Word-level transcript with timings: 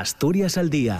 Asturias 0.00 0.58
al 0.58 0.70
día 0.70 0.98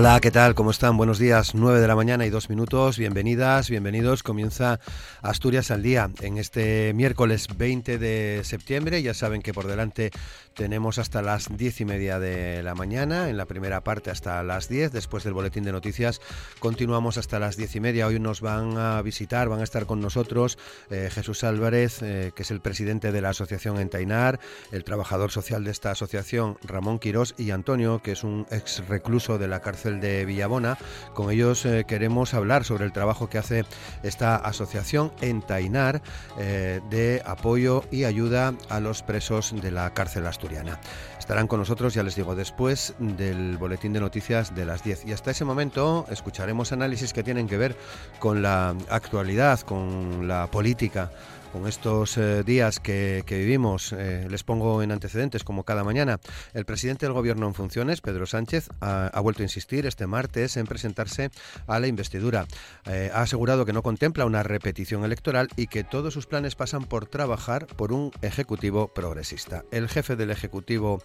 Hola, 0.00 0.20
¿qué 0.20 0.30
tal? 0.30 0.54
¿Cómo 0.54 0.70
están? 0.70 0.96
Buenos 0.96 1.18
días, 1.18 1.56
9 1.56 1.80
de 1.80 1.88
la 1.88 1.96
mañana 1.96 2.24
y 2.24 2.30
dos 2.30 2.48
minutos. 2.48 2.98
Bienvenidas, 2.98 3.68
bienvenidos. 3.68 4.22
Comienza 4.22 4.78
Asturias 5.22 5.72
al 5.72 5.82
día 5.82 6.08
en 6.20 6.38
este 6.38 6.92
miércoles 6.94 7.48
20 7.56 7.98
de 7.98 8.42
septiembre. 8.44 9.02
Ya 9.02 9.12
saben 9.12 9.42
que 9.42 9.52
por 9.52 9.66
delante 9.66 10.12
tenemos 10.54 10.98
hasta 10.98 11.20
las 11.20 11.48
diez 11.56 11.80
y 11.80 11.84
media 11.84 12.20
de 12.20 12.62
la 12.62 12.76
mañana, 12.76 13.28
en 13.28 13.36
la 13.36 13.46
primera 13.46 13.82
parte 13.82 14.12
hasta 14.12 14.40
las 14.44 14.68
10. 14.68 14.92
Después 14.92 15.24
del 15.24 15.32
boletín 15.32 15.64
de 15.64 15.72
noticias 15.72 16.20
continuamos 16.60 17.18
hasta 17.18 17.40
las 17.40 17.56
diez 17.56 17.74
y 17.74 17.80
media. 17.80 18.06
Hoy 18.06 18.20
nos 18.20 18.40
van 18.40 18.78
a 18.78 19.02
visitar, 19.02 19.48
van 19.48 19.62
a 19.62 19.64
estar 19.64 19.86
con 19.86 20.00
nosotros 20.00 20.58
eh, 20.90 21.10
Jesús 21.10 21.42
Álvarez, 21.42 22.02
eh, 22.02 22.30
que 22.36 22.44
es 22.44 22.52
el 22.52 22.60
presidente 22.60 23.10
de 23.10 23.20
la 23.20 23.30
asociación 23.30 23.80
Entainar, 23.80 24.38
el 24.70 24.84
trabajador 24.84 25.32
social 25.32 25.64
de 25.64 25.72
esta 25.72 25.90
asociación 25.90 26.56
Ramón 26.62 27.00
Quirós 27.00 27.34
y 27.36 27.50
Antonio, 27.50 28.00
que 28.00 28.12
es 28.12 28.22
un 28.22 28.46
ex 28.52 28.86
recluso 28.86 29.38
de 29.38 29.48
la 29.48 29.58
cárcel 29.58 29.87
de 29.96 30.24
Villabona. 30.24 30.78
Con 31.14 31.30
ellos 31.30 31.64
eh, 31.64 31.84
queremos 31.86 32.34
hablar 32.34 32.64
sobre 32.64 32.84
el 32.84 32.92
trabajo 32.92 33.28
que 33.28 33.38
hace 33.38 33.64
esta 34.02 34.36
asociación 34.36 35.12
en 35.20 35.42
Tainar 35.42 36.02
eh, 36.38 36.80
de 36.90 37.22
apoyo 37.24 37.84
y 37.90 38.04
ayuda 38.04 38.54
a 38.68 38.80
los 38.80 39.02
presos 39.02 39.54
de 39.60 39.70
la 39.70 39.92
cárcel 39.94 40.26
asturiana. 40.26 40.78
Estarán 41.18 41.46
con 41.46 41.60
nosotros, 41.60 41.92
ya 41.92 42.02
les 42.02 42.14
digo, 42.14 42.34
después 42.34 42.94
del 42.98 43.58
boletín 43.58 43.92
de 43.92 44.00
noticias 44.00 44.54
de 44.54 44.64
las 44.64 44.82
10. 44.82 45.06
Y 45.06 45.12
hasta 45.12 45.30
ese 45.30 45.44
momento 45.44 46.06
escucharemos 46.10 46.72
análisis 46.72 47.12
que 47.12 47.22
tienen 47.22 47.48
que 47.48 47.58
ver 47.58 47.76
con 48.18 48.40
la 48.40 48.74
actualidad, 48.88 49.60
con 49.60 50.26
la 50.28 50.46
política 50.46 51.10
con 51.52 51.66
estos 51.66 52.16
eh, 52.18 52.42
días 52.42 52.80
que, 52.80 53.24
vivimos. 53.28 53.92
Eh, 53.92 54.26
les 54.28 54.44
pongo 54.44 54.82
en 54.82 54.92
antecedentes, 54.92 55.44
como 55.44 55.64
cada 55.64 55.84
mañana. 55.84 56.18
El 56.54 56.64
presidente 56.64 57.06
del 57.06 57.12
Gobierno 57.12 57.46
en 57.46 57.54
funciones, 57.54 58.00
Pedro 58.00 58.26
Sánchez, 58.26 58.68
ha, 58.80 59.20
vuelto 59.20 59.42
a 59.42 59.44
insistir 59.44 59.86
este 59.86 60.06
martes 60.06 60.56
en 60.56 60.66
presentarse 60.66 61.30
a 61.66 61.80
la 61.80 61.86
investidura. 61.86 62.46
Eh, 62.86 63.10
ha 63.12 63.22
asegurado 63.22 63.64
que 63.64 63.72
no 63.72 63.82
contempla 63.82 64.26
una 64.26 64.42
repetición 64.42 65.04
electoral 65.04 65.48
y 65.56 65.66
que 65.66 65.84
todos 65.84 66.14
sus 66.14 66.26
planes 66.26 66.54
pasan 66.54 66.84
por 66.84 67.06
trabajar 67.06 67.66
por 67.66 67.92
un 67.92 68.10
Ejecutivo 68.22 68.88
progresista. 68.88 69.64
El 69.70 69.88
jefe 69.88 70.16
del 70.16 70.30
Ejecutivo 70.30 71.02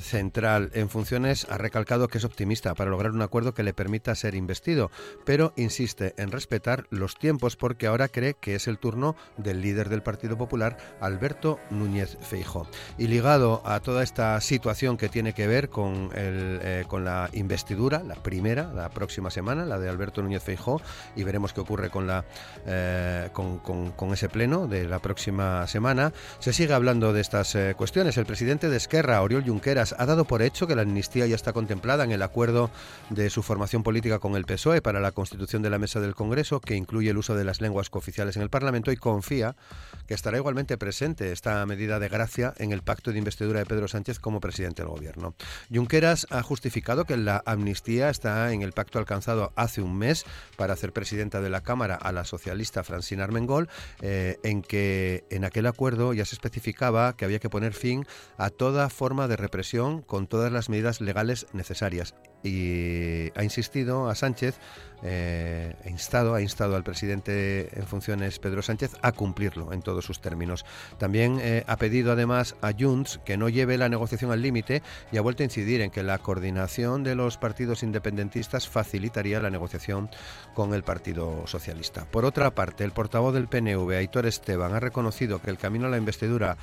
Central 0.00 0.70
en 0.74 0.88
funciones 0.88 1.46
ha 1.50 1.58
recalcado 1.58 2.08
que 2.08 2.18
es 2.18 2.24
optimista 2.24 2.74
para 2.74 2.90
lograr 2.90 3.12
un 3.12 3.22
acuerdo 3.22 3.54
que 3.54 3.62
le 3.62 3.74
permita 3.74 4.14
ser 4.14 4.34
investido, 4.34 4.90
pero 5.24 5.52
insiste 5.56 6.14
en 6.18 6.32
respetar 6.32 6.86
los 6.90 7.16
tiempos 7.16 7.56
porque 7.56 7.86
ahora 7.86 8.08
cree 8.08 8.34
que 8.34 8.54
es 8.54 8.66
el 8.68 8.78
turno 8.78 9.16
del 9.36 9.60
líder 9.62 9.85
del 9.88 10.02
Partido 10.02 10.36
Popular, 10.36 10.76
Alberto 11.00 11.58
Núñez 11.70 12.16
Feijo. 12.20 12.66
Y 12.98 13.08
ligado 13.08 13.62
a 13.64 13.80
toda 13.80 14.02
esta 14.02 14.40
situación 14.40 14.96
que 14.96 15.08
tiene 15.08 15.32
que 15.32 15.46
ver 15.46 15.68
con, 15.68 16.10
el, 16.14 16.60
eh, 16.62 16.84
con 16.88 17.04
la 17.04 17.30
investidura, 17.32 18.02
la 18.02 18.14
primera, 18.14 18.72
la 18.72 18.88
próxima 18.88 19.30
semana, 19.30 19.64
la 19.64 19.78
de 19.78 19.88
Alberto 19.88 20.22
Núñez 20.22 20.42
Feijo, 20.42 20.80
y 21.14 21.24
veremos 21.24 21.52
qué 21.52 21.60
ocurre 21.60 21.90
con, 21.90 22.06
la, 22.06 22.24
eh, 22.66 23.30
con, 23.32 23.58
con, 23.58 24.12
ese 24.12 24.28
pleno 24.28 24.66
de 24.66 24.86
la 24.86 24.98
próxima 25.00 25.66
semana, 25.66 26.12
se 26.38 26.52
sigue 26.52 26.74
hablando 26.74 27.12
de 27.12 27.20
estas 27.20 27.54
eh, 27.54 27.74
cuestiones. 27.76 28.16
El 28.16 28.26
presidente 28.26 28.68
de 28.68 28.76
Esquerra, 28.76 29.22
Oriol 29.22 29.44
Junqueras, 29.44 29.94
ha 29.98 30.06
dado 30.06 30.24
por 30.24 30.42
hecho 30.42 30.66
que 30.66 30.76
la 30.76 30.82
amnistía 30.82 31.26
ya 31.26 31.34
está 31.34 31.52
contemplada 31.52 32.04
en 32.04 32.12
el 32.12 32.22
acuerdo 32.22 32.70
de 33.10 33.30
su 33.30 33.42
formación 33.42 33.82
política 33.82 34.18
con 34.18 34.36
el 34.36 34.44
PSOE 34.44 34.82
para 34.82 35.00
la 35.00 35.12
constitución 35.12 35.62
de 35.62 35.70
la 35.70 35.78
mesa 35.78 36.00
del 36.00 36.14
Congreso, 36.14 36.60
que 36.60 36.74
incluye 36.74 37.10
el 37.10 37.18
uso 37.18 37.34
de 37.34 37.44
las 37.44 37.60
lenguas 37.60 37.90
cooficiales 37.90 38.36
en 38.36 38.42
el 38.42 38.50
Parlamento, 38.50 38.92
y 38.92 38.96
confía 38.96 39.56
que 40.06 40.14
estará 40.14 40.36
igualmente 40.36 40.78
presente 40.78 41.32
esta 41.32 41.64
medida 41.66 41.98
de 41.98 42.08
gracia 42.08 42.54
en 42.58 42.72
el 42.72 42.82
pacto 42.82 43.12
de 43.12 43.18
investidura 43.18 43.58
de 43.58 43.66
Pedro 43.66 43.88
Sánchez 43.88 44.18
como 44.18 44.40
presidente 44.40 44.82
del 44.82 44.90
gobierno. 44.90 45.34
Junqueras 45.72 46.26
ha 46.30 46.42
justificado 46.42 47.04
que 47.04 47.16
la 47.16 47.42
amnistía 47.46 48.10
está 48.10 48.52
en 48.52 48.62
el 48.62 48.72
pacto 48.72 48.98
alcanzado 48.98 49.52
hace 49.56 49.82
un 49.82 49.96
mes 49.98 50.24
para 50.56 50.74
hacer 50.74 50.92
presidenta 50.92 51.40
de 51.40 51.50
la 51.50 51.62
Cámara 51.62 51.96
a 51.96 52.12
la 52.12 52.24
socialista 52.24 52.84
Francina 52.84 53.24
Armengol, 53.24 53.68
eh, 54.00 54.38
en 54.42 54.62
que 54.62 55.24
en 55.30 55.44
aquel 55.44 55.66
acuerdo 55.66 56.12
ya 56.12 56.24
se 56.24 56.34
especificaba 56.34 57.16
que 57.16 57.24
había 57.24 57.38
que 57.38 57.50
poner 57.50 57.72
fin 57.72 58.06
a 58.38 58.50
toda 58.50 58.88
forma 58.88 59.28
de 59.28 59.36
represión 59.36 60.02
con 60.02 60.26
todas 60.26 60.52
las 60.52 60.68
medidas 60.68 61.00
legales 61.00 61.46
necesarias 61.52 62.14
y 62.42 63.32
ha 63.34 63.42
insistido 63.42 64.08
a 64.08 64.14
Sánchez, 64.14 64.58
eh, 65.06 65.74
instado, 65.86 66.34
ha 66.34 66.42
instado 66.42 66.76
al 66.76 66.84
presidente 66.84 67.70
en 67.78 67.86
funciones 67.86 68.38
Pedro 68.38 68.62
Sánchez 68.62 68.96
a 69.02 69.12
cumplirlo 69.12 69.72
en 69.72 69.82
todos 69.82 70.04
sus 70.04 70.20
términos. 70.20 70.64
También 70.98 71.38
eh, 71.40 71.64
ha 71.66 71.76
pedido 71.76 72.12
además 72.12 72.56
a 72.60 72.72
Junts 72.78 73.20
que 73.24 73.36
no 73.36 73.48
lleve 73.48 73.78
la 73.78 73.88
negociación 73.88 74.32
al 74.32 74.42
límite 74.42 74.82
y 75.12 75.16
ha 75.16 75.22
vuelto 75.22 75.42
a 75.42 75.44
incidir 75.44 75.80
en 75.80 75.90
que 75.90 76.02
la 76.02 76.18
coordinación 76.18 77.04
de 77.04 77.14
los 77.14 77.38
partidos 77.38 77.82
independentistas 77.82 78.68
facilitaría 78.68 79.40
la 79.40 79.50
negociación 79.50 80.10
con 80.54 80.74
el 80.74 80.82
Partido 80.82 81.46
Socialista. 81.46 82.04
Por 82.10 82.24
otra 82.24 82.54
parte, 82.54 82.84
el 82.84 82.92
portavoz 82.92 83.34
del 83.34 83.48
PNV, 83.48 83.90
Aitor 83.92 84.26
Esteban, 84.26 84.74
ha 84.74 84.80
reconocido 84.80 85.40
que 85.40 85.50
el 85.50 85.58
camino 85.58 85.86
a 85.86 85.90
la 85.90 85.98
investidura 85.98 86.56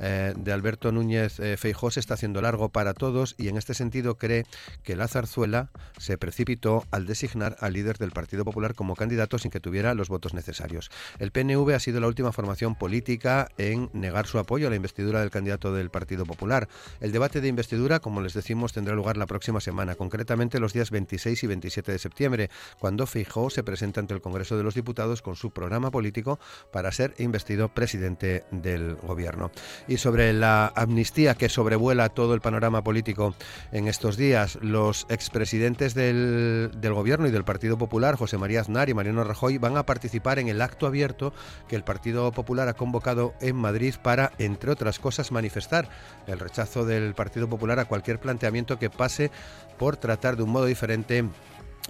eh, 0.00 0.32
de 0.36 0.52
Alberto 0.52 0.92
Núñez 0.92 1.38
eh, 1.40 1.56
Feijó 1.56 1.90
se 1.90 2.00
está 2.00 2.14
haciendo 2.14 2.40
largo 2.40 2.70
para 2.70 2.94
todos 2.94 3.34
y 3.38 3.48
en 3.48 3.56
este 3.56 3.74
sentido 3.74 4.16
cree 4.16 4.46
que 4.82 4.96
la 4.96 5.08
zarzuela 5.08 5.70
se 5.98 6.16
precipitó 6.16 6.84
al 6.90 7.06
designar 7.06 7.56
al 7.60 7.74
líder 7.74 7.98
del 7.98 8.10
Partido 8.10 8.44
Popular 8.44 8.74
como 8.74 8.96
candidato 8.96 9.38
sin 9.38 9.50
que 9.50 9.60
tuviera 9.60 9.94
los 9.94 10.08
votos 10.08 10.32
necesarios. 10.32 10.90
El 11.18 11.32
PNV 11.32 11.74
ha 11.74 11.80
sido 11.80 12.00
la 12.00 12.06
última 12.06 12.32
formación 12.32 12.74
política 12.74 13.48
en 13.58 13.90
negar 13.92 14.26
su 14.26 14.38
apoyo 14.38 14.66
a 14.66 14.70
la 14.70 14.76
investidura 14.76 15.20
del 15.20 15.30
candidato 15.30 15.72
del 15.74 15.90
Partido 15.90 16.24
Popular. 16.24 16.68
El 17.00 17.12
debate 17.12 17.40
de 17.40 17.48
investidura, 17.48 18.00
como 18.00 18.22
les 18.22 18.32
decimos, 18.32 18.72
tendrá 18.72 18.94
lugar 18.94 19.16
la 19.16 19.26
próxima 19.26 19.60
semana, 19.60 19.96
concretamente 19.96 20.60
los 20.60 20.72
días 20.72 20.90
26 20.90 21.44
y 21.44 21.46
27 21.46 21.92
de 21.92 21.98
septiembre, 21.98 22.50
cuando 22.78 23.06
Feijó 23.06 23.50
se 23.50 23.62
presenta 23.62 24.00
ante 24.00 24.14
el 24.14 24.22
Congreso 24.22 24.56
de 24.56 24.62
los 24.62 24.74
Diputados 24.74 25.20
con 25.20 25.36
su 25.36 25.50
programa 25.50 25.90
político 25.90 26.38
para 26.72 26.90
ser 26.92 27.14
investido 27.18 27.68
presidente 27.68 28.44
del 28.50 28.94
Gobierno 28.96 29.50
y 29.90 29.96
sobre 29.96 30.32
la 30.32 30.72
amnistía 30.76 31.34
que 31.34 31.48
sobrevuela 31.48 32.10
todo 32.10 32.34
el 32.34 32.40
panorama 32.40 32.84
político 32.84 33.34
en 33.72 33.88
estos 33.88 34.16
días. 34.16 34.56
Los 34.62 35.04
expresidentes 35.08 35.94
del, 35.94 36.70
del 36.76 36.94
Gobierno 36.94 37.26
y 37.26 37.32
del 37.32 37.42
Partido 37.42 37.76
Popular, 37.76 38.14
José 38.14 38.38
María 38.38 38.60
Aznar 38.60 38.88
y 38.88 38.94
Mariano 38.94 39.24
Rajoy, 39.24 39.58
van 39.58 39.76
a 39.76 39.86
participar 39.86 40.38
en 40.38 40.46
el 40.46 40.62
acto 40.62 40.86
abierto 40.86 41.32
que 41.66 41.74
el 41.74 41.82
Partido 41.82 42.30
Popular 42.30 42.68
ha 42.68 42.74
convocado 42.74 43.34
en 43.40 43.56
Madrid 43.56 43.96
para, 44.00 44.30
entre 44.38 44.70
otras 44.70 45.00
cosas, 45.00 45.32
manifestar 45.32 45.88
el 46.28 46.38
rechazo 46.38 46.86
del 46.86 47.14
Partido 47.14 47.48
Popular 47.48 47.80
a 47.80 47.86
cualquier 47.86 48.20
planteamiento 48.20 48.78
que 48.78 48.90
pase 48.90 49.32
por 49.76 49.96
tratar 49.96 50.36
de 50.36 50.44
un 50.44 50.50
modo 50.50 50.66
diferente 50.66 51.24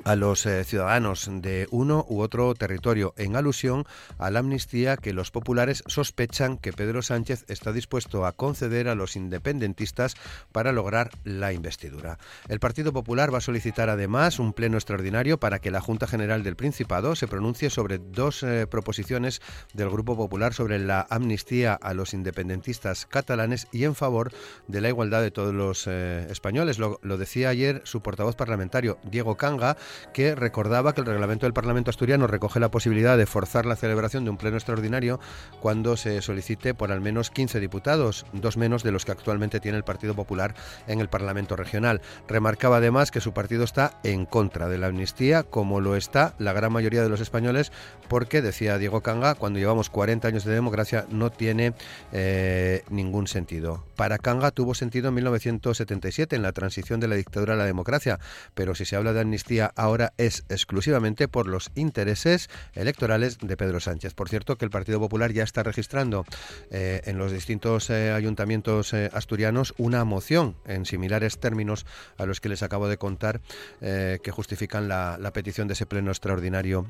a 0.05 0.17
los 0.17 0.47
eh, 0.47 0.65
ciudadanos 0.65 1.29
de 1.31 1.69
uno 1.71 2.07
u 2.09 2.21
otro 2.21 2.55
territorio, 2.55 3.15
en 3.17 3.37
alusión 3.37 3.85
a 4.19 4.31
la 4.31 4.41
amnistía 4.41 4.97
que 4.97 5.13
los 5.13 5.31
populares 5.31 5.83
sospechan 5.87 6.59
que 6.59 6.73
Pedro 6.73 7.03
Sánchez 7.03 7.45
está 7.49 7.73
dispuesto 7.73 8.27
a 8.27 8.33
conceder 8.33 8.89
a 8.89 8.95
los 8.95 9.17
independentistas 9.17 10.15
para 10.53 10.73
lograr 10.73 11.11
la 11.25 11.53
investidura. 11.53 12.19
El 12.49 12.61
Partido 12.61 12.93
Popular 12.93 13.33
va 13.33 13.39
a 13.39 13.43
solicitar 13.43 13.91
además 13.91 14.39
un 14.39 14.53
pleno 14.53 14.77
extraordinario 14.77 15.39
para 15.39 15.59
que 15.59 15.71
la 15.71 15.81
Junta 15.81 16.07
General 16.07 16.43
del 16.43 16.57
Principado 16.57 17.15
se 17.15 17.29
pronuncie 17.29 17.71
sobre 17.71 17.99
dos 17.99 18.43
eh, 18.43 18.67
proposiciones 18.67 19.43
del 19.75 19.91
Grupo 19.91 20.17
Popular 20.17 20.55
sobre 20.55 20.79
la 20.79 21.07
amnistía 21.11 21.75
a 21.75 21.95
los 21.95 22.15
independentistas 22.15 23.07
catalanes 23.07 23.69
y 23.73 23.85
en 23.85 23.95
favor 23.95 24.33
de 24.67 24.81
la 24.81 24.89
igualdad 24.89 25.23
de 25.23 25.31
todos 25.31 25.55
los 25.55 25.87
eh, 25.87 26.27
españoles. 26.31 26.79
Lo, 26.79 26.99
lo 27.03 27.19
decía 27.19 27.51
ayer 27.51 27.83
su 27.85 28.03
portavoz 28.03 28.37
parlamentario, 28.37 28.99
Diego 29.05 29.37
Canga, 29.37 29.77
que 30.13 30.35
recordaba 30.35 30.93
que 30.93 31.01
el 31.01 31.07
reglamento 31.07 31.47
del 31.47 31.53
Parlamento 31.53 31.91
asturiano 31.91 32.27
recoge 32.27 32.61
la 32.61 32.71
posibilidad 32.71 33.17
de 33.17 33.27
forzar 33.27 33.67
la 33.67 33.77
celebración 33.77 34.25
de 34.25 34.31
un 34.31 34.37
pleno 34.37 34.57
extraordinario 34.57 35.21
cuando 35.61 35.97
se 35.97 36.23
solicite 36.23 36.75
por 36.75 36.93
al 36.93 37.01
menos 37.01 37.31
15 37.31 37.61
diputados, 37.61 38.27
dos 38.33 38.57
menos 38.57 38.83
de 38.83 38.93
los 38.93 39.05
que 39.05 39.13
actualmente 39.13 39.61
tiene 39.61 39.79
el 39.79 39.85
Partido 39.85 40.15
Popular 40.15 40.55
en 40.87 41.01
el 41.01 41.09
Parlamento 41.09 41.57
regional. 41.57 42.01
Remarcaba 42.29 42.79
además 42.79 43.11
que 43.11 43.21
su 43.21 43.33
partido 43.33 43.65
está 43.65 43.99
en 44.03 44.27
contra 44.27 44.69
de 44.69 44.79
la 44.79 44.89
amnistía, 44.89 45.43
como 45.43 45.81
lo 45.81 45.97
está 45.97 46.35
la 46.39 46.53
gran 46.53 46.73
mayoría 46.73 47.03
de 47.03 47.09
los 47.09 47.21
españoles, 47.21 47.73
porque, 48.09 48.43
decía 48.43 48.79
Diego 48.79 49.03
Canga, 49.03 49.35
cuando 49.35 49.59
llevamos 49.59 49.91
40 49.91 50.27
años 50.29 50.45
de 50.45 50.53
democracia 50.53 51.07
no 51.11 51.31
tiene 51.31 51.75
eh, 52.13 52.83
ningún 52.91 53.27
sentido. 53.27 53.85
Para 53.97 54.19
Canga 54.19 54.51
tuvo 54.51 54.75
sentido 54.75 55.09
en 55.09 55.15
1977, 55.15 56.37
en 56.37 56.43
la 56.43 56.53
transición 56.53 57.01
de 57.01 57.09
la 57.09 57.15
dictadura 57.15 57.55
a 57.55 57.57
la 57.57 57.65
democracia, 57.65 58.19
pero 58.55 58.75
si 58.75 58.85
se 58.85 58.97
habla 58.97 59.13
de 59.13 59.21
amnistía 59.21 59.70
ahora 59.77 60.13
es 60.17 60.45
exclusivamente 60.49 61.29
por 61.29 61.47
los 61.47 61.71
intereses 61.75 62.49
electorales 62.75 63.39
de 63.39 63.57
Pedro 63.57 63.81
Sánchez. 63.81 64.15
Por 64.15 64.29
cierto, 64.29 64.57
que 64.57 64.65
el 64.65 64.71
Partido 64.71 65.01
Popular 65.01 65.33
ya 65.33 65.45
está 65.45 65.63
registrando 65.63 66.25
eh, 66.71 67.01
en 67.05 67.19
los 67.19 67.33
distintos 67.33 67.91
eh, 67.91 68.13
ayuntamientos 68.13 68.93
eh, 68.93 69.11
asturianos 69.13 69.75
una 69.79 70.05
moción 70.05 70.57
en 70.67 70.87
similares 70.87 71.39
términos 71.39 71.87
a 72.17 72.27
los 72.27 72.41
que 72.41 72.49
les 72.49 72.63
acabo 72.63 72.89
de 72.89 72.99
contar 72.99 73.41
que 73.81 74.31
justifican 74.31 74.89
la 74.89 75.31
petición 75.33 75.69
de 75.69 75.75
ese 75.75 75.87
pleno 75.87 76.11
extraordinario 76.11 76.87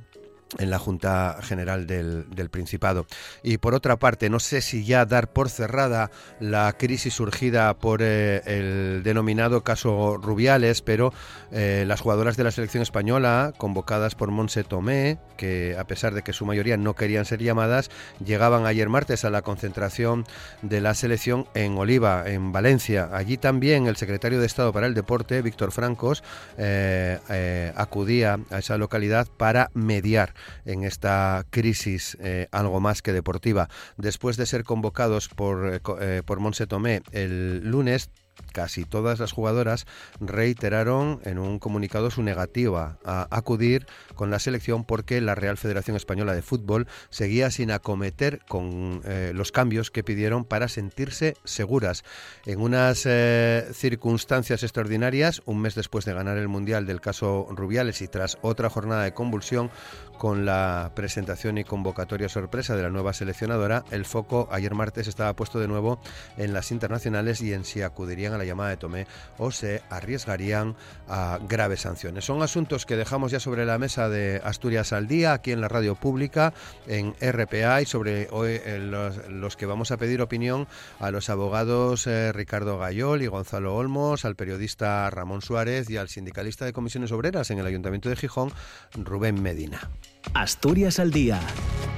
en 0.58 0.70
la 0.70 0.79
Junta 0.79 1.38
General 1.43 1.87
del, 1.87 2.26
Principado. 2.50 3.06
Y 3.43 3.58
por 3.58 3.75
otra 3.75 3.99
parte, 3.99 4.29
no 4.31 4.41
sé 4.41 4.61
si 4.61 4.85
ya 4.85 5.05
dar 5.05 5.32
por 5.32 5.50
cerrada 5.50 6.11
la 6.41 6.73
crisis 6.73 7.14
surgida 7.14 7.75
por 7.75 8.00
eh, 8.02 8.43
el 8.47 9.02
denominado 9.05 9.62
caso 9.62 10.17
Rubiales, 10.17 10.82
pero 10.82 11.12
eh, 11.52 11.85
las 11.87 12.00
jugadoras 12.00 12.37
de 12.37 12.44
la 12.44 12.50
selección 12.50 12.82
española, 12.82 13.52
convocadas 13.56 14.14
por 14.14 14.31
Monse 14.31 14.64
Tomé, 14.64 15.19
que 15.37 15.76
a 15.79 15.85
pesar 15.85 16.14
de 16.14 16.23
que 16.23 16.32
su 16.32 16.44
mayoría 16.44 16.76
no 16.76 16.94
querían 16.94 17.25
ser 17.25 17.41
llamadas, 17.41 17.91
llegaban 18.25 18.67
ayer 18.67 18.88
martes 18.88 19.25
a 19.25 19.31
la 19.31 19.43
concentración 19.43 20.25
de 20.62 20.81
la 20.81 20.94
selección 20.94 21.47
en 21.55 21.79
Oliva, 21.79 22.25
en 22.26 22.52
Valencia. 22.52 23.11
Allí 23.12 23.37
también 23.37 23.87
el 23.87 23.97
secretario 23.97 24.41
de 24.41 24.47
Estado 24.47 24.73
para 24.73 24.87
el 24.87 24.94
Deporte, 24.94 25.43
Víctor 25.43 25.70
Francos, 25.70 26.25
eh, 26.58 27.73
acudía 27.76 28.41
a 28.50 28.58
esa 28.58 28.76
localidad 28.76 29.29
para 29.37 29.70
mediar 29.75 30.35
en 30.65 30.85
esta 30.85 31.45
crisis 31.51 32.17
eh, 32.21 32.49
algo 32.53 32.81
más 32.81 33.03
que 33.03 33.13
deportiva. 33.13 33.69
Después 33.97 34.37
de 34.37 34.47
ser 34.47 34.65
convocados 34.65 35.29
por, 35.29 35.75
eh, 35.75 35.81
eh, 36.01 36.23
por 36.25 36.41
Monse 36.41 36.67
Tomé 36.67 37.03
el 37.13 37.69
lunes, 37.69 38.11
casi 38.53 38.85
todas 38.85 39.21
las 39.21 39.33
jugadoras 39.33 39.87
reiteraron 40.19 41.21
en 41.25 41.39
un 41.39 41.59
comunicado 41.59 42.11
su 42.11 42.23
negativa 42.23 42.99
a 43.05 43.29
acudir 43.31 43.87
con 44.15 44.31
la 44.31 44.39
selección 44.39 44.85
porque 44.85 45.21
la 45.21 45.35
Real 45.35 45.59
Federación 45.59 45.95
Española 45.95 46.35
de 46.35 46.41
Fútbol 46.41 46.89
seguía 47.11 47.51
sin 47.51 47.71
acometer 47.71 48.41
con 48.49 49.03
los 49.35 49.53
cambios 49.53 49.91
que 49.91 50.03
pidieron 50.03 50.47
para 50.47 50.69
sentirse 50.69 51.37
seguras. 51.45 52.03
En 52.47 52.61
unas 52.61 53.07
circunstancias 53.73 54.63
extraordinarias, 54.63 55.43
un 55.45 55.61
mes 55.61 55.75
después 55.75 56.07
de 56.07 56.15
ganar 56.15 56.39
el 56.39 56.49
Mundial 56.49 56.87
del 56.87 57.03
caso 57.03 57.47
Rubiales 57.51 58.01
y 58.01 58.09
tras 58.09 58.39
otra 58.41 58.71
jornada 58.71 59.05
de 59.05 59.13
convulsión 59.13 59.71
con 60.21 60.45
la 60.45 60.93
presentación 60.95 61.57
y 61.57 61.65
convocatoria 61.65 62.29
sorpresa 62.29 62.77
de 62.77 62.83
la 62.83 62.91
nueva 62.91 63.15
seleccionadora, 63.15 63.87
el 63.91 64.05
foco 64.05 64.51
ayer 64.53 64.75
martes 64.75 65.09
estaba 65.09 65.35
puesto 65.35 65.59
de 65.59 65.67
nuevo 65.67 65.99
en 66.37 66.53
las 66.53 66.73
internacionales 66.73 67.41
y 67.41 67.55
en 67.55 67.65
si 67.65 67.81
acudirían 67.81 68.35
a 68.35 68.37
la 68.37 68.45
llamada 68.45 68.69
de 68.69 68.77
Tomé 68.77 69.07
o 69.39 69.51
se 69.51 69.81
arriesgarían 69.89 70.77
a 71.09 71.39
graves 71.49 71.81
sanciones. 71.81 72.27
Son 72.27 72.43
asuntos 72.43 72.85
que 72.85 72.97
dejamos 72.97 73.33
ya 73.33 73.41
sobre 73.41 73.65
la 73.65 73.79
mesa 73.79 74.11
de 74.11 74.43
Asturias 74.45 74.93
al 74.93 75.09
día, 75.09 75.33
aquí 75.33 75.53
en 75.53 75.63
la 75.63 75.69
radio 75.69 75.95
pública, 75.95 76.53
en 76.87 77.15
RPA 77.19 77.81
y 77.81 77.87
sobre 77.87 78.29
hoy 78.31 78.61
eh, 78.63 78.79
los, 78.79 79.57
que 79.57 79.65
vamos 79.65 79.91
a 79.91 79.97
pedir 79.97 80.21
opinión 80.21 80.69
a 80.99 81.11
los 81.11 81.31
abogados 81.31 82.07
eh, 82.07 82.31
Ricardo 82.33 82.79
Gayol 82.79 83.23
y 83.23 83.27
Gonzalo 83.27 83.75
Olmos, 83.75 84.27
al 84.27 84.37
periodista 84.37 85.09
Ramón 85.09 85.41
Suárez 85.41 85.89
y 85.89 85.97
al 85.97 86.11
sindicalista 86.11 86.67
de 86.67 86.75
comisiones 86.75 87.11
obreras 87.11 87.51
en 87.51 87.59
el 87.59 87.65
Ayuntamiento 87.65 88.11
de 88.11 88.17
Gijón, 88.17 88.53
Rubén 88.93 89.41
Medina. 89.41 89.89
Asturias 90.35 91.01
al 91.01 91.11
día, 91.11 91.41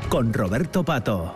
con 0.08 0.32
Roberto 0.32 0.84
Pato. 0.84 1.34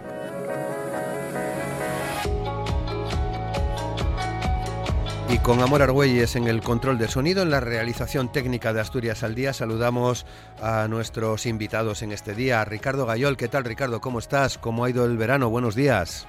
Y 5.28 5.38
con 5.38 5.60
Amor 5.60 5.82
Argüelles 5.82 6.36
en 6.36 6.46
el 6.46 6.62
control 6.62 6.98
de 6.98 7.08
sonido, 7.08 7.42
en 7.42 7.50
la 7.50 7.60
realización 7.60 8.32
técnica 8.32 8.72
de 8.72 8.80
Asturias 8.80 9.22
al 9.24 9.34
Día, 9.34 9.52
saludamos 9.52 10.26
a 10.62 10.86
nuestros 10.88 11.44
invitados 11.46 12.02
en 12.02 12.12
este 12.12 12.34
día. 12.34 12.64
Ricardo 12.64 13.04
Gayol, 13.04 13.36
¿qué 13.36 13.48
tal 13.48 13.64
Ricardo? 13.64 14.00
¿Cómo 14.00 14.18
estás? 14.18 14.56
¿Cómo 14.56 14.84
ha 14.84 14.90
ido 14.90 15.04
el 15.04 15.18
verano? 15.18 15.50
Buenos 15.50 15.74
días. 15.74 16.26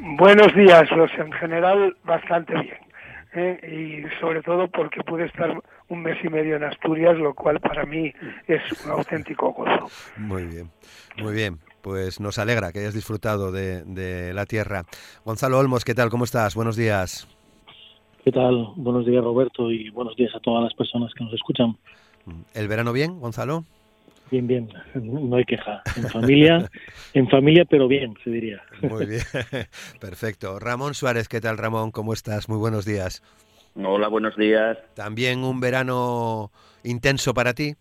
Buenos 0.00 0.54
días, 0.54 0.88
pues 0.88 1.12
en 1.18 1.32
general 1.32 1.96
bastante 2.04 2.54
bien. 2.54 2.87
¿Eh? 3.34 3.58
Y 4.06 4.20
sobre 4.20 4.42
todo 4.42 4.68
porque 4.68 5.02
pude 5.02 5.26
estar 5.26 5.62
un 5.88 6.02
mes 6.02 6.16
y 6.22 6.28
medio 6.28 6.56
en 6.56 6.64
Asturias, 6.64 7.16
lo 7.16 7.34
cual 7.34 7.60
para 7.60 7.84
mí 7.84 8.12
es 8.46 8.84
un 8.84 8.92
auténtico 8.92 9.52
gozo. 9.52 9.88
Muy 10.16 10.44
bien, 10.44 10.70
muy 11.22 11.34
bien 11.34 11.58
pues 11.80 12.20
nos 12.20 12.38
alegra 12.38 12.70
que 12.72 12.80
hayas 12.80 12.92
disfrutado 12.92 13.50
de, 13.50 13.82
de, 13.84 14.34
la 14.34 14.44
tierra. 14.44 14.84
Gonzalo 15.24 15.58
Olmos, 15.58 15.84
¿qué 15.84 15.94
tal? 15.94 16.10
¿Cómo 16.10 16.24
estás? 16.24 16.54
Buenos 16.54 16.76
días. 16.76 17.26
¿Qué 18.24 18.32
tal? 18.32 18.72
Buenos 18.76 19.06
días, 19.06 19.24
Roberto, 19.24 19.70
y 19.70 19.88
buenos 19.88 20.14
días 20.16 20.34
a 20.34 20.40
todas 20.40 20.64
las 20.64 20.74
personas 20.74 21.14
que 21.14 21.24
nos 21.24 21.32
escuchan. 21.32 21.78
¿El 22.52 22.68
verano 22.68 22.92
bien, 22.92 23.20
Gonzalo? 23.20 23.64
Bien, 24.30 24.46
bien, 24.46 24.68
no 24.94 25.36
hay 25.36 25.44
queja. 25.44 25.82
En 25.96 26.08
familia, 26.08 26.70
en 27.14 27.28
familia, 27.28 27.64
pero 27.64 27.88
bien, 27.88 28.14
se 28.22 28.30
diría. 28.30 28.62
Muy 28.82 29.06
bien, 29.06 29.22
perfecto. 30.00 30.58
Ramón 30.58 30.94
Suárez, 30.94 31.28
¿qué 31.28 31.40
tal, 31.40 31.56
Ramón? 31.56 31.90
¿Cómo 31.90 32.12
estás? 32.12 32.48
Muy 32.48 32.58
buenos 32.58 32.84
días. 32.84 33.22
Hola, 33.74 34.08
buenos 34.08 34.36
días. 34.36 34.76
¿También 34.94 35.44
un 35.44 35.60
verano 35.60 36.50
intenso 36.84 37.32
para 37.32 37.54
ti? 37.54 37.74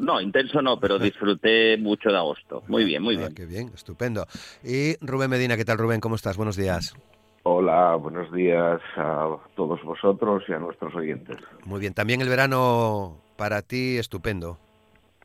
no, 0.00 0.20
intenso 0.20 0.62
no, 0.62 0.80
pero 0.80 0.98
disfruté 0.98 1.76
mucho 1.76 2.08
de 2.10 2.16
agosto. 2.16 2.62
Muy 2.68 2.84
bien, 2.84 3.02
muy 3.02 3.16
ah, 3.16 3.18
bien. 3.18 3.34
Qué 3.34 3.46
bien, 3.46 3.70
estupendo. 3.74 4.26
Y 4.64 4.96
Rubén 5.04 5.30
Medina, 5.30 5.56
¿qué 5.56 5.64
tal, 5.64 5.78
Rubén? 5.78 6.00
¿Cómo 6.00 6.14
estás? 6.14 6.36
Buenos 6.36 6.56
días. 6.56 6.94
Hola, 7.44 7.96
buenos 7.96 8.32
días 8.32 8.80
a 8.96 9.36
todos 9.56 9.82
vosotros 9.82 10.44
y 10.48 10.52
a 10.52 10.58
nuestros 10.58 10.94
oyentes. 10.94 11.36
Muy 11.64 11.80
bien, 11.80 11.92
también 11.92 12.20
el 12.20 12.28
verano 12.28 13.16
para 13.36 13.62
ti 13.62 13.98
estupendo. 13.98 14.58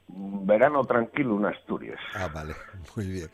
Verano 0.08 0.86
tranquilo 0.86 1.38
en 1.38 1.46
Asturias. 1.46 2.00
Ah, 2.16 2.28
vale, 2.28 2.56
muy 2.96 3.08
bien. 3.08 3.30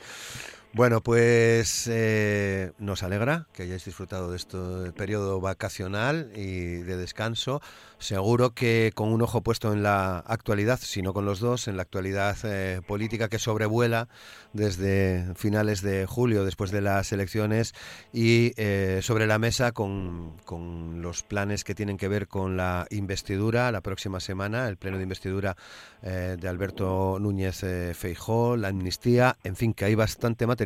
Bueno, 0.75 1.01
pues 1.01 1.87
eh, 1.87 2.71
nos 2.79 3.03
alegra 3.03 3.45
que 3.53 3.61
hayáis 3.61 3.85
disfrutado 3.85 4.31
de 4.31 4.37
este 4.37 4.57
periodo 4.93 5.39
vacacional 5.39 6.31
y 6.35 6.77
de 6.77 6.97
descanso. 6.97 7.61
Seguro 7.99 8.55
que 8.55 8.91
con 8.95 9.13
un 9.13 9.21
ojo 9.21 9.41
puesto 9.41 9.71
en 9.71 9.83
la 9.83 10.17
actualidad, 10.17 10.79
si 10.81 11.03
no 11.03 11.13
con 11.13 11.25
los 11.25 11.39
dos, 11.39 11.67
en 11.67 11.77
la 11.77 11.83
actualidad 11.83 12.35
eh, 12.43 12.81
política 12.87 13.29
que 13.29 13.37
sobrevuela 13.37 14.07
desde 14.51 15.31
finales 15.35 15.83
de 15.83 16.07
julio, 16.07 16.43
después 16.43 16.71
de 16.71 16.81
las 16.81 17.11
elecciones, 17.11 17.75
y 18.11 18.53
eh, 18.57 18.99
sobre 19.03 19.27
la 19.27 19.37
mesa 19.37 19.73
con, 19.73 20.35
con, 20.43 21.03
los 21.03 21.21
planes 21.21 21.63
que 21.63 21.75
tienen 21.75 21.97
que 21.97 22.07
ver 22.07 22.27
con 22.27 22.57
la 22.57 22.87
investidura 22.89 23.71
la 23.71 23.81
próxima 23.81 24.19
semana, 24.19 24.67
el 24.67 24.77
pleno 24.77 24.97
de 24.97 25.03
investidura 25.03 25.55
de 26.01 26.49
Alberto 26.49 27.17
Núñez 27.17 27.63
Feijó, 27.93 28.57
la 28.57 28.67
amnistía, 28.67 29.37
en 29.45 29.55
fin, 29.55 29.73
que 29.73 29.85
hay 29.85 29.95
bastante 29.95 30.45
material 30.45 30.62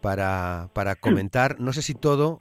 para, 0.00 0.68
para 0.72 0.94
comentar. 0.96 1.60
No 1.60 1.72
sé 1.72 1.82
si 1.82 1.94
todo 1.94 2.40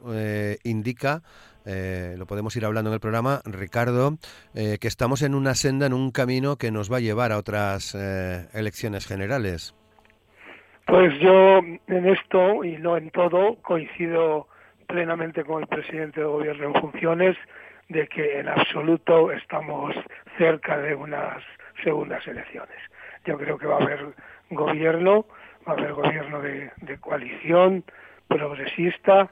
indica 0.64 1.24
eh, 1.66 2.16
lo 2.18 2.28
podemos 2.28 2.56
ir 2.56 2.66
hablando 2.66 2.90
en 2.90 2.94
el 2.94 3.00
programa, 3.00 3.42
Ricardo, 3.46 4.18
eh, 4.54 4.78
que 4.80 4.88
estamos 4.88 5.24
en 5.24 5.34
una 5.34 5.56
senda, 5.56 5.88
en 5.88 5.94
un 5.94 6.12
camino 6.12 6.58
que 6.58 6.72
nos 6.72 6.92
va 6.92 6.98
a 6.98 7.02
llevar 7.02 7.32
a 7.32 7.38
otras 7.38 7.96
eh, 7.96 8.48
elecciones 8.54 9.08
generales. 9.08 9.75
Pues 10.86 11.20
yo 11.20 11.58
en 11.88 12.06
esto 12.06 12.64
y 12.64 12.78
no 12.78 12.96
en 12.96 13.10
todo 13.10 13.56
coincido 13.64 14.48
plenamente 14.88 15.44
con 15.44 15.64
el 15.64 15.68
presidente 15.68 16.20
del 16.20 16.30
gobierno 16.30 16.68
en 16.68 16.75
funciones 16.75 17.36
de 17.90 18.08
que 18.08 18.40
en 18.40 18.48
absoluto 18.48 19.32
estamos 19.32 19.96
cerca 20.38 20.78
de 20.78 20.94
unas 20.94 21.42
segundas 21.84 22.25
elecciones. 22.28 22.78
Yo 23.25 23.38
creo 23.38 23.58
que 23.58 23.66
va 23.66 23.78
a 23.80 23.84
haber 23.84 24.14
gobierno, 24.52 25.25
va 25.68 25.74
a 25.74 25.78
haber 25.78 25.94
gobierno 25.94 26.42
de, 26.42 26.72
coalición 27.00 27.84
progresista 28.28 29.30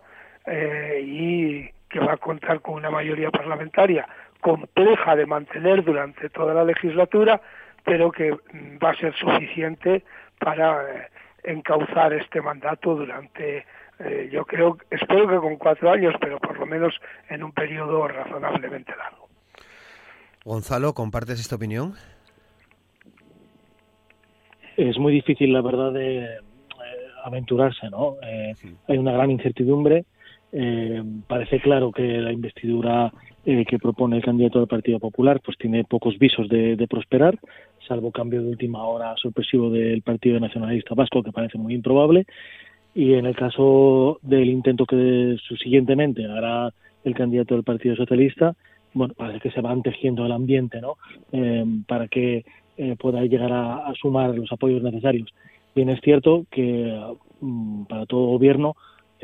y 1.01 1.69
que 1.89 1.99
va 1.99 2.13
a 2.13 2.17
contar 2.17 2.61
con 2.61 2.75
una 2.75 2.89
mayoría 2.89 3.31
parlamentaria 3.31 4.07
compleja 4.43 5.15
de 5.15 5.25
mantener 5.25 5.83
durante 5.83 6.29
toda 6.29 6.53
la 6.53 6.65
legislatura, 6.65 7.41
pero 7.83 8.11
que 8.11 8.31
va 8.83 8.91
a 8.91 8.95
ser 8.95 9.15
suficiente 9.15 10.03
para 10.37 10.83
eh, 10.83 11.07
encauzar 11.43 12.13
este 12.13 12.41
mandato 12.41 12.93
durante, 12.93 13.65
eh, 13.99 14.29
yo 14.31 14.45
creo, 14.45 14.77
espero 14.91 15.27
que 15.27 15.37
con 15.37 15.55
cuatro 15.55 15.89
años, 15.91 16.13
pero 16.19 16.39
por 16.39 16.59
lo 16.59 16.65
menos 16.65 16.93
en 17.29 17.43
un 17.43 17.53
periodo 17.53 18.07
razonablemente 18.07 18.93
largo. 18.95 19.29
Gonzalo, 20.43 20.93
¿compartes 20.93 21.39
esta 21.39 21.55
opinión? 21.55 21.93
Es 24.77 24.97
muy 24.97 25.13
difícil, 25.13 25.53
la 25.53 25.61
verdad, 25.61 25.91
de 25.93 26.23
eh, 26.23 26.27
aventurarse, 27.23 27.89
¿no? 27.89 28.15
Hay 28.87 28.97
una 28.97 29.11
gran 29.11 29.31
incertidumbre 29.31 30.05
eh, 30.55 31.01
parece 31.27 31.59
claro 31.59 31.91
que 31.91 32.03
la 32.03 32.31
investidura 32.31 33.11
eh, 33.43 33.65
que 33.65 33.79
propone 33.79 34.17
el 34.17 34.23
candidato 34.23 34.59
del 34.59 34.67
Partido 34.67 34.99
Popular 34.99 35.41
pues 35.43 35.57
tiene 35.57 35.83
pocos 35.83 36.19
visos 36.19 36.47
de, 36.47 36.85
prosperar, 36.87 37.39
salvo 37.87 38.11
cambio 38.11 38.43
de 38.43 38.49
última 38.49 38.83
hora 38.83 39.15
sorpresivo 39.17 39.71
del 39.71 40.03
Partido 40.03 40.39
Nacionalista 40.39 40.93
Vasco, 40.93 41.23
que 41.23 41.31
parece 41.31 41.57
muy 41.57 41.73
improbable. 41.73 42.27
Y 42.93 43.15
en 43.15 43.25
el 43.25 43.35
caso 43.35 44.19
del 44.21 44.47
intento 44.47 44.85
que 44.85 45.37
subsiguientemente 45.47 46.23
hará 46.27 46.71
el 47.03 47.15
candidato 47.15 47.55
del 47.55 47.63
Partido 47.63 47.95
Socialista, 47.95 48.53
bueno, 48.93 49.15
parece 49.17 49.39
que 49.39 49.49
se 49.49 49.61
va 49.61 49.75
tejiendo 49.81 50.23
el 50.23 50.31
ambiente, 50.31 50.79
¿no? 50.79 50.97
para 51.87 52.07
que 52.07 52.45
pueda 52.99 53.21
llegar 53.21 53.51
a, 53.51 53.87
a, 53.87 53.93
sumar 53.93 54.35
los 54.35 54.51
apoyos 54.51 54.81
necesarios. 54.81 55.29
Bien 55.75 55.89
es 55.89 55.99
cierto 56.01 56.45
que 56.51 56.99
mm, 57.41 57.83
para 57.85 58.05
todo 58.05 58.27
gobierno 58.27 58.75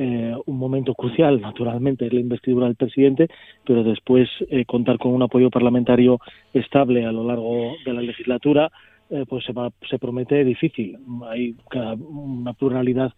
eh, 0.01 0.33
un 0.45 0.57
momento 0.57 0.95
crucial, 0.95 1.41
naturalmente, 1.41 2.05
es 2.05 2.13
la 2.13 2.21
investidura 2.21 2.67
del 2.67 2.77
presidente, 2.77 3.27
pero 3.65 3.83
después 3.83 4.29
eh, 4.49 4.63
contar 4.63 4.97
con 4.97 5.13
un 5.13 5.21
apoyo 5.23 5.49
parlamentario 5.49 6.21
estable 6.53 7.05
a 7.05 7.11
lo 7.11 7.25
largo 7.25 7.73
de 7.83 7.91
la 7.93 8.01
legislatura, 8.01 8.71
eh, 9.09 9.25
pues 9.27 9.43
se, 9.45 9.53
va, 9.53 9.71
se 9.89 9.97
promete 9.97 10.43
difícil. 10.43 10.97
Hay 11.27 11.55
una 11.99 12.53
pluralidad 12.53 13.13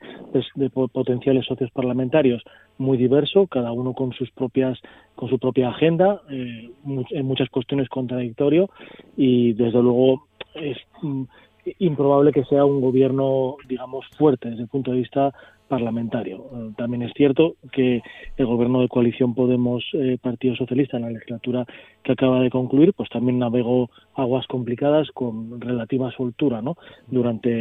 de, 0.56 0.70
potenciales 0.70 1.46
socios 1.46 1.70
parlamentarios 1.72 2.44
muy 2.78 2.98
diverso, 2.98 3.48
cada 3.48 3.72
uno 3.72 3.94
con 3.94 4.14
sus 4.14 4.32
propias, 4.32 4.80
con 5.16 5.30
su 5.30 5.38
propia 5.38 5.70
agenda, 5.70 6.22
en 6.30 7.26
muchas 7.26 7.50
cuestiones 7.50 7.90
contradictorio 7.90 8.70
y 9.18 9.54
desde 9.54 9.82
luego 9.82 10.28
es 10.56 10.78
mm, 11.02 11.24
improbable 11.80 12.32
que 12.32 12.46
sea 12.46 12.66
un 12.66 12.82
gobierno, 12.82 13.58
digamos, 13.68 14.06
fuerte 14.18 14.50
desde 14.50 14.64
el 14.64 14.70
punto 14.70 14.92
de 14.92 14.98
vista 14.98 15.34
parlamentario. 15.72 16.44
Eh, 16.54 16.72
también 16.76 17.02
es 17.04 17.14
cierto 17.16 17.56
que 17.72 18.02
el 18.36 18.46
gobierno 18.46 18.82
de 18.82 18.90
coalición 18.90 19.34
Podemos 19.34 19.82
eh, 19.94 20.18
Partido 20.22 20.54
Socialista 20.58 20.98
en 20.98 21.04
la 21.04 21.12
legislatura 21.12 21.66
que 22.04 22.12
acaba 22.12 22.42
de 22.42 22.50
concluir, 22.50 22.94
pues 22.94 23.10
también 23.10 23.40
navegó 23.40 23.90
aguas 24.16 24.46
complicadas 24.48 25.10
con 25.14 25.62
relativa 25.62 26.12
soltura, 26.12 26.62
¿no? 26.62 26.76
Durante 27.08 27.52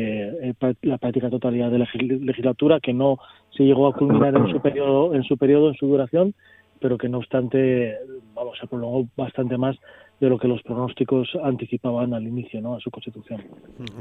eh, 0.48 0.54
la 0.82 0.98
práctica 0.98 1.30
totalidad 1.30 1.70
de 1.70 1.78
la 1.78 1.88
legislatura 1.94 2.80
que 2.80 2.92
no 2.92 3.18
se 3.56 3.62
llegó 3.62 3.86
a 3.86 3.92
culminar 3.92 4.34
en 4.34 4.50
su 4.50 4.60
periodo, 4.60 5.14
en 5.14 5.22
su 5.22 5.38
periodo, 5.38 5.68
en 5.68 5.74
su 5.76 5.86
duración, 5.86 6.34
pero 6.80 6.98
que 6.98 7.08
no 7.08 7.18
obstante, 7.18 7.94
vamos, 8.34 8.58
se 8.58 8.66
prolongó 8.66 9.06
bastante 9.16 9.56
más 9.56 9.76
de 10.18 10.28
lo 10.28 10.36
que 10.36 10.48
los 10.48 10.62
pronósticos 10.62 11.28
anticipaban 11.44 12.12
al 12.12 12.26
inicio, 12.26 12.60
¿no? 12.60 12.74
A 12.74 12.80
su 12.80 12.90
constitución. 12.90 13.40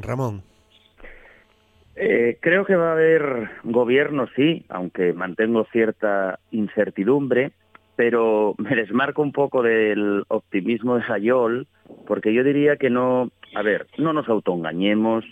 Ramón. 0.01 0.41
Eh, 2.01 2.37
creo 2.39 2.63
que 2.63 2.77
va 2.77 2.91
a 2.91 2.93
haber 2.93 3.49
gobierno, 3.65 4.29
sí, 4.33 4.63
aunque 4.69 5.11
mantengo 5.11 5.65
cierta 5.65 6.39
incertidumbre, 6.49 7.51
pero 7.97 8.55
me 8.57 8.73
desmarco 8.73 9.21
un 9.21 9.33
poco 9.33 9.61
del 9.61 10.23
optimismo 10.29 10.95
de 10.95 11.05
Sayol, 11.05 11.67
porque 12.07 12.33
yo 12.33 12.45
diría 12.45 12.77
que 12.77 12.89
no, 12.89 13.31
a 13.53 13.61
ver, 13.63 13.87
no 13.97 14.13
nos 14.13 14.29
autoengañemos, 14.29 15.25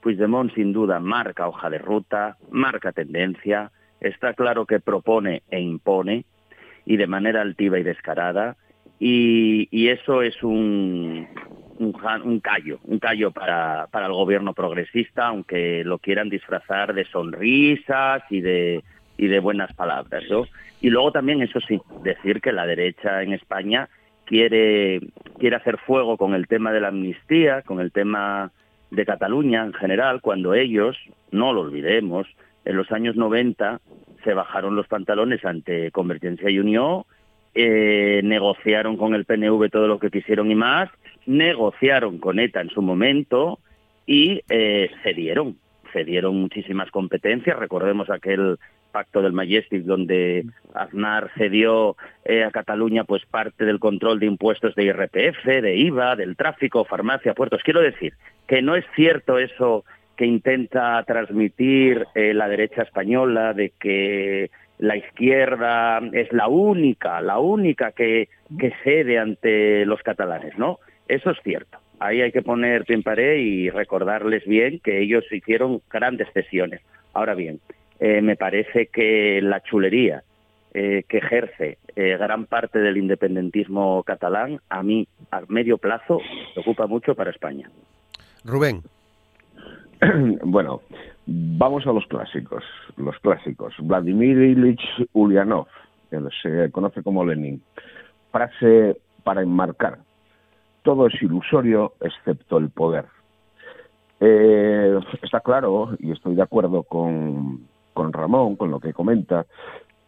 Puigdemont 0.00 0.54
sin 0.54 0.72
duda 0.72 0.98
marca 0.98 1.46
hoja 1.46 1.68
de 1.68 1.76
ruta, 1.76 2.38
marca 2.50 2.92
tendencia, 2.92 3.70
está 4.00 4.32
claro 4.32 4.64
que 4.64 4.80
propone 4.80 5.42
e 5.50 5.60
impone, 5.60 6.24
y 6.86 6.96
de 6.96 7.06
manera 7.06 7.42
altiva 7.42 7.78
y 7.78 7.82
descarada, 7.82 8.56
y 8.98 9.88
eso 9.88 10.22
es 10.22 10.42
un, 10.42 11.28
un, 11.78 12.40
callo, 12.40 12.78
un 12.84 12.98
callo 12.98 13.30
para, 13.30 13.86
para 13.90 14.06
el 14.06 14.12
gobierno 14.12 14.54
progresista, 14.54 15.26
aunque 15.26 15.84
lo 15.84 15.98
quieran 15.98 16.28
disfrazar 16.28 16.94
de 16.94 17.04
sonrisas 17.06 18.22
y 18.30 18.40
de, 18.40 18.82
y 19.16 19.26
de 19.26 19.38
buenas 19.40 19.72
palabras. 19.74 20.24
Y 20.80 20.90
luego 20.90 21.12
también, 21.12 21.42
eso 21.42 21.60
sí, 21.60 21.80
decir 22.02 22.40
que 22.40 22.52
la 22.52 22.66
derecha 22.66 23.22
en 23.22 23.32
España 23.32 23.88
quiere, 24.24 25.00
quiere 25.38 25.56
hacer 25.56 25.78
fuego 25.78 26.16
con 26.16 26.34
el 26.34 26.46
tema 26.46 26.72
de 26.72 26.80
la 26.80 26.88
amnistía, 26.88 27.62
con 27.62 27.80
el 27.80 27.92
tema 27.92 28.50
de 28.90 29.06
Cataluña 29.06 29.64
en 29.64 29.72
general, 29.72 30.20
cuando 30.20 30.54
ellos, 30.54 30.96
no 31.30 31.52
lo 31.52 31.62
olvidemos, 31.62 32.26
en 32.64 32.76
los 32.76 32.90
años 32.92 33.16
90 33.16 33.80
se 34.22 34.34
bajaron 34.34 34.76
los 34.76 34.86
pantalones 34.88 35.44
ante 35.44 35.90
Convergencia 35.90 36.48
y 36.48 36.58
Unión, 36.58 37.04
eh, 37.54 38.20
negociaron 38.24 38.96
con 38.96 39.14
el 39.14 39.24
PNV 39.24 39.70
todo 39.70 39.86
lo 39.86 39.98
que 39.98 40.10
quisieron 40.10 40.50
y 40.50 40.54
más, 40.54 40.90
negociaron 41.26 42.18
con 42.18 42.38
ETA 42.38 42.60
en 42.60 42.70
su 42.70 42.82
momento 42.82 43.58
y 44.06 44.42
eh, 44.48 44.90
cedieron, 45.02 45.56
cedieron 45.92 46.36
muchísimas 46.36 46.90
competencias. 46.90 47.58
Recordemos 47.58 48.10
aquel 48.10 48.58
pacto 48.92 49.22
del 49.22 49.32
Majestic 49.32 49.82
donde 49.82 50.44
Aznar 50.72 51.30
cedió 51.36 51.96
eh, 52.24 52.44
a 52.44 52.52
Cataluña 52.52 53.02
pues 53.02 53.26
parte 53.26 53.64
del 53.64 53.80
control 53.80 54.20
de 54.20 54.26
impuestos 54.26 54.74
de 54.76 54.84
IRPF, 54.84 55.44
de 55.44 55.76
IVA, 55.76 56.14
del 56.14 56.36
tráfico, 56.36 56.84
farmacia, 56.84 57.34
puertos. 57.34 57.62
Quiero 57.64 57.80
decir 57.80 58.14
que 58.46 58.62
no 58.62 58.76
es 58.76 58.84
cierto 58.94 59.38
eso 59.38 59.84
que 60.16 60.26
intenta 60.26 61.02
transmitir 61.02 62.06
eh, 62.14 62.34
la 62.34 62.48
derecha 62.48 62.82
española 62.82 63.52
de 63.52 63.70
que 63.70 64.50
la 64.78 64.96
izquierda 64.96 66.00
es 66.12 66.32
la 66.32 66.46
única, 66.46 67.20
la 67.20 67.38
única 67.38 67.90
que, 67.90 68.28
que 68.58 68.72
cede 68.84 69.18
ante 69.18 69.84
los 69.86 70.02
catalanes, 70.02 70.56
¿no? 70.56 70.78
Eso 71.08 71.30
es 71.30 71.38
cierto. 71.42 71.78
Ahí 72.00 72.20
hay 72.20 72.32
que 72.32 72.42
poner 72.42 72.84
pie 72.84 72.96
en 72.96 73.02
pared 73.02 73.36
y 73.38 73.70
recordarles 73.70 74.44
bien 74.46 74.80
que 74.80 75.00
ellos 75.00 75.24
hicieron 75.30 75.80
grandes 75.90 76.28
cesiones. 76.32 76.80
Ahora 77.12 77.34
bien, 77.34 77.60
eh, 78.00 78.20
me 78.20 78.36
parece 78.36 78.86
que 78.86 79.40
la 79.42 79.60
chulería 79.60 80.22
eh, 80.72 81.04
que 81.08 81.18
ejerce 81.18 81.78
eh, 81.94 82.16
gran 82.18 82.46
parte 82.46 82.80
del 82.80 82.96
independentismo 82.96 84.02
catalán, 84.02 84.60
a 84.68 84.82
mí, 84.82 85.06
a 85.30 85.42
medio 85.46 85.78
plazo, 85.78 86.20
preocupa 86.52 86.86
mucho 86.86 87.14
para 87.14 87.30
España. 87.30 87.70
Rubén. 88.44 88.82
Bueno, 90.42 90.82
vamos 91.26 91.86
a 91.86 91.92
los 91.92 92.06
clásicos. 92.06 92.64
Los 92.96 93.18
clásicos. 93.20 93.72
Vladimir 93.78 94.36
Ilich 94.36 94.82
Ulyanov, 95.12 95.68
que 96.10 96.18
se 96.42 96.70
conoce 96.70 97.02
como 97.02 97.24
Lenin. 97.24 97.62
Frase 98.30 98.96
para 99.22 99.40
enmarcar 99.40 99.98
todo 100.84 101.08
es 101.08 101.20
ilusorio 101.20 101.94
excepto 102.00 102.58
el 102.58 102.70
poder. 102.70 103.06
Eh, 104.20 105.00
está 105.22 105.40
claro, 105.40 105.96
y 105.98 106.12
estoy 106.12 106.36
de 106.36 106.42
acuerdo 106.42 106.84
con, 106.84 107.66
con 107.92 108.12
Ramón, 108.12 108.54
con 108.54 108.70
lo 108.70 108.78
que 108.78 108.92
comenta, 108.92 109.46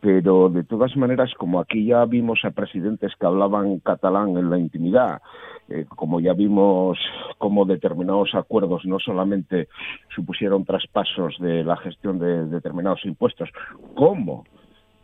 pero 0.01 0.49
de 0.51 0.63
todas 0.63 0.97
maneras, 0.97 1.33
como 1.37 1.59
aquí 1.59 1.87
ya 1.87 2.05
vimos 2.05 2.41
a 2.45 2.51
presidentes 2.51 3.13
que 3.19 3.27
hablaban 3.27 3.81
catalán 3.81 4.37
en 4.37 4.51
la 4.51 4.59
intimidad, 4.59 5.21
eh, 5.69 5.87
como 5.89 6.21
ya 6.21 6.35
vimos 6.35 6.99
cómo 7.39 7.65
determinados 7.65 8.35
acuerdos 8.35 8.85
no 8.85 9.01
solamente 9.01 9.69
supusieron 10.15 10.65
traspasos 10.65 11.37
de 11.41 11.65
la 11.65 11.77
gestión 11.79 12.19
de 12.19 12.47
determinados 12.47 13.05
impuestos, 13.05 13.49
como 13.97 14.45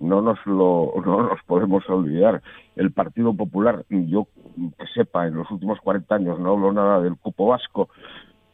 no 0.03 0.21
nos 0.21 0.45
lo 0.47 0.93
no 1.05 1.23
nos 1.23 1.43
podemos 1.45 1.89
olvidar. 1.89 2.43
El 2.77 2.93
Partido 2.93 3.35
Popular 3.35 3.85
yo 3.89 4.27
que 4.57 4.87
sepa 4.95 5.27
en 5.27 5.35
los 5.35 5.51
últimos 5.51 5.81
40 5.81 6.15
años 6.15 6.39
no 6.39 6.53
hablo 6.53 6.73
nada 6.73 7.01
del 7.01 7.17
cupo 7.17 7.47
vasco. 7.47 7.89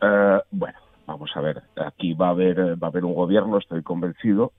Eh, 0.01 0.41
bueno 0.51 0.79
vamos 1.07 1.31
a 1.35 1.41
ver 1.41 1.63
aquí 1.77 2.13
va 2.13 2.29
a 2.29 2.31
haber 2.31 2.83
va 2.83 2.89
a 2.89 2.91
haber 2.91 3.05
un 3.05 3.15
gobierno 3.15 3.59
estoy 3.59 3.83
convencido. 3.83 4.53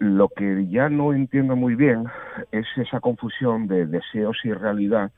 Lo 0.00 0.28
que 0.28 0.66
ya 0.68 0.88
no 0.88 1.12
entiendo 1.12 1.54
muy 1.54 1.76
bien 1.76 2.06
es 2.50 2.66
esa 2.76 3.00
confusión 3.00 3.68
de 3.68 3.86
deseos 3.86 4.36
y 4.44 4.52
realidad 4.52 5.12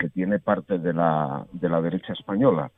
que 0.00 0.08
tiene 0.08 0.38
parte 0.38 0.78
de 0.78 0.94
la, 0.94 1.44
de 1.52 1.68
la 1.68 1.80
derecha 1.82 2.14
española. 2.14 2.70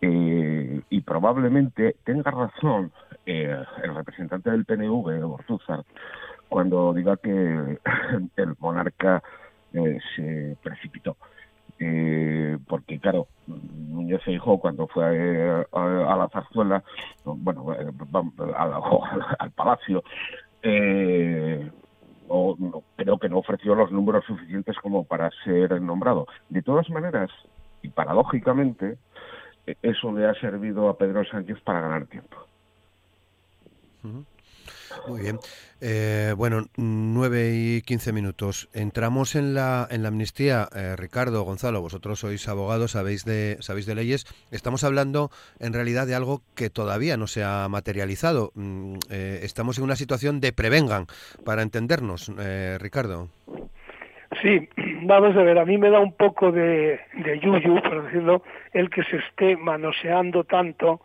Eh, 0.00 0.80
y 0.90 1.00
probablemente 1.00 1.96
tenga 2.04 2.30
razón 2.30 2.92
eh, 3.26 3.56
el 3.82 3.94
representante 3.94 4.50
del 4.50 4.64
PNV, 4.64 5.22
Bortúzar, 5.22 5.84
cuando 6.52 6.92
diga 6.92 7.16
que 7.16 7.30
el 8.36 8.54
monarca 8.60 9.22
eh, 9.72 9.98
se 10.14 10.56
precipitó. 10.62 11.16
Eh, 11.78 12.58
porque 12.68 13.00
claro, 13.00 13.26
Núñez 13.46 14.20
dijo 14.26 14.60
cuando 14.60 14.86
fue 14.86 15.04
eh, 15.10 15.64
a, 15.72 16.16
la 16.16 16.28
zarzuela, 16.28 16.84
bueno, 17.24 17.66
al, 19.38 19.50
palacio, 19.52 20.04
o, 22.28 22.82
creo 22.96 23.18
que 23.18 23.28
no 23.28 23.38
ofreció 23.38 23.74
los 23.74 23.90
números 23.90 24.24
suficientes 24.26 24.76
como 24.78 25.04
para 25.04 25.30
ser 25.44 25.80
nombrado. 25.80 26.26
De 26.50 26.62
todas 26.62 26.88
maneras, 26.90 27.30
y 27.82 27.88
paradójicamente, 27.88 28.98
eso 29.80 30.12
le 30.12 30.26
ha 30.26 30.34
servido 30.34 30.88
a 30.88 30.98
Pedro 30.98 31.24
Sánchez 31.24 31.60
para 31.62 31.80
ganar 31.80 32.06
tiempo. 32.06 32.36
Muy 35.06 35.20
bien. 35.20 35.38
Eh, 35.80 36.34
bueno, 36.36 36.66
nueve 36.76 37.50
y 37.54 37.82
quince 37.82 38.12
minutos. 38.12 38.68
Entramos 38.72 39.34
en 39.34 39.54
la, 39.54 39.86
en 39.90 40.02
la 40.02 40.08
amnistía. 40.08 40.68
Eh, 40.74 40.94
Ricardo, 40.96 41.42
Gonzalo, 41.42 41.80
vosotros 41.80 42.20
sois 42.20 42.46
abogados, 42.48 42.92
sabéis 42.92 43.24
de, 43.24 43.56
sabéis 43.60 43.86
de 43.86 43.94
leyes. 43.94 44.26
Estamos 44.50 44.84
hablando 44.84 45.30
en 45.58 45.72
realidad 45.72 46.06
de 46.06 46.14
algo 46.14 46.42
que 46.54 46.70
todavía 46.70 47.16
no 47.16 47.26
se 47.26 47.42
ha 47.42 47.68
materializado. 47.68 48.52
Mm, 48.54 48.94
eh, 49.10 49.40
estamos 49.42 49.78
en 49.78 49.84
una 49.84 49.96
situación 49.96 50.40
de 50.40 50.52
prevengan, 50.52 51.06
para 51.44 51.62
entendernos. 51.62 52.30
Ricardo. 52.78 53.28
Sí, 54.40 54.68
vamos 55.02 55.36
a 55.36 55.42
ver, 55.42 55.58
a 55.58 55.64
mí 55.64 55.76
me 55.78 55.90
da 55.90 56.00
un 56.00 56.14
poco 56.14 56.50
de, 56.52 57.00
de 57.14 57.40
yuyu, 57.40 57.82
por 57.82 58.04
decirlo, 58.04 58.42
el 58.72 58.88
que 58.88 59.02
se 59.04 59.16
esté 59.16 59.56
manoseando 59.56 60.44
tanto 60.44 61.00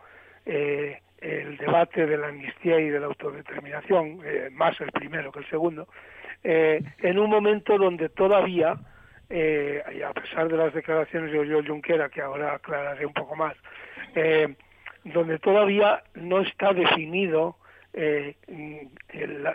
eh, 0.46 1.00
el 1.20 1.56
debate 1.56 2.06
de 2.06 2.16
la 2.16 2.28
amnistía 2.28 2.78
y 2.80 2.88
de 2.88 3.00
la 3.00 3.06
autodeterminación, 3.06 4.20
eh, 4.24 4.48
más 4.52 4.80
el 4.80 4.92
primero 4.92 5.32
que 5.32 5.40
el 5.40 5.50
segundo, 5.50 5.88
eh, 6.44 6.82
en 6.98 7.18
un 7.18 7.28
momento 7.28 7.76
donde 7.76 8.08
todavía 8.08 8.78
eh, 9.30 9.82
a 10.06 10.12
pesar 10.14 10.48
de 10.48 10.56
las 10.56 10.72
declaraciones 10.72 11.30
de 11.32 11.38
Oriol 11.38 11.66
Junquera, 11.66 12.08
que 12.08 12.22
ahora 12.22 12.54
aclararé 12.54 13.04
un 13.04 13.12
poco 13.12 13.36
más, 13.36 13.54
eh, 14.14 14.54
donde 15.04 15.38
todavía 15.38 16.02
no 16.14 16.40
está 16.40 16.72
definido 16.72 17.56
el, 17.92 18.36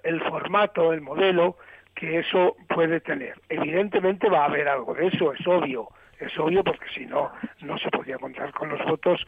el, 0.03 0.21
formato, 0.21 0.93
el 0.93 1.01
modelo 1.01 1.57
que 1.95 2.19
eso 2.19 2.55
puede 2.67 2.99
tener. 2.99 3.39
Evidentemente 3.49 4.29
va 4.29 4.43
a 4.43 4.45
haber 4.45 4.67
algo 4.67 4.93
de 4.93 5.07
eso, 5.07 5.33
es 5.33 5.47
obvio, 5.47 5.87
es 6.19 6.37
obvio 6.37 6.63
porque 6.63 6.85
si 6.93 7.05
no, 7.05 7.31
no 7.61 7.77
se 7.77 7.89
podía 7.89 8.17
contar 8.17 8.51
con 8.51 8.69
los 8.69 8.83
votos 8.85 9.25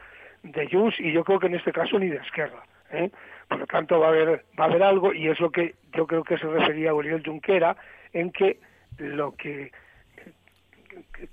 de 0.51 0.67
Junts 0.67 0.99
y 0.99 1.11
yo 1.11 1.23
creo 1.23 1.39
que 1.39 1.47
en 1.47 1.55
este 1.55 1.71
caso 1.71 1.97
ni 1.99 2.07
de 2.07 2.17
Esquerra. 2.17 2.63
¿eh? 2.91 3.09
Por 3.47 3.59
lo 3.59 3.67
tanto 3.67 3.99
va 3.99 4.07
a 4.07 4.09
haber 4.09 4.45
va 4.59 4.65
a 4.65 4.67
haber 4.67 4.83
algo 4.83 5.13
y 5.13 5.27
es 5.27 5.39
lo 5.39 5.51
que 5.51 5.75
yo 5.93 6.07
creo 6.07 6.23
que 6.23 6.37
se 6.37 6.47
refería 6.47 6.91
a 6.91 6.93
Oriol 6.93 7.23
Junquera 7.25 7.75
en 8.13 8.31
que 8.31 8.59
lo 8.97 9.35
que 9.35 9.71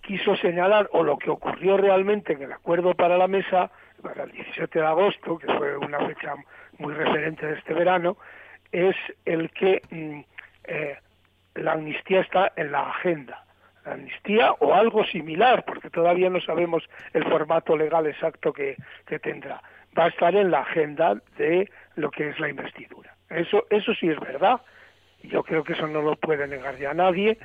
quiso 0.00 0.36
señalar 0.36 0.88
o 0.92 1.02
lo 1.02 1.18
que 1.18 1.30
ocurrió 1.30 1.76
realmente 1.76 2.32
en 2.32 2.42
el 2.42 2.52
acuerdo 2.52 2.94
para 2.94 3.16
la 3.16 3.28
mesa 3.28 3.70
para 4.02 4.24
el 4.24 4.32
17 4.32 4.80
de 4.80 4.86
agosto, 4.86 5.38
que 5.38 5.46
fue 5.46 5.76
una 5.76 6.04
fecha 6.06 6.34
muy 6.78 6.92
referente 6.92 7.46
de 7.46 7.54
este 7.54 7.72
verano, 7.72 8.16
es 8.72 8.96
el 9.24 9.50
que 9.50 9.80
mm, 9.90 10.20
eh, 10.64 10.96
la 11.54 11.72
amnistía 11.72 12.20
está 12.20 12.52
en 12.56 12.72
la 12.72 12.88
agenda. 12.90 13.44
La 13.84 13.92
amnistía 13.92 14.52
o 14.60 14.74
algo 14.74 15.04
similar, 15.04 15.64
porque 15.64 15.90
todavía 15.90 16.30
no 16.30 16.40
sabemos 16.40 16.88
el 17.12 17.24
formato 17.24 17.76
legal 17.76 18.06
exacto 18.06 18.52
que, 18.52 18.76
tendrá. 19.22 19.60
Va 19.98 20.04
a 20.04 20.08
estar 20.08 20.34
en 20.34 20.50
la 20.50 20.60
agenda 20.60 21.20
de 21.36 21.70
lo 21.96 22.10
que 22.10 22.28
es 22.28 22.40
la 22.40 22.48
investidura. 22.48 23.14
Eso, 23.28 23.66
eso 23.70 23.94
sí 23.94 24.08
es 24.08 24.18
verdad. 24.20 24.60
Yo 25.22 25.42
creo 25.42 25.62
que 25.64 25.74
eso 25.74 25.86
no 25.86 26.02
lo 26.02 26.16
puede 26.16 26.46
negar 26.46 26.76
ya 26.78 26.94
nadie, 26.94 27.38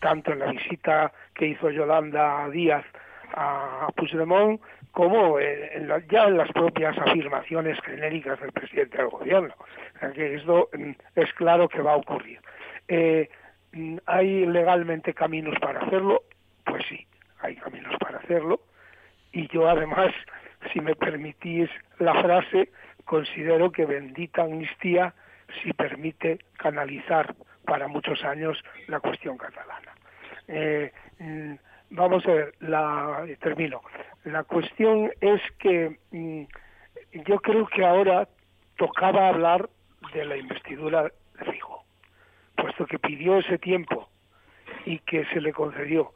tanto 0.00 0.32
en 0.32 0.40
la 0.40 0.52
visita 0.52 1.12
que 1.34 1.46
hizo 1.46 1.70
Yolanda 1.70 2.48
Díaz 2.50 2.84
a 3.34 3.88
Puigdemont 3.96 4.60
como 4.92 5.38
en 5.40 5.88
ya 6.10 6.24
en 6.24 6.36
las 6.36 6.52
propias 6.52 6.96
afirmaciones 6.98 7.78
genéricas 7.80 8.38
del 8.40 8.52
presidente 8.52 8.98
del 8.98 9.08
gobierno. 9.08 9.54
que 10.14 10.34
esto 10.34 10.68
mm, 10.72 10.90
es 11.16 11.32
claro 11.34 11.68
que 11.68 11.80
va 11.80 11.92
a 11.92 11.96
ocurrir. 11.96 12.40
Eh, 12.88 13.28
¿Hay 14.06 14.46
legalmente 14.46 15.14
caminos 15.14 15.58
para 15.60 15.80
hacerlo? 15.80 16.22
Pues 16.64 16.84
sí, 16.88 17.06
hay 17.40 17.56
caminos 17.56 17.94
para 17.98 18.18
hacerlo. 18.18 18.60
Y 19.32 19.48
yo 19.48 19.68
además, 19.68 20.12
si 20.72 20.80
me 20.80 20.94
permitís 20.94 21.70
la 21.98 22.14
frase, 22.22 22.70
considero 23.04 23.72
que 23.72 23.86
bendita 23.86 24.42
amnistía 24.42 25.14
si 25.62 25.72
permite 25.72 26.38
canalizar 26.56 27.34
para 27.64 27.88
muchos 27.88 28.24
años 28.24 28.62
la 28.88 29.00
cuestión 29.00 29.36
catalana. 29.36 29.92
Eh, 30.48 30.92
mm, 31.18 31.54
vamos 31.90 32.26
a 32.26 32.32
ver, 32.32 32.54
la, 32.60 33.24
termino. 33.40 33.82
La 34.24 34.44
cuestión 34.44 35.10
es 35.20 35.40
que 35.58 35.98
mm, 36.10 36.42
yo 37.26 37.40
creo 37.40 37.66
que 37.66 37.84
ahora 37.84 38.28
tocaba 38.76 39.28
hablar 39.28 39.68
de 40.14 40.24
la 40.24 40.36
investidura 40.36 41.04
de 41.04 41.52
Fijo, 41.52 41.81
puesto 42.56 42.86
que 42.86 42.98
pidió 42.98 43.38
ese 43.38 43.58
tiempo 43.58 44.08
y 44.84 44.98
que 45.00 45.24
se 45.26 45.40
le 45.40 45.52
concedió. 45.52 46.12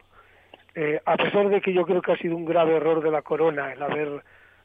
Eh, 0.74 1.00
a 1.06 1.16
pesar 1.16 1.48
de 1.48 1.60
que 1.60 1.72
yo 1.72 1.86
creo 1.86 2.02
que 2.02 2.12
ha 2.12 2.18
sido 2.18 2.36
un 2.36 2.44
grave 2.44 2.76
error 2.76 3.02
de 3.02 3.10
la 3.10 3.22
corona 3.22 3.72
el 3.72 3.82
haber 3.82 4.22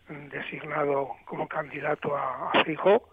mm, 0.10 0.28
designado 0.28 1.12
como 1.26 1.48
candidato 1.48 2.16
a, 2.18 2.52
Fijo, 2.66 3.10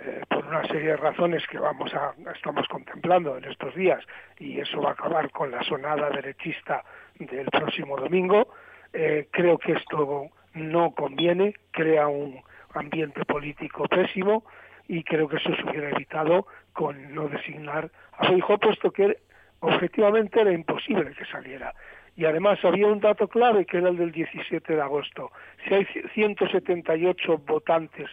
eh, 0.00 0.22
por 0.30 0.46
una 0.46 0.66
serie 0.66 0.92
de 0.92 0.96
razones 0.96 1.46
que 1.46 1.58
vamos 1.58 1.92
a 1.94 2.14
estamos 2.34 2.66
contemplando 2.68 3.36
en 3.36 3.44
estos 3.44 3.74
días 3.74 4.02
y 4.38 4.58
eso 4.58 4.80
va 4.80 4.90
a 4.90 4.92
acabar 4.92 5.30
con 5.30 5.50
la 5.50 5.62
sonada 5.62 6.08
derechista 6.08 6.82
del 7.18 7.46
próximo 7.46 7.98
domingo 7.98 8.48
eh, 8.94 9.28
creo 9.30 9.58
que 9.58 9.72
esto 9.72 10.30
no 10.54 10.90
conviene 10.92 11.54
crea 11.70 12.08
un 12.08 12.40
ambiente 12.72 13.26
político 13.26 13.84
pésimo 13.84 14.44
y 14.88 15.04
creo 15.04 15.28
que 15.28 15.36
eso 15.36 15.54
se 15.54 15.62
hubiera 15.64 15.90
evitado 15.90 16.46
con 16.72 17.14
no 17.14 17.28
designar 17.28 17.90
a 18.12 18.26
su 18.26 18.36
hijo 18.36 18.58
puesto 18.58 18.90
que 18.90 19.18
objetivamente 19.60 20.40
era 20.40 20.52
imposible 20.52 21.12
que 21.14 21.24
saliera 21.26 21.74
y 22.16 22.24
además 22.24 22.58
había 22.64 22.86
un 22.86 23.00
dato 23.00 23.28
clave 23.28 23.64
que 23.64 23.78
era 23.78 23.88
el 23.88 23.96
del 23.96 24.12
17 24.12 24.74
de 24.74 24.80
agosto 24.80 25.30
si 25.66 25.74
hay 25.74 25.86
178 26.14 27.38
votantes 27.38 28.08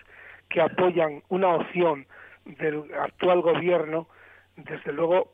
que 0.49 0.61
apoyan 0.61 1.21
una 1.29 1.49
opción 1.49 2.07
del 2.45 2.83
actual 2.99 3.41
gobierno, 3.41 4.07
desde 4.55 4.91
luego 4.91 5.31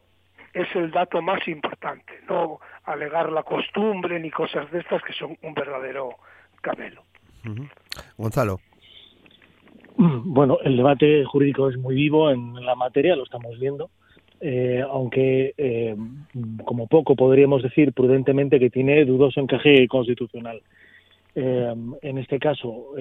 es 0.53 0.67
el 0.75 0.91
dato 0.91 1.21
más 1.21 1.47
importante, 1.47 2.13
no 2.29 2.59
alegar 2.83 3.31
la 3.31 3.43
costumbre 3.43 4.19
ni 4.19 4.29
cosas 4.29 4.69
de 4.71 4.79
estas 4.79 5.01
que 5.03 5.13
son 5.13 5.37
un 5.41 5.53
verdadero 5.53 6.17
camelo. 6.61 7.03
Gonzalo. 8.17 8.59
Bueno, 10.25 10.57
el 10.63 10.77
debate 10.77 11.23
jurídico 11.25 11.69
es 11.69 11.77
muy 11.77 11.95
vivo 11.95 12.29
en 12.29 12.53
la 12.65 12.75
materia, 12.75 13.15
lo 13.15 13.23
estamos 13.23 13.57
viendo, 13.59 13.89
eh, 14.41 14.83
aunque 14.89 15.53
eh, 15.57 15.95
como 16.65 16.87
poco 16.87 17.15
podríamos 17.15 17.63
decir 17.63 17.93
prudentemente 17.93 18.59
que 18.59 18.69
tiene 18.69 19.05
dudoso 19.05 19.39
encaje 19.39 19.87
constitucional. 19.87 20.61
Eh, 21.35 21.73
en 22.01 22.17
este 22.17 22.39
caso, 22.39 22.91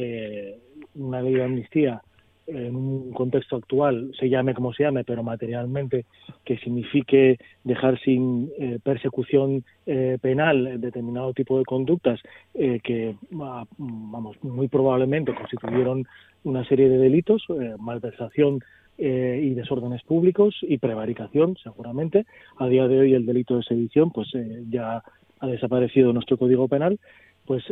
una 0.94 1.22
ley 1.22 1.34
de 1.34 1.44
amnistía 1.44 2.02
en 2.46 2.76
un 2.76 3.12
contexto 3.12 3.56
actual, 3.56 4.12
se 4.18 4.28
llame 4.28 4.54
como 4.54 4.72
se 4.72 4.82
llame, 4.82 5.04
pero 5.04 5.22
materialmente, 5.22 6.04
que 6.44 6.58
signifique 6.58 7.38
dejar 7.62 7.98
sin 8.00 8.50
eh, 8.58 8.78
persecución 8.82 9.64
eh, 9.86 10.18
penal 10.20 10.80
determinado 10.80 11.32
tipo 11.32 11.58
de 11.58 11.64
conductas 11.64 12.20
eh, 12.54 12.80
que, 12.82 13.16
vamos, 13.30 14.36
muy 14.42 14.68
probablemente 14.68 15.34
constituyeron 15.34 16.06
una 16.44 16.64
serie 16.66 16.88
de 16.88 16.98
delitos, 16.98 17.46
malversación 17.78 18.60
y 18.96 19.54
desórdenes 19.54 20.02
públicos 20.02 20.54
y 20.62 20.78
prevaricación, 20.78 21.56
seguramente. 21.56 22.26
A 22.58 22.68
día 22.68 22.86
de 22.86 23.00
hoy 23.00 23.14
el 23.14 23.26
delito 23.26 23.56
de 23.56 23.62
sedición, 23.62 24.10
pues 24.10 24.28
ya 24.70 25.02
ha 25.40 25.46
desaparecido 25.46 26.12
nuestro 26.12 26.36
Código 26.36 26.68
Penal, 26.68 27.00
pues 27.46 27.64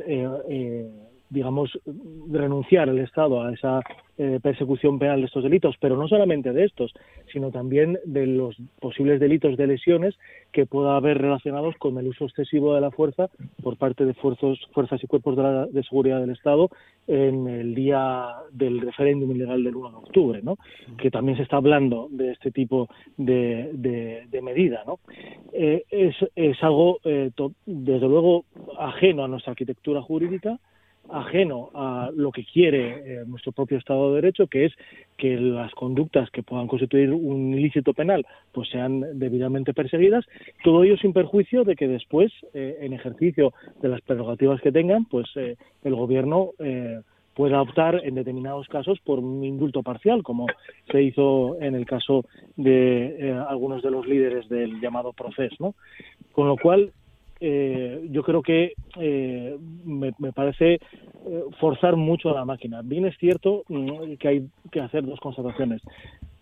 digamos, 1.32 1.78
renunciar 2.30 2.88
el 2.88 2.98
Estado 2.98 3.42
a 3.42 3.52
esa 3.52 3.80
eh, 4.18 4.38
persecución 4.42 4.98
penal 4.98 5.20
de 5.20 5.26
estos 5.26 5.42
delitos, 5.42 5.76
pero 5.80 5.96
no 5.96 6.06
solamente 6.06 6.52
de 6.52 6.64
estos, 6.64 6.92
sino 7.32 7.50
también 7.50 7.98
de 8.04 8.26
los 8.26 8.54
posibles 8.78 9.18
delitos 9.18 9.56
de 9.56 9.66
lesiones 9.66 10.14
que 10.52 10.66
pueda 10.66 10.96
haber 10.96 11.16
relacionados 11.16 11.74
con 11.78 11.96
el 11.96 12.08
uso 12.08 12.26
excesivo 12.26 12.74
de 12.74 12.82
la 12.82 12.90
fuerza 12.90 13.30
por 13.62 13.78
parte 13.78 14.04
de 14.04 14.12
fuerzas, 14.12 14.58
fuerzas 14.72 15.02
y 15.02 15.06
cuerpos 15.06 15.36
de, 15.72 15.82
seguridad 15.84 16.20
del 16.20 16.30
Estado 16.30 16.68
en 17.06 17.48
el 17.48 17.74
día 17.74 18.28
del 18.52 18.82
referéndum 18.82 19.30
ilegal 19.30 19.64
del 19.64 19.76
1 19.76 19.90
de 19.90 19.96
octubre, 19.96 20.40
¿no? 20.42 20.58
que 20.98 21.10
también 21.10 21.38
se 21.38 21.44
está 21.44 21.56
hablando 21.56 22.08
de 22.10 22.32
este 22.32 22.50
tipo 22.50 22.90
de, 23.16 23.70
de, 23.72 24.42
medida. 24.42 24.84
¿no? 24.86 25.00
Eh, 25.54 25.84
es, 25.88 26.16
es, 26.36 26.62
algo, 26.62 26.98
eh, 27.04 27.30
desde 27.64 28.08
luego, 28.08 28.44
ajeno 28.78 29.24
a 29.24 29.28
nuestra 29.28 29.52
arquitectura 29.52 30.02
jurídica, 30.02 30.58
ajeno 31.12 31.70
a 31.74 32.10
lo 32.14 32.32
que 32.32 32.44
quiere 32.44 32.90
eh, 32.90 33.24
nuestro 33.26 33.52
propio 33.52 33.78
Estado 33.78 34.08
de 34.08 34.22
Derecho, 34.22 34.46
que 34.46 34.66
es 34.66 34.72
que 35.16 35.36
las 35.36 35.72
conductas 35.74 36.30
que 36.30 36.42
puedan 36.42 36.66
constituir 36.66 37.12
un 37.12 37.54
ilícito 37.54 37.92
penal 37.92 38.26
pues 38.52 38.68
sean 38.70 39.18
debidamente 39.18 39.74
perseguidas, 39.74 40.24
todo 40.64 40.84
ello 40.84 40.96
sin 40.96 41.12
perjuicio 41.12 41.64
de 41.64 41.76
que 41.76 41.86
después, 41.86 42.32
eh, 42.54 42.78
en 42.80 42.92
ejercicio 42.92 43.52
de 43.80 43.88
las 43.88 44.00
prerrogativas 44.00 44.60
que 44.60 44.72
tengan, 44.72 45.04
pues 45.04 45.26
eh, 45.36 45.56
el 45.84 45.94
Gobierno 45.94 46.50
pueda 47.34 47.62
optar 47.62 48.00
en 48.04 48.14
determinados 48.14 48.68
casos 48.68 48.98
por 49.00 49.18
un 49.18 49.42
indulto 49.42 49.82
parcial, 49.82 50.22
como 50.22 50.46
se 50.90 51.02
hizo 51.02 51.56
en 51.60 51.74
el 51.74 51.86
caso 51.86 52.26
de 52.56 53.34
algunos 53.48 53.82
de 53.82 53.90
los 53.90 54.06
líderes 54.06 54.48
del 54.48 54.80
llamado 54.80 55.12
proceso, 55.12 55.56
¿no? 55.58 55.74
Con 56.32 56.48
lo 56.48 56.56
cual, 56.56 56.92
eh, 57.44 58.06
yo 58.08 58.22
creo 58.22 58.40
que 58.40 58.74
eh, 59.00 59.58
me, 59.84 60.12
parece 60.32 60.74
eh, 60.74 60.80
forzar 61.58 61.96
mucho 61.96 62.30
a 62.30 62.34
la 62.34 62.44
máquina. 62.44 62.82
Bien 62.84 63.04
es 63.04 63.18
cierto 63.18 63.64
mm, 63.68 64.14
que 64.20 64.28
hay 64.28 64.46
que 64.70 64.80
hacer 64.80 65.04
dos 65.04 65.18
constataciones 65.18 65.82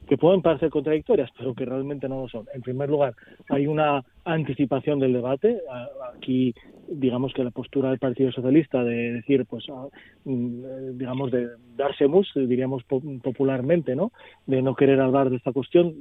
que 0.06 0.18
pueden 0.18 0.42
parecer 0.42 0.68
contradictorias, 0.68 1.30
pero 1.38 1.54
que 1.54 1.64
realmente 1.64 2.06
no 2.06 2.22
lo 2.22 2.28
son. 2.28 2.44
En 2.52 2.60
primer 2.60 2.90
lugar, 2.90 3.14
hay 3.48 3.66
una 3.66 4.04
anticipación 4.24 4.98
del 4.98 5.14
debate. 5.14 5.62
Aquí, 6.14 6.52
digamos 6.88 7.32
que 7.32 7.44
la 7.44 7.50
postura 7.50 7.90
del 7.90 7.98
Partido 7.98 8.30
Socialista 8.30 8.84
de 8.84 9.12
decir, 9.12 9.46
pues, 9.46 9.64
ah, 9.72 9.86
mm, 10.24 10.98
digamos, 10.98 11.30
de 11.30 11.48
darse 11.76 12.08
mus, 12.08 12.30
diríamos 12.34 12.82
popularmente, 12.84 13.96
¿no? 13.96 14.12
De 14.46 14.60
no 14.60 14.74
querer 14.74 15.00
hablar 15.00 15.30
de 15.30 15.36
esta 15.36 15.52
cuestión, 15.52 15.94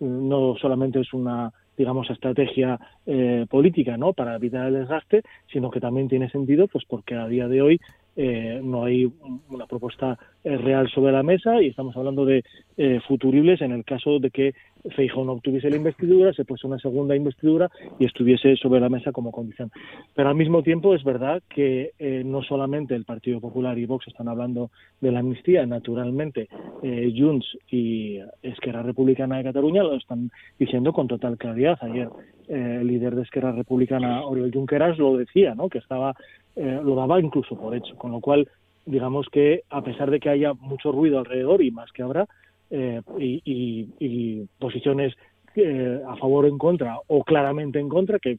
no 0.00 0.56
solamente 0.56 0.98
es 0.98 1.12
una 1.12 1.52
digamos, 1.76 2.10
estrategia 2.10 2.78
eh, 3.06 3.46
política, 3.48 3.96
¿no? 3.96 4.12
Para 4.12 4.36
evitar 4.36 4.66
el 4.66 4.74
desgaste, 4.74 5.22
sino 5.52 5.70
que 5.70 5.80
también 5.80 6.08
tiene 6.08 6.30
sentido, 6.30 6.68
pues 6.68 6.84
porque 6.86 7.14
a 7.14 7.26
día 7.26 7.48
de 7.48 7.62
hoy 7.62 7.80
eh, 8.18 8.60
no 8.64 8.84
hay 8.84 9.12
una 9.50 9.66
propuesta 9.66 10.18
eh, 10.42 10.56
real 10.56 10.88
sobre 10.88 11.12
la 11.12 11.22
mesa 11.22 11.60
y 11.60 11.66
estamos 11.66 11.94
hablando 11.98 12.24
de 12.24 12.42
eh, 12.78 12.98
futuribles 13.06 13.60
en 13.60 13.72
el 13.72 13.84
caso 13.84 14.18
de 14.18 14.30
que 14.30 14.54
Feijóo 14.94 15.24
no 15.26 15.32
obtuviese 15.32 15.68
la 15.68 15.76
investidura, 15.76 16.32
se 16.32 16.46
pusiese 16.46 16.66
una 16.66 16.78
segunda 16.78 17.14
investidura 17.14 17.70
y 17.98 18.06
estuviese 18.06 18.56
sobre 18.56 18.80
la 18.80 18.88
mesa 18.88 19.12
como 19.12 19.32
condición. 19.32 19.70
Pero 20.14 20.30
al 20.30 20.34
mismo 20.34 20.62
tiempo 20.62 20.94
es 20.94 21.04
verdad 21.04 21.42
que 21.48 21.92
no 22.24 22.42
solamente 22.42 22.94
el 22.94 23.04
Partido 23.04 23.40
Popular 23.40 23.76
y 23.78 23.84
Vox 23.84 24.06
están 24.06 24.28
hablando 24.28 24.70
de 25.00 25.10
la 25.10 25.18
amnistía, 25.18 25.66
naturalmente 25.66 26.48
Junts 26.82 27.58
y 27.68 28.20
Esquerra 28.42 28.84
Republicana 28.84 29.38
de 29.38 29.44
Cataluña 29.44 29.82
lo 29.82 29.96
están 29.96 30.30
diciendo 30.56 30.92
con 30.92 31.08
total 31.08 31.36
claridad. 31.36 31.78
Ayer 31.80 32.08
el 32.48 32.86
líder 32.86 33.16
de 33.16 33.22
Esquerra 33.22 33.50
Republicana, 33.50 34.24
Oriol 34.24 34.52
Junqueras, 34.52 34.98
lo 34.98 35.16
decía, 35.16 35.56
¿no? 35.56 35.68
que 35.68 35.78
estaba 35.78 36.14
eh, 36.56 36.80
lo 36.82 36.94
daba 36.94 37.20
incluso 37.20 37.54
por 37.54 37.76
hecho, 37.76 37.94
con 37.96 38.12
lo 38.12 38.20
cual 38.20 38.48
digamos 38.86 39.28
que 39.30 39.64
a 39.68 39.82
pesar 39.82 40.10
de 40.10 40.18
que 40.18 40.30
haya 40.30 40.54
mucho 40.54 40.90
ruido 40.90 41.18
alrededor 41.18 41.62
y 41.62 41.70
más 41.70 41.92
que 41.92 42.02
habrá 42.02 42.26
eh, 42.70 43.02
y, 43.18 44.48
posiciones 44.58 45.14
eh, 45.54 46.00
a 46.08 46.16
favor 46.16 46.46
o 46.46 46.48
en 46.48 46.56
contra 46.56 46.98
o 47.08 47.24
claramente 47.24 47.78
en 47.78 47.90
contra 47.90 48.18
que 48.18 48.38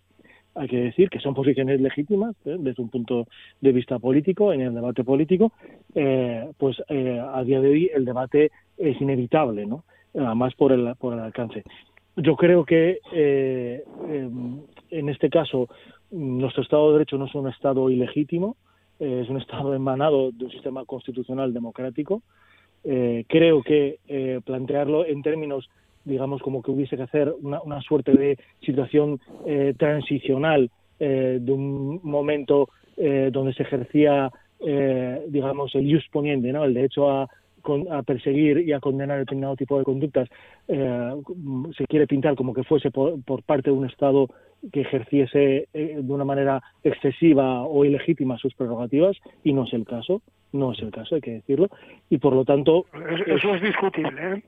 hay 0.56 0.68
que 0.68 0.78
decir 0.78 1.12
que 1.12 1.20
son 1.20 1.36
posiciones 1.36 1.80
legítimas 1.80 2.36
desde 2.44 2.82
un 2.82 2.90
punto 2.90 3.28
de 3.62 3.72
vista 3.72 4.00
político 4.00 4.52
en 4.52 4.62
el 4.62 4.74
debate 4.74 5.04
político 5.04 5.52
pues 6.58 6.82
a 6.90 7.44
día 7.44 7.62
de 7.62 7.70
hoy 7.70 7.92
el 7.94 8.06
debate 8.06 8.52
es 8.78 9.00
inevitable 9.00 9.68
no 9.68 9.84
además 10.16 10.56
por 10.56 10.72
el 10.72 10.96
por 10.96 11.14
el 11.14 11.20
alcance. 11.20 11.64
Yo 12.16 12.36
creo 12.36 12.66
que 12.66 13.00
en 14.90 15.10
este 15.10 15.30
caso 15.30 15.70
nuestro 16.12 16.64
Estado 16.64 16.88
de 16.88 16.94
Derecho 16.94 17.18
no 17.18 17.26
es 17.26 17.36
un 17.36 17.48
Estado 17.48 17.90
ilegítimo, 17.90 18.56
eh, 19.00 19.22
es 19.24 19.30
un 19.30 19.38
Estado 19.38 19.74
emanado 19.76 20.32
de 20.32 20.46
un 20.46 20.52
sistema 20.52 20.86
constitucional 20.86 21.54
democrático. 21.54 22.22
Eh, 22.84 23.26
creo 23.28 23.64
que 23.64 24.00
eh, 24.08 24.40
plantearlo 24.46 25.06
en 25.06 25.22
términos, 25.22 25.70
digamos, 26.06 26.42
como 26.42 26.62
que 26.62 26.72
hubiese 26.72 26.96
que 26.96 27.04
hacer 27.04 27.34
una, 27.42 27.82
suerte 27.82 28.14
de 28.14 28.38
situación 28.62 29.20
transicional 29.78 30.70
de 31.00 31.52
un 31.52 32.00
momento 32.02 32.70
donde 32.96 33.54
se 33.54 33.64
ejercía, 33.64 34.32
digamos, 35.28 35.76
el 35.76 35.94
jus 35.94 36.08
poniente, 36.10 36.50
el 36.50 36.74
derecho 36.74 37.12
a, 37.12 37.28
a 37.92 38.04
perseguir 38.04 38.60
y 38.60 38.72
a 38.72 38.80
condenar 38.80 39.20
determinado 39.20 39.58
tipo 39.58 39.78
de 39.78 39.84
conductas, 39.84 40.30
se 40.68 41.86
quiere 41.88 42.08
pintar 42.08 42.36
como 42.36 42.54
que 42.54 42.64
fuese 42.64 42.90
por, 42.90 43.22
por 43.24 43.44
parte 43.44 43.70
de 43.70 43.76
un 43.76 43.86
Estado 43.86 44.30
que 44.72 44.82
ejerciese 44.82 45.68
eh, 45.74 46.00
de 46.02 46.14
una 46.14 46.26
manera 46.26 46.62
excesiva 46.84 47.64
o 47.64 47.86
ilegítima 47.86 48.38
sus 48.38 48.54
prerrogativas 48.54 49.18
y 49.44 49.54
no 49.54 49.64
es 49.66 49.74
el 49.74 49.86
caso, 49.86 50.22
no 50.52 50.72
es 50.72 50.80
el 50.80 50.92
caso, 50.92 51.16
hay 51.16 51.22
que 51.22 51.32
decirlo, 51.32 51.70
y 52.10 52.18
por 52.18 52.34
lo 52.34 52.46
tanto... 52.46 52.86
Eso 53.28 53.56
es 53.56 53.62
discutible, 53.62 54.34
¿eh? 54.34 54.44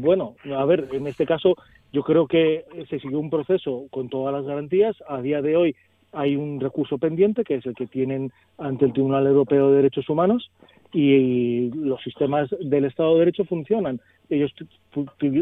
bueno. 0.00 0.34
a 0.56 0.64
ver, 0.64 0.88
en 0.92 1.06
este 1.06 1.26
caso 1.26 1.56
yo 1.92 2.02
creo 2.02 2.26
que 2.26 2.64
se 2.88 2.98
siguió 3.00 3.18
un 3.18 3.30
proceso 3.30 3.86
con 3.90 4.08
todas 4.08 4.34
las 4.34 4.44
garantías, 4.44 4.96
a 5.08 5.20
día 5.20 5.42
de 5.42 5.56
hoy 5.56 5.76
hay 6.12 6.36
un 6.36 6.60
recurso 6.60 6.98
pendiente 6.98 7.44
que 7.44 7.56
es 7.56 7.66
el 7.66 7.74
que 7.74 7.86
tienen 7.86 8.32
ante 8.58 8.84
el 8.84 8.92
Tribunal 8.92 9.26
Europeo 9.26 9.70
de 9.70 9.76
Derechos 9.76 10.08
Humanos 10.08 10.50
y 10.92 11.70
los 11.70 12.02
sistemas 12.02 12.50
del 12.60 12.84
Estado 12.84 13.14
de 13.14 13.20
Derecho 13.20 13.44
funcionan. 13.44 14.00
Ellos 14.28 14.52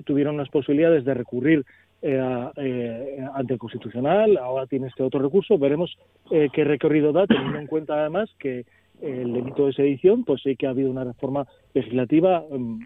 tuvieron 0.04 0.36
las 0.36 0.48
posibilidades 0.48 1.04
de 1.04 1.14
recurrir 1.14 1.64
eh, 2.02 2.50
eh, 2.56 3.26
ante 3.34 3.58
Constitucional, 3.58 4.36
ahora 4.38 4.66
tiene 4.66 4.88
este 4.88 5.02
otro 5.02 5.20
recurso, 5.20 5.58
veremos 5.58 5.96
eh, 6.30 6.48
qué 6.52 6.64
recorrido 6.64 7.12
da, 7.12 7.26
teniendo 7.26 7.58
en 7.58 7.66
cuenta 7.66 7.94
además 7.94 8.30
que 8.38 8.64
el 9.02 9.32
delito 9.32 9.66
de 9.66 9.72
sedición, 9.72 10.24
pues 10.24 10.42
sí 10.42 10.56
que 10.56 10.66
ha 10.66 10.70
habido 10.70 10.90
una 10.90 11.04
reforma 11.04 11.46
legislativa 11.72 12.44
mm, 12.50 12.80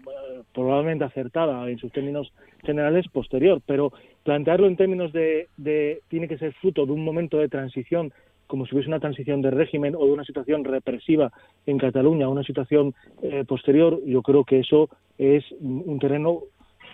probablemente 0.53 1.03
acertada 1.03 1.69
en 1.69 1.77
sus 1.77 1.91
términos 1.91 2.31
generales 2.63 3.05
posterior, 3.09 3.61
pero 3.65 3.91
plantearlo 4.23 4.67
en 4.67 4.77
términos 4.77 5.11
de, 5.11 5.49
de, 5.57 6.01
tiene 6.07 6.29
que 6.29 6.37
ser 6.37 6.53
fruto 6.53 6.85
de 6.85 6.93
un 6.93 7.03
momento 7.03 7.37
de 7.37 7.49
transición 7.49 8.13
como 8.47 8.65
si 8.65 8.75
hubiese 8.75 8.89
una 8.89 8.99
transición 8.99 9.41
de 9.41 9.51
régimen 9.51 9.95
o 9.95 10.05
de 10.05 10.11
una 10.11 10.23
situación 10.23 10.63
represiva 10.63 11.31
en 11.65 11.77
Cataluña, 11.77 12.29
una 12.29 12.43
situación 12.43 12.93
eh, 13.21 13.43
posterior, 13.47 13.99
yo 14.05 14.21
creo 14.21 14.43
que 14.43 14.59
eso 14.59 14.89
es 15.17 15.43
un 15.61 15.97
terreno 15.99 16.41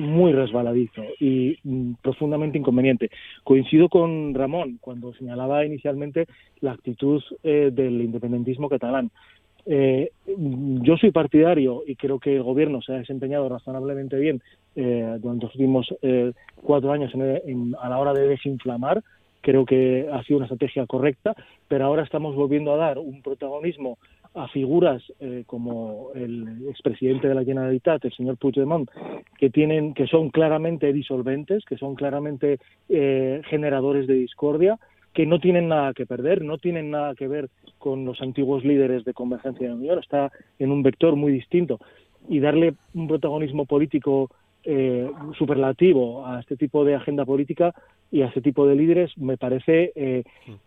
muy 0.01 0.33
resbaladizo 0.33 1.03
y 1.19 1.57
mm, 1.63 1.93
profundamente 2.01 2.57
inconveniente. 2.57 3.09
Coincido 3.43 3.87
con 3.87 4.33
Ramón 4.33 4.77
cuando 4.81 5.13
señalaba 5.13 5.65
inicialmente 5.65 6.27
la 6.59 6.73
actitud 6.73 7.23
eh, 7.43 7.69
del 7.71 8.01
independentismo 8.01 8.67
catalán. 8.67 9.11
Eh, 9.65 10.11
yo 10.35 10.97
soy 10.97 11.11
partidario 11.11 11.83
y 11.85 11.95
creo 11.95 12.19
que 12.19 12.35
el 12.35 12.43
gobierno 12.43 12.81
se 12.81 12.93
ha 12.93 12.97
desempeñado 12.97 13.47
razonablemente 13.47 14.17
bien 14.17 14.41
eh, 14.75 15.17
durante 15.19 15.45
los 15.45 15.55
últimos 15.55 15.93
cuatro 16.55 16.91
años 16.91 17.13
a 17.79 17.89
la 17.89 17.99
hora 17.99 18.13
de 18.13 18.27
desinflamar. 18.27 19.03
Creo 19.41 19.65
que 19.65 20.07
ha 20.11 20.23
sido 20.23 20.37
una 20.37 20.45
estrategia 20.45 20.85
correcta, 20.85 21.35
pero 21.67 21.85
ahora 21.85 22.03
estamos 22.03 22.35
volviendo 22.35 22.73
a 22.73 22.77
dar 22.77 22.99
un 22.99 23.21
protagonismo 23.21 23.97
a 24.33 24.47
figuras 24.47 25.03
eh, 25.19 25.43
como 25.45 26.09
el 26.15 26.67
expresidente 26.69 27.27
de 27.27 27.35
la 27.35 27.43
Generalitat, 27.43 28.05
el 28.05 28.13
señor 28.13 28.37
Puigdemont, 28.37 28.89
que 29.37 29.49
tienen, 29.49 29.93
que 29.93 30.07
son 30.07 30.29
claramente 30.29 30.93
disolventes, 30.93 31.65
que 31.65 31.77
son 31.77 31.95
claramente 31.95 32.59
eh, 32.87 33.41
generadores 33.49 34.07
de 34.07 34.13
discordia, 34.13 34.79
que 35.13 35.25
no 35.25 35.39
tienen 35.39 35.67
nada 35.67 35.93
que 35.93 36.05
perder, 36.05 36.43
no 36.43 36.57
tienen 36.57 36.91
nada 36.91 37.15
que 37.15 37.27
ver 37.27 37.49
con 37.77 38.05
los 38.05 38.21
antiguos 38.21 38.63
líderes 38.63 39.03
de 39.03 39.13
Convergencia 39.13 39.67
de 39.67 39.73
Unión, 39.73 39.99
está 39.99 40.31
en 40.59 40.71
un 40.71 40.83
vector 40.83 41.15
muy 41.17 41.33
distinto. 41.33 41.79
Y 42.29 42.39
darle 42.39 42.75
un 42.93 43.07
protagonismo 43.07 43.65
político 43.65 44.29
eh, 44.63 45.09
superlativo 45.37 46.25
a 46.25 46.39
este 46.39 46.55
tipo 46.55 46.85
de 46.85 46.95
agenda 46.95 47.25
política 47.25 47.73
y 48.11 48.21
a 48.21 48.27
este 48.27 48.41
tipo 48.41 48.67
de 48.67 48.75
líderes 48.75 49.17
me 49.17 49.37
parece 49.37 49.91
eh, 49.95 50.23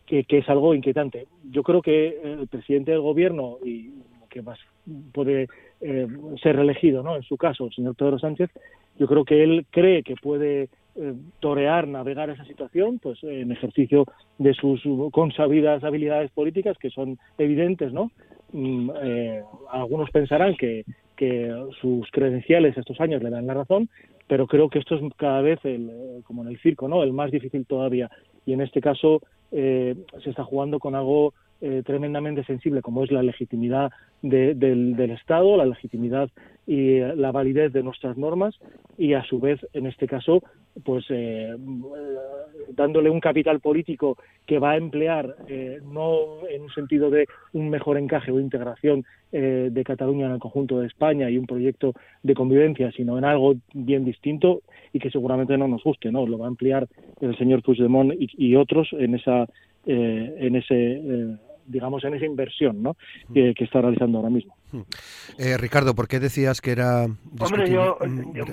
que, 0.07 0.25
es 0.29 0.49
algo 0.49 0.75
inquietante. 0.75 1.27
Yo 1.51 1.63
creo 1.63 1.83
que 1.83 2.21
el 2.23 2.49
presidente 2.49 2.91
del 2.91 3.03
gobierno 3.03 3.59
y 3.63 3.91
que 4.31 4.43
más 4.43 4.59
puede 5.13 5.49
eh, 5.81 6.09
ser 6.43 6.57
reelegido, 6.57 7.03
¿no? 7.03 7.17
En 7.17 7.23
su 7.23 7.37
caso, 7.37 7.67
el 7.67 7.73
señor 7.73 7.95
Pedro 7.95 8.19
Sánchez, 8.19 8.51
yo 8.99 9.07
creo 9.07 9.25
que 9.25 9.45
él 9.45 9.67
cree 9.71 10.03
que 10.03 10.17
puede 10.17 10.69
eh, 10.97 11.15
torear, 11.41 11.87
navegar 11.87 12.31
esa 12.31 12.45
situación, 12.45 12.99
pues 12.99 13.23
en 13.23 13.53
ejercicio 13.53 14.07
de 14.39 14.55
sus 14.55 14.83
consabidas 15.13 15.85
habilidades 15.85 16.31
políticas 16.31 16.79
que 16.79 16.91
son 16.91 17.19
evidentes, 17.39 17.93
¿no? 17.93 18.11
Mm, 18.53 18.91
algunos 19.71 20.11
pensarán 20.11 20.57
que, 20.57 20.85
que 21.17 21.53
sus 21.81 22.11
credenciales 22.11 22.77
estos 22.77 23.01
años 23.01 23.23
le 23.23 23.31
dan 23.31 23.47
la 23.47 23.55
razón, 23.55 23.89
pero 24.27 24.47
creo 24.47 24.69
que 24.69 24.79
esto 24.79 24.95
es 24.95 25.03
cada 25.17 25.41
vez, 25.43 25.59
el, 25.65 25.91
eh, 25.91 26.21
como 26.25 26.43
en 26.43 26.49
el 26.49 26.59
circo, 26.61 26.89
¿no? 26.89 27.03
el 27.03 27.13
más 27.13 27.31
difícil 27.31 27.67
todavía. 27.67 28.11
Y 28.47 28.53
en 28.53 28.61
este 28.61 28.81
caso 28.81 29.21
eh, 29.53 29.95
se 30.23 30.31
está 30.31 30.45
jugando 30.45 30.79
con 30.79 30.95
algo 30.95 31.35
eh, 31.61 31.83
tremendamente 31.85 32.45
sensible, 32.45 32.83
como 32.83 33.05
es 33.05 33.13
la 33.13 33.23
legitimidad 33.23 33.91
del, 34.23 34.99
Estado, 35.11 35.57
la 35.57 35.65
legitimidad 35.65 36.29
y 36.67 36.99
la 36.99 37.31
validez 37.31 37.73
de 37.73 37.83
nuestras 37.83 38.17
normas, 38.17 38.59
y 38.99 39.15
a 39.15 39.23
su 39.25 39.39
vez, 39.39 39.61
en 39.73 39.87
este 39.87 40.07
caso, 40.07 40.43
pues 40.85 41.05
eh, 41.11 41.55
dándole 42.71 43.09
un 43.09 43.21
capital 43.21 43.61
político 43.61 44.19
que 44.47 44.59
va 44.59 44.73
a 44.73 44.77
emplear 44.77 45.37
eh, 45.47 45.81
no 45.85 46.47
en 46.51 46.63
un 46.63 46.71
sentido 46.71 47.09
de 47.09 47.29
un 47.53 47.71
mejor 47.71 47.99
encaje 47.99 48.33
o 48.33 48.41
integración 48.41 49.05
de 49.33 49.83
Cataluña 49.85 50.27
en 50.27 50.33
el 50.33 50.39
conjunto 50.39 50.79
de 50.79 50.87
España 50.87 51.29
y 51.29 51.39
un 51.39 51.47
proyecto 51.47 51.93
de 52.23 52.35
convivencia, 52.35 52.93
sino 52.93 53.19
en 53.19 53.25
algo 53.25 53.57
bien 53.73 54.05
distinto 54.05 54.63
y 54.93 55.01
que 55.01 55.11
seguramente 55.11 55.59
no 55.59 55.67
nos 55.67 55.83
guste, 55.83 56.13
¿no? 56.13 56.25
Lo 56.25 56.39
va 56.39 56.47
a 56.47 56.51
emplear 56.51 56.87
el 57.21 57.37
señor 57.37 57.61
Puigdemont 57.65 58.13
y, 58.17 58.29
y 58.39 58.55
otros 58.55 58.91
en 58.93 59.17
esa 59.17 59.49
eh, 59.87 60.35
en 60.39 60.57
ese 60.57 60.75
eh, 60.75 61.37
digamos 61.67 62.05
en 62.05 62.15
esa 62.15 62.27
inversión 62.27 62.83
¿no? 62.83 62.97
que, 63.33 63.55
está 63.59 63.81
realizando 63.81 64.19
ahora 64.19 64.31
mismo. 64.31 64.57
Eh, 65.39 65.57
Ricardo, 65.57 65.95
¿por 65.95 66.09
qué 66.09 66.21
decías 66.21 66.61
que 66.61 66.73
era... 66.73 67.05
Hombre, 67.39 67.71
yo, 67.71 67.97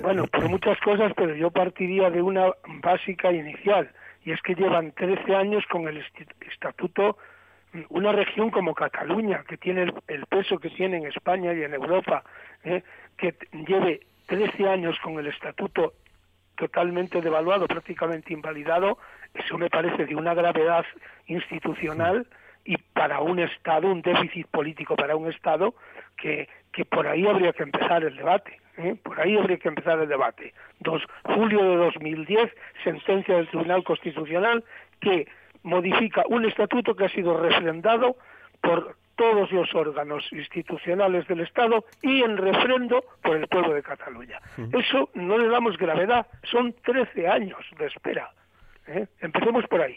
bueno, 0.02 0.26
por 0.28 0.48
muchas 0.48 0.78
cosas, 0.80 1.12
pero 1.14 1.34
yo 1.34 1.50
partiría 1.50 2.10
de 2.10 2.22
una 2.22 2.52
básica 2.82 3.30
inicial, 3.30 3.90
y 4.24 4.32
es 4.32 4.40
que 4.40 4.54
llevan 4.54 4.92
13 4.92 5.34
años 5.34 5.64
con 5.70 5.88
el 5.88 6.02
estatuto, 6.50 7.18
una 7.90 8.12
región 8.12 8.50
como 8.50 8.74
Cataluña, 8.74 9.44
que 9.46 9.58
tiene 9.58 9.92
el, 10.06 10.26
peso 10.26 10.58
que 10.58 10.70
tiene 10.70 10.98
en 10.98 11.06
España 11.06 11.52
y 11.52 11.62
en 11.64 11.74
Europa, 11.74 12.24
que 12.62 13.34
lleve 13.66 14.00
13 14.26 14.68
años 14.68 14.96
con 15.02 15.18
el 15.18 15.26
estatuto 15.26 15.92
totalmente 16.56 17.20
devaluado, 17.20 17.66
prácticamente 17.66 18.32
invalidado, 18.32 18.98
eso 19.34 19.56
me 19.58 19.70
parece 19.70 20.06
de 20.06 20.14
una 20.14 20.34
gravedad 20.34 20.84
institucional 21.26 22.26
y 22.64 22.76
para 22.76 23.20
un 23.20 23.38
Estado, 23.38 23.90
un 23.90 24.02
déficit 24.02 24.46
político 24.46 24.94
para 24.94 25.16
un 25.16 25.28
Estado, 25.28 25.74
que, 26.16 26.48
que 26.72 26.84
por 26.84 27.06
ahí 27.06 27.26
habría 27.26 27.52
que 27.52 27.64
empezar 27.64 28.04
el 28.04 28.16
debate. 28.16 28.60
¿eh? 28.76 28.94
Por 29.02 29.20
ahí 29.20 29.36
habría 29.36 29.58
que 29.58 29.68
empezar 29.68 29.98
el 29.98 30.08
debate. 30.08 30.54
Dos, 30.80 31.02
julio 31.24 31.62
de 31.62 31.76
2010, 31.76 32.50
sentencia 32.84 33.36
del 33.36 33.48
Tribunal 33.48 33.82
Constitucional 33.84 34.64
que 35.00 35.26
modifica 35.62 36.24
un 36.28 36.44
estatuto 36.44 36.94
que 36.94 37.06
ha 37.06 37.08
sido 37.08 37.36
refrendado 37.36 38.16
por 38.60 38.96
todos 39.16 39.50
los 39.52 39.74
órganos 39.74 40.24
institucionales 40.32 41.26
del 41.28 41.40
Estado 41.40 41.84
y 42.02 42.22
en 42.22 42.36
refrendo 42.36 43.04
por 43.22 43.36
el 43.36 43.46
pueblo 43.48 43.74
de 43.74 43.82
Cataluña. 43.82 44.40
Eso 44.72 45.10
no 45.14 45.38
le 45.38 45.48
damos 45.48 45.76
gravedad, 45.76 46.26
son 46.50 46.74
13 46.84 47.28
años 47.28 47.60
de 47.78 47.86
espera. 47.86 48.30
¿eh? 48.86 49.06
Empecemos 49.20 49.66
por 49.66 49.80
ahí. 49.80 49.96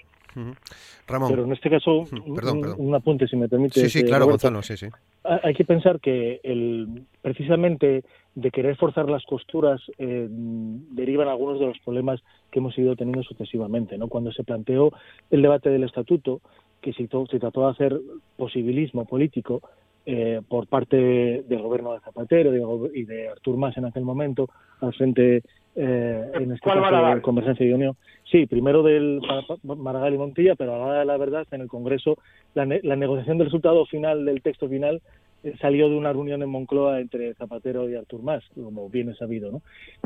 Ramón. 1.08 1.30
Pero 1.30 1.46
en 1.46 1.54
este 1.54 1.70
caso, 1.70 2.04
un, 2.26 2.96
apunte, 2.96 3.28
si 3.28 3.38
me 3.38 3.48
permite. 3.48 3.80
Sí, 3.80 3.90
sí, 3.90 4.00
eh, 4.00 4.06
claro, 4.06 4.26
Gonzalo, 4.26 4.62
sí, 4.62 4.76
sí. 4.76 4.88
Hay 5.24 5.54
que 5.54 5.64
pensar 5.64 6.00
que 6.00 6.42
el, 6.44 7.04
precisamente 7.22 8.04
de 8.36 8.52
querer 8.52 8.76
forzar 8.76 9.10
las 9.10 9.24
costuras 9.24 9.82
eh, 9.98 10.28
derivan 10.30 11.30
algunos 11.30 11.60
de 11.60 11.68
los 11.68 11.80
problemas 11.80 12.22
que 12.52 12.60
hemos 12.60 12.78
ido 12.78 12.96
teniendo 12.96 13.24
sucesivamente. 13.24 13.98
¿no? 13.98 14.08
Cuando 14.10 14.32
se 14.32 14.44
planteó 14.44 14.92
el 15.32 15.42
debate 15.42 15.70
del 15.70 15.86
estatuto, 15.86 16.42
que 16.82 16.94
se, 16.94 17.08
se 17.08 17.40
trató 17.40 17.62
de 17.62 17.72
hacer 17.72 18.00
posibilismo 18.38 19.06
político, 19.06 19.62
eh, 20.08 20.42
por 20.48 20.68
parte 20.68 20.96
del 20.96 21.62
gobierno 21.64 21.94
de 21.94 22.00
Zapatero 22.02 22.54
y 22.94 23.06
de 23.06 23.28
Artur 23.28 23.58
Mas 23.58 23.76
en 23.76 23.86
aquel 23.86 24.04
momento 24.04 24.48
al 24.80 24.94
frente 24.94 25.42
eh, 25.76 26.32
en 26.36 26.52
este 26.52 26.70
caso 26.70 27.16
de 27.16 27.22
Convergencia 27.24 27.66
y 27.66 27.74
Unión. 27.74 27.96
Sí, 28.32 28.46
primero 28.46 28.84
del 28.84 29.20
Maragall 29.64 30.14
y 30.14 30.18
Montilla, 30.20 30.54
pero 30.54 30.76
a 30.76 30.78
la 30.78 30.86
hora 30.86 31.00
de 31.00 31.06
la 31.06 31.18
verdad 31.18 31.48
en 31.50 31.62
el 31.62 31.68
Congreso 31.68 32.20
la, 32.54 32.68
la 32.84 32.96
negociación 32.96 33.40
del 33.40 33.48
resultado 33.48 33.84
final 33.88 34.26
del 34.26 34.44
texto 34.44 34.70
final 34.70 35.02
salió 35.62 35.90
de 35.90 35.96
una 35.96 36.12
reunión 36.12 36.42
en 36.42 36.50
Moncloa 36.50 37.00
entre 37.00 37.34
Zapatero 37.36 37.90
y 37.90 37.96
Artur 37.96 38.24
Mas, 38.24 38.44
como 38.56 38.90
bien 38.90 39.10
es 39.10 39.18
sabido, 39.18 39.52
¿no? 39.52 39.62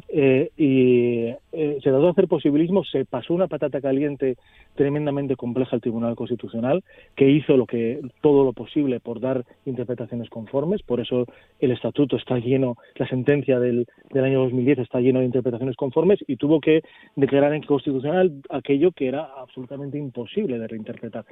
Eh, 0.09 0.51
y 0.57 1.25
eh, 1.51 1.79
se 1.81 1.89
trató 1.89 2.03
de 2.03 2.09
hacer 2.09 2.27
posibilismo, 2.27 2.83
se 2.83 3.05
pasó 3.05 3.33
una 3.33 3.47
patata 3.47 3.81
caliente 3.81 4.37
tremendamente 4.75 5.35
compleja 5.35 5.75
al 5.75 5.81
Tribunal 5.81 6.15
Constitucional, 6.15 6.83
que 7.15 7.29
hizo 7.29 7.57
lo 7.57 7.65
que 7.65 8.01
todo 8.21 8.43
lo 8.43 8.53
posible 8.53 8.99
por 8.99 9.19
dar 9.19 9.45
interpretaciones 9.65 10.29
conformes, 10.29 10.81
por 10.83 10.99
eso 10.99 11.25
el 11.59 11.71
estatuto 11.71 12.17
está 12.17 12.37
lleno, 12.37 12.77
la 12.95 13.07
sentencia 13.07 13.59
del, 13.59 13.87
del 14.11 14.23
año 14.23 14.39
2010 14.41 14.79
está 14.79 14.99
lleno 14.99 15.19
de 15.19 15.25
interpretaciones 15.25 15.75
conformes 15.75 16.19
y 16.27 16.35
tuvo 16.37 16.59
que 16.59 16.81
declarar 17.15 17.53
en 17.53 17.63
constitucional 17.63 18.41
aquello 18.49 18.91
que 18.91 19.07
era 19.07 19.29
absolutamente 19.37 19.97
imposible 19.97 20.59
de 20.59 20.67
reinterpretar. 20.67 21.25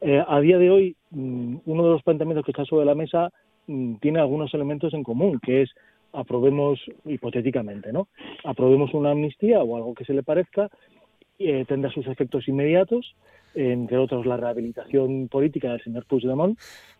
Eh, 0.00 0.22
a 0.26 0.40
día 0.40 0.58
de 0.58 0.70
hoy, 0.70 0.96
mm, 1.10 1.56
uno 1.66 1.84
de 1.84 1.90
los 1.90 2.02
planteamientos 2.02 2.44
que 2.44 2.52
está 2.52 2.64
sobre 2.64 2.86
la 2.86 2.94
mesa 2.94 3.30
tiene 4.00 4.20
algunos 4.20 4.52
elementos 4.54 4.94
en 4.94 5.02
común, 5.02 5.40
que 5.42 5.62
es 5.62 5.70
aprobemos 6.12 6.80
hipotéticamente, 7.04 7.92
¿no? 7.92 8.08
Aprobemos 8.44 8.94
una 8.94 9.10
amnistía 9.10 9.62
o 9.62 9.76
algo 9.76 9.94
que 9.94 10.04
se 10.04 10.14
le 10.14 10.22
parezca, 10.22 10.70
eh, 11.38 11.64
tendrá 11.68 11.90
sus 11.90 12.06
efectos 12.06 12.48
inmediatos, 12.48 13.14
entre 13.54 13.98
otros 13.98 14.26
la 14.26 14.36
rehabilitación 14.36 15.28
política 15.28 15.72
del 15.72 15.82
señor 15.82 16.04
Puigdemont 16.06 16.58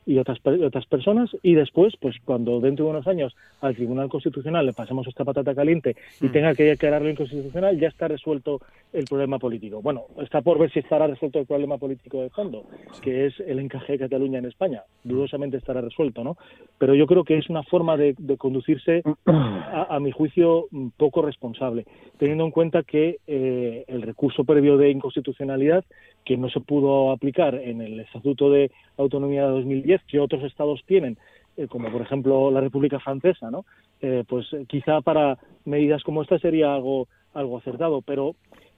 y 0.08 0.18
otras 0.18 0.38
otras 0.64 0.86
personas. 0.86 1.30
Y 1.42 1.54
después 1.54 1.94
pues 2.00 2.16
cuando 2.24 2.60
dentro 2.60 2.86
de 2.86 2.92
unos 2.92 3.06
años 3.06 3.36
al 3.60 3.76
Tribunal 3.76 4.08
Constitucional 4.08 4.64
le 4.64 4.72
pasemos 4.72 5.06
esta 5.06 5.24
patata 5.24 5.54
caliente 5.54 5.96
y 6.20 6.26
hmm. 6.26 6.32
tenga 6.32 6.54
que 6.54 6.64
declararlo 6.64 7.10
inconstitucional 7.10 7.78
ya 7.78 7.88
está 7.88 8.08
resuelto 8.08 8.60
el 8.94 9.04
problema 9.04 9.38
político. 9.38 9.82
Bueno 9.82 10.06
está 10.18 10.40
por 10.40 10.58
ver 10.58 10.72
si 10.72 10.78
estará 10.78 11.06
resuelto 11.06 11.38
el 11.38 11.46
problema 11.46 11.76
político 11.76 12.22
de 12.22 12.30
fondo 12.30 12.64
que 13.02 13.26
es 13.26 13.38
el 13.40 13.58
encaje 13.58 13.92
de 13.92 13.98
Cataluña 13.98 14.38
en 14.38 14.46
España. 14.46 14.82
Dudosamente 15.04 15.58
estará 15.58 15.82
resuelto 15.82 16.24
no 16.24 16.38
pero 16.78 16.94
yo 16.94 17.06
creo 17.06 17.24
que 17.24 17.36
es 17.36 17.50
una 17.50 17.62
forma 17.62 17.98
de, 17.98 18.16
conducirse 18.38 19.02
a, 19.26 19.98
mi 20.00 20.10
juicio 20.10 20.68
poco 20.96 21.20
responsable 21.20 21.84
teniendo 22.16 22.44
en 22.46 22.50
cuenta 22.50 22.82
que 22.82 23.18
eh, 23.26 23.84
el 23.88 24.00
recurso 24.00 24.44
previo 24.44 24.78
de 24.78 24.90
inconstitucionalidad 24.90 25.84
que 26.24 26.37
no 26.38 26.48
se 26.50 26.60
pudo 26.60 27.10
aplicar 27.12 27.54
en 27.54 27.80
el 27.80 28.00
Estatuto 28.00 28.50
de 28.50 28.70
Autonomía 28.96 29.46
de 29.46 29.52
2010 29.52 30.02
que 30.04 30.20
otros 30.20 30.42
estados 30.44 30.82
tienen, 30.86 31.18
eh, 31.56 31.66
como 31.68 31.90
por 31.90 32.02
ejemplo 32.02 32.50
la 32.50 32.60
República 32.60 33.00
Francesa, 33.00 33.50
¿no? 33.50 33.64
Eh, 34.00 34.24
pues 34.28 34.52
eh, 34.52 34.64
quizá 34.68 35.00
para 35.00 35.38
medidas 35.64 36.02
como 36.02 36.22
esta 36.22 36.38
sería 36.38 36.74
algo 36.74 37.08
algo 37.34 37.58
acertado, 37.58 38.00
pero 38.02 38.34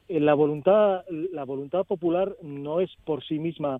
la 0.08 0.34
voluntad 0.34 1.04
la 1.08 1.44
voluntad 1.44 1.84
popular 1.84 2.34
no 2.42 2.80
es 2.80 2.90
por 3.04 3.22
sí 3.24 3.38
misma 3.38 3.78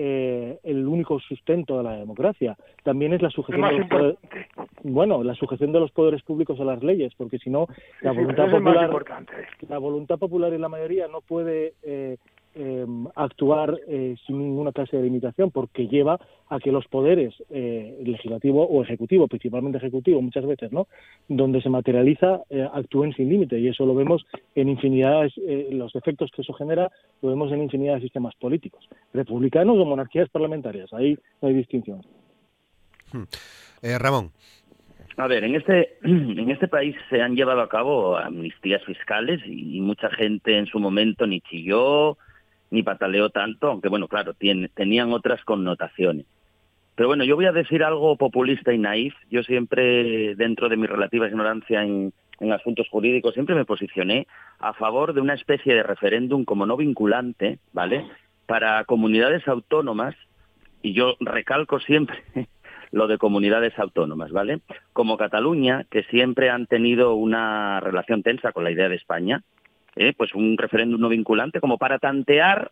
el 0.00 0.86
único 0.86 1.18
sustento 1.18 1.76
de 1.76 1.82
la 1.82 1.96
democracia. 1.96 2.56
También 2.84 3.14
es 3.14 3.20
la 3.20 3.30
sujeción 3.30 3.68
de 3.68 3.78
los 3.78 3.88
poderes, 3.88 4.18
bueno, 4.84 5.24
la 5.24 5.34
sujeción 5.34 5.72
de 5.72 5.80
los 5.80 5.90
poderes 5.90 6.22
públicos 6.22 6.60
a 6.60 6.64
las 6.64 6.84
leyes, 6.84 7.12
porque 7.16 7.38
si 7.38 7.50
no 7.50 7.66
la 8.02 8.12
voluntad 8.12 8.48
popular 8.48 8.90
la 9.68 9.78
voluntad 9.78 10.18
popular 10.18 10.52
y 10.52 10.58
la 10.58 10.68
mayoría 10.68 11.08
no 11.08 11.20
puede 11.20 11.74
eh, 11.82 12.16
actuar 13.14 13.78
eh, 13.86 14.16
sin 14.26 14.38
ninguna 14.38 14.72
clase 14.72 14.96
de 14.96 15.02
limitación, 15.04 15.50
porque 15.50 15.86
lleva 15.86 16.18
a 16.48 16.58
que 16.58 16.72
los 16.72 16.86
poderes 16.88 17.34
eh, 17.50 17.98
legislativo 18.02 18.66
o 18.66 18.82
ejecutivo, 18.82 19.28
principalmente 19.28 19.78
ejecutivo, 19.78 20.20
muchas 20.22 20.46
veces, 20.46 20.72
¿no? 20.72 20.88
Donde 21.28 21.60
se 21.62 21.68
materializa, 21.68 22.40
eh, 22.50 22.66
actúen 22.72 23.12
sin 23.14 23.28
límite 23.28 23.58
y 23.58 23.68
eso 23.68 23.86
lo 23.86 23.94
vemos 23.94 24.26
en 24.54 24.68
infinidad, 24.68 25.28
los 25.70 25.94
efectos 25.94 26.30
que 26.34 26.42
eso 26.42 26.52
genera, 26.54 26.90
lo 27.22 27.28
vemos 27.28 27.52
en 27.52 27.62
infinidad 27.62 27.96
de 27.96 28.02
sistemas 28.02 28.34
políticos, 28.36 28.88
republicanos 29.12 29.76
o 29.78 29.84
monarquías 29.84 30.28
parlamentarias. 30.28 30.92
Ahí 30.92 31.18
no 31.40 31.48
hay 31.48 31.54
distinción. 31.54 32.02
Hmm. 33.12 33.24
Ramón. 33.98 34.32
A 35.18 35.26
ver, 35.26 35.42
en 35.42 35.56
este, 35.56 35.98
en 36.02 36.50
este 36.50 36.68
país 36.68 36.96
se 37.10 37.20
han 37.20 37.34
llevado 37.34 37.60
a 37.60 37.68
cabo 37.68 38.16
amnistías 38.16 38.82
fiscales 38.84 39.40
y 39.44 39.80
mucha 39.80 40.08
gente 40.10 40.56
en 40.56 40.66
su 40.66 40.78
momento 40.78 41.26
ni 41.26 41.40
chilló, 41.40 42.16
ni 42.70 42.82
pataleó 42.82 43.30
tanto, 43.30 43.68
aunque 43.68 43.88
bueno, 43.88 44.08
claro, 44.08 44.34
tenían 44.34 45.12
otras 45.12 45.44
connotaciones. 45.44 46.26
Pero 46.94 47.08
bueno, 47.08 47.24
yo 47.24 47.36
voy 47.36 47.46
a 47.46 47.52
decir 47.52 47.84
algo 47.84 48.16
populista 48.16 48.72
y 48.72 48.78
naif. 48.78 49.14
Yo 49.30 49.42
siempre, 49.44 50.34
dentro 50.34 50.68
de 50.68 50.76
mi 50.76 50.86
relativa 50.86 51.28
ignorancia 51.28 51.82
en, 51.82 52.12
en 52.40 52.52
asuntos 52.52 52.88
jurídicos, 52.88 53.34
siempre 53.34 53.54
me 53.54 53.64
posicioné 53.64 54.26
a 54.58 54.72
favor 54.72 55.12
de 55.12 55.20
una 55.20 55.34
especie 55.34 55.74
de 55.74 55.82
referéndum 55.82 56.44
como 56.44 56.66
no 56.66 56.76
vinculante, 56.76 57.58
¿vale? 57.72 58.04
Para 58.46 58.84
comunidades 58.84 59.46
autónomas, 59.46 60.16
y 60.82 60.92
yo 60.92 61.14
recalco 61.20 61.80
siempre 61.80 62.18
lo 62.90 63.06
de 63.06 63.18
comunidades 63.18 63.78
autónomas, 63.78 64.30
¿vale? 64.32 64.60
Como 64.92 65.16
Cataluña, 65.16 65.84
que 65.90 66.04
siempre 66.04 66.50
han 66.50 66.66
tenido 66.66 67.14
una 67.14 67.80
relación 67.80 68.22
tensa 68.22 68.52
con 68.52 68.64
la 68.64 68.70
idea 68.70 68.88
de 68.88 68.96
España, 68.96 69.42
¿eh? 69.98 70.14
pues 70.16 70.34
un 70.34 70.56
referéndum 70.56 71.00
no 71.00 71.08
vinculante 71.08 71.60
como 71.60 71.76
para 71.76 71.98
tantear, 71.98 72.70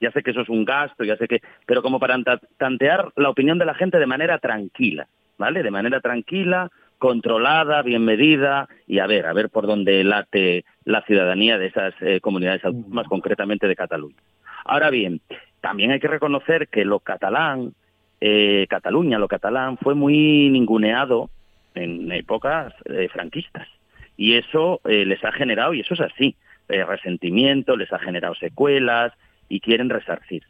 ya 0.00 0.12
sé 0.12 0.22
que 0.22 0.30
eso 0.30 0.42
es 0.42 0.48
un 0.48 0.64
gasto, 0.64 1.04
ya 1.04 1.16
sé 1.16 1.26
que, 1.26 1.42
pero 1.66 1.82
como 1.82 1.98
para 1.98 2.16
tantear 2.56 3.12
la 3.16 3.30
opinión 3.30 3.58
de 3.58 3.66
la 3.66 3.74
gente 3.74 3.98
de 3.98 4.06
manera 4.06 4.38
tranquila, 4.38 5.08
¿vale? 5.36 5.62
De 5.62 5.72
manera 5.72 6.00
tranquila, 6.00 6.70
controlada, 6.98 7.82
bien 7.82 8.04
medida 8.04 8.68
y 8.86 9.00
a 9.00 9.06
ver, 9.06 9.26
a 9.26 9.32
ver 9.32 9.50
por 9.50 9.66
dónde 9.66 10.04
late 10.04 10.64
la 10.84 11.02
ciudadanía 11.02 11.58
de 11.58 11.66
esas 11.66 11.94
eh, 12.00 12.20
comunidades 12.20 12.64
autónomas, 12.64 13.08
concretamente 13.08 13.66
de 13.66 13.76
Cataluña. 13.76 14.16
Ahora 14.64 14.90
bien, 14.90 15.20
también 15.60 15.90
hay 15.90 16.00
que 16.00 16.08
reconocer 16.08 16.68
que 16.68 16.84
lo 16.84 17.00
catalán, 17.00 17.72
eh, 18.20 18.66
Cataluña, 18.68 19.18
lo 19.18 19.28
catalán, 19.28 19.78
fue 19.78 19.94
muy 19.94 20.48
ninguneado 20.50 21.28
en 21.74 22.10
épocas 22.12 22.72
franquistas. 23.12 23.68
Y 24.16 24.34
eso 24.34 24.80
les 24.84 25.24
ha 25.24 25.30
generado, 25.30 25.74
y 25.74 25.80
eso 25.80 25.94
es 25.94 26.00
así, 26.00 26.34
eh, 26.68 26.84
resentimiento, 26.84 27.76
les 27.76 27.92
ha 27.92 27.98
generado 27.98 28.34
secuelas 28.34 29.12
y 29.48 29.60
quieren 29.60 29.88
resarcirse. 29.88 30.48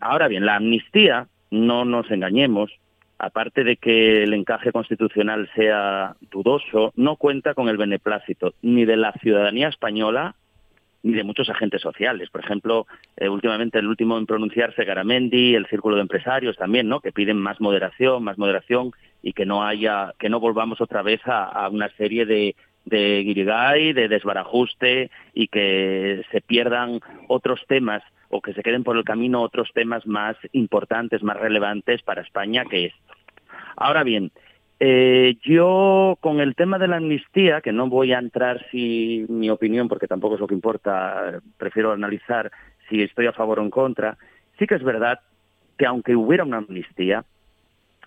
Ahora 0.00 0.28
bien, 0.28 0.46
la 0.46 0.56
amnistía, 0.56 1.28
no 1.50 1.84
nos 1.84 2.10
engañemos, 2.10 2.70
aparte 3.18 3.64
de 3.64 3.76
que 3.76 4.22
el 4.24 4.34
encaje 4.34 4.72
constitucional 4.72 5.48
sea 5.54 6.16
dudoso, 6.30 6.92
no 6.96 7.16
cuenta 7.16 7.54
con 7.54 7.68
el 7.68 7.76
beneplácito 7.76 8.54
ni 8.62 8.84
de 8.84 8.96
la 8.96 9.12
ciudadanía 9.12 9.68
española 9.68 10.34
ni 11.02 11.12
de 11.12 11.24
muchos 11.24 11.50
agentes 11.50 11.82
sociales. 11.82 12.30
Por 12.30 12.42
ejemplo, 12.42 12.86
eh, 13.16 13.28
últimamente 13.28 13.78
el 13.78 13.86
último 13.86 14.16
en 14.16 14.24
pronunciarse, 14.24 14.84
Garamendi, 14.84 15.54
el 15.54 15.66
Círculo 15.66 15.96
de 15.96 16.02
Empresarios 16.02 16.56
también, 16.56 16.88
¿no? 16.88 17.00
Que 17.00 17.12
piden 17.12 17.36
más 17.36 17.60
moderación, 17.60 18.24
más 18.24 18.38
moderación 18.38 18.92
y 19.22 19.34
que 19.34 19.44
no 19.44 19.64
haya, 19.64 20.14
que 20.18 20.30
no 20.30 20.40
volvamos 20.40 20.80
otra 20.80 21.02
vez 21.02 21.20
a 21.26 21.68
una 21.70 21.90
serie 21.90 22.24
de, 22.24 22.56
de 22.84 23.22
guirigay, 23.24 23.92
de 23.92 24.08
desbarajuste 24.08 25.10
y 25.32 25.48
que 25.48 26.22
se 26.30 26.40
pierdan 26.40 27.00
otros 27.28 27.60
temas 27.66 28.02
o 28.28 28.40
que 28.40 28.52
se 28.52 28.62
queden 28.62 28.84
por 28.84 28.96
el 28.96 29.04
camino 29.04 29.42
otros 29.42 29.70
temas 29.72 30.06
más 30.06 30.36
importantes, 30.52 31.22
más 31.22 31.36
relevantes 31.36 32.02
para 32.02 32.22
España 32.22 32.64
que 32.64 32.86
esto. 32.86 33.14
Ahora 33.76 34.02
bien, 34.02 34.32
eh, 34.80 35.36
yo 35.42 36.18
con 36.20 36.40
el 36.40 36.54
tema 36.54 36.78
de 36.78 36.88
la 36.88 36.96
amnistía, 36.96 37.60
que 37.60 37.72
no 37.72 37.88
voy 37.88 38.12
a 38.12 38.18
entrar 38.18 38.64
si 38.70 39.24
mi 39.28 39.50
opinión, 39.50 39.88
porque 39.88 40.08
tampoco 40.08 40.34
es 40.34 40.40
lo 40.40 40.46
que 40.46 40.54
importa, 40.54 41.40
prefiero 41.56 41.92
analizar 41.92 42.50
si 42.88 43.02
estoy 43.02 43.26
a 43.26 43.32
favor 43.32 43.60
o 43.60 43.62
en 43.62 43.70
contra, 43.70 44.18
sí 44.58 44.66
que 44.66 44.74
es 44.74 44.82
verdad 44.82 45.20
que 45.78 45.86
aunque 45.86 46.14
hubiera 46.14 46.44
una 46.44 46.58
amnistía, 46.58 47.24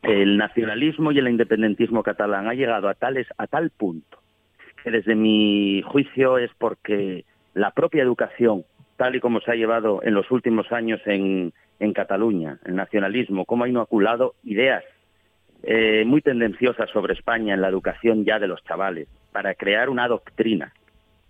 el 0.04 0.38
nacionalismo 0.38 1.12
y 1.12 1.20
el 1.20 1.28
independentismo 1.28 2.04
catalán 2.04 2.48
ha 2.48 2.54
llegado 2.54 2.88
a, 2.88 2.94
tales, 2.94 3.28
a 3.38 3.48
tal 3.48 3.72
punto 3.72 4.20
desde 4.92 5.16
mi 5.16 5.82
juicio 5.84 6.38
es 6.38 6.52
porque 6.58 7.26
la 7.54 7.72
propia 7.72 8.04
educación, 8.04 8.66
tal 8.96 9.16
y 9.16 9.20
como 9.20 9.42
se 9.42 9.52
ha 9.52 9.56
llevado 9.56 10.02
en 10.04 10.14
los 10.14 10.30
últimos 10.32 10.72
años 10.72 11.02
en, 11.06 11.54
en 11.80 11.94
Cataluña, 11.94 12.60
el 12.66 12.76
nacionalismo, 12.76 13.46
cómo 13.46 13.64
ha 13.64 13.70
inoculado 13.70 14.36
ideas 14.44 14.84
eh, 15.64 16.04
muy 16.06 16.22
tendenciosas 16.22 16.90
sobre 16.92 17.14
España 17.14 17.54
en 17.54 17.62
la 17.62 17.68
educación 17.68 18.26
ya 18.26 18.40
de 18.40 18.48
los 18.48 18.64
chavales, 18.64 19.08
para 19.32 19.56
crear 19.56 19.90
una 19.90 20.08
doctrina, 20.08 20.72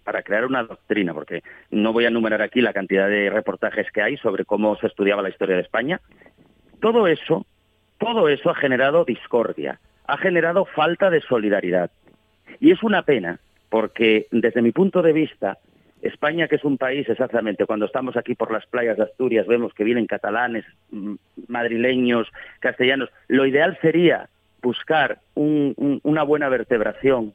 para 0.03 0.21
crear 0.21 0.45
una 0.45 0.63
doctrina, 0.63 1.13
porque 1.13 1.43
no 1.71 1.93
voy 1.93 2.05
a 2.05 2.09
enumerar 2.09 2.41
aquí 2.41 2.61
la 2.61 2.73
cantidad 2.73 3.07
de 3.09 3.29
reportajes 3.29 3.91
que 3.91 4.01
hay 4.01 4.17
sobre 4.17 4.45
cómo 4.45 4.75
se 4.77 4.87
estudiaba 4.87 5.21
la 5.21 5.29
historia 5.29 5.55
de 5.55 5.61
España. 5.61 6.01
Todo 6.81 7.07
eso, 7.07 7.45
todo 7.97 8.29
eso 8.29 8.49
ha 8.49 8.55
generado 8.55 9.05
discordia, 9.05 9.79
ha 10.05 10.17
generado 10.17 10.65
falta 10.65 11.09
de 11.09 11.21
solidaridad. 11.21 11.89
Y 12.59 12.71
es 12.71 12.83
una 12.83 13.03
pena, 13.03 13.39
porque 13.69 14.27
desde 14.31 14.61
mi 14.61 14.71
punto 14.71 15.01
de 15.01 15.13
vista, 15.13 15.57
España, 16.01 16.47
que 16.47 16.55
es 16.55 16.63
un 16.63 16.77
país 16.77 17.07
exactamente, 17.09 17.65
cuando 17.65 17.85
estamos 17.85 18.15
aquí 18.17 18.35
por 18.35 18.51
las 18.51 18.65
playas 18.67 18.97
de 18.97 19.03
Asturias, 19.03 19.47
vemos 19.47 19.73
que 19.73 19.83
vienen 19.83 20.05
catalanes, 20.05 20.65
mm, 20.91 21.15
madrileños, 21.47 22.27
castellanos. 22.59 23.09
Lo 23.27 23.45
ideal 23.45 23.77
sería 23.81 24.29
buscar 24.61 25.19
una 25.35 26.23
buena 26.23 26.49
vertebración, 26.49 27.33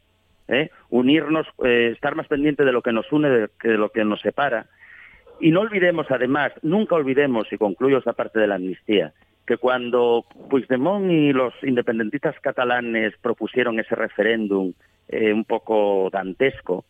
¿eh? 0.48 0.70
unirnos, 0.90 1.46
eh, 1.64 1.90
estar 1.92 2.14
más 2.14 2.26
pendiente 2.28 2.64
de 2.64 2.72
lo 2.72 2.82
que 2.82 2.92
nos 2.92 3.10
une 3.12 3.48
que 3.60 3.68
de 3.68 3.78
lo 3.78 3.90
que 3.90 4.04
nos 4.04 4.20
separa. 4.20 4.66
Y 5.40 5.50
no 5.50 5.60
olvidemos, 5.60 6.06
además, 6.10 6.52
nunca 6.62 6.94
olvidemos, 6.94 7.52
y 7.52 7.58
concluyo 7.58 7.98
esa 7.98 8.12
parte 8.12 8.38
de 8.38 8.46
la 8.46 8.56
amnistía, 8.56 9.12
que 9.46 9.56
cuando 9.56 10.24
Puigdemont 10.50 11.10
y 11.10 11.32
los 11.32 11.54
independentistas 11.62 12.38
catalanes 12.40 13.14
propusieron 13.20 13.80
ese 13.80 13.94
referéndum 13.94 14.72
eh, 15.08 15.32
un 15.32 15.44
poco 15.44 16.08
dantesco, 16.10 16.84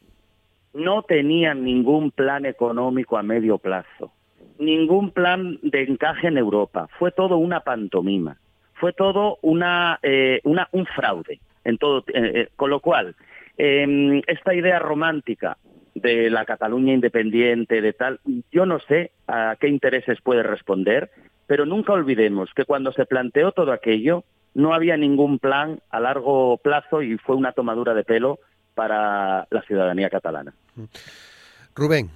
no 0.75 1.03
tenían 1.03 1.65
ningún 1.65 2.11
plan 2.11 2.47
económico 2.47 3.19
a 3.19 3.23
medio 3.23 3.59
plazo, 3.59 4.13
ningún 4.59 5.11
plan 5.11 5.59
de 5.63 5.83
encaje 5.83 6.29
en 6.29 6.39
Europa. 6.39 6.89
Fue 6.99 7.13
todo 7.13 7.37
una 7.37 7.61
pantomima, 7.61 8.39
fue 8.75 8.93
todo 8.93 9.39
una, 9.43 9.99
eh, 10.03 10.41
un 10.45 10.87
fraude. 10.87 11.41
En 11.65 11.79
todo, 11.79 11.99
eh, 12.09 12.33
eh, 12.35 12.49
con 12.57 12.71
lo 12.71 12.81
cual, 12.81 13.15
em, 13.57 14.21
esta 14.27 14.53
idea 14.53 14.81
romántica 14.81 15.57
de 15.95 16.29
la 16.31 16.45
Cataluña 16.45 16.93
independiente, 16.93 17.81
de 17.81 17.93
tal, 17.93 18.19
yo 18.51 18.67
no 18.67 18.81
sé 18.81 19.13
a 19.29 19.57
qué 19.61 19.69
intereses 19.69 20.21
puede 20.23 20.43
responder, 20.43 21.11
pero 21.47 21.65
nunca 21.67 21.93
olvidemos 21.93 22.53
que 22.55 22.65
cuando 22.65 22.93
se 22.93 23.07
planteó 23.07 23.53
todo 23.53 23.71
aquello, 23.71 24.25
no 24.55 24.75
había 24.75 24.97
ningún 24.97 25.39
plan 25.39 25.81
a 25.91 26.01
largo 26.01 26.59
plazo 26.59 27.03
y 27.03 27.19
fue 27.19 27.37
una 27.37 27.53
tomadura 27.53 27.95
de 27.95 28.05
pelo 28.05 28.39
para 28.75 29.47
la 29.51 29.63
ciudadanía 29.63 30.11
catalana. 30.11 30.53
Rubén. 31.75 32.11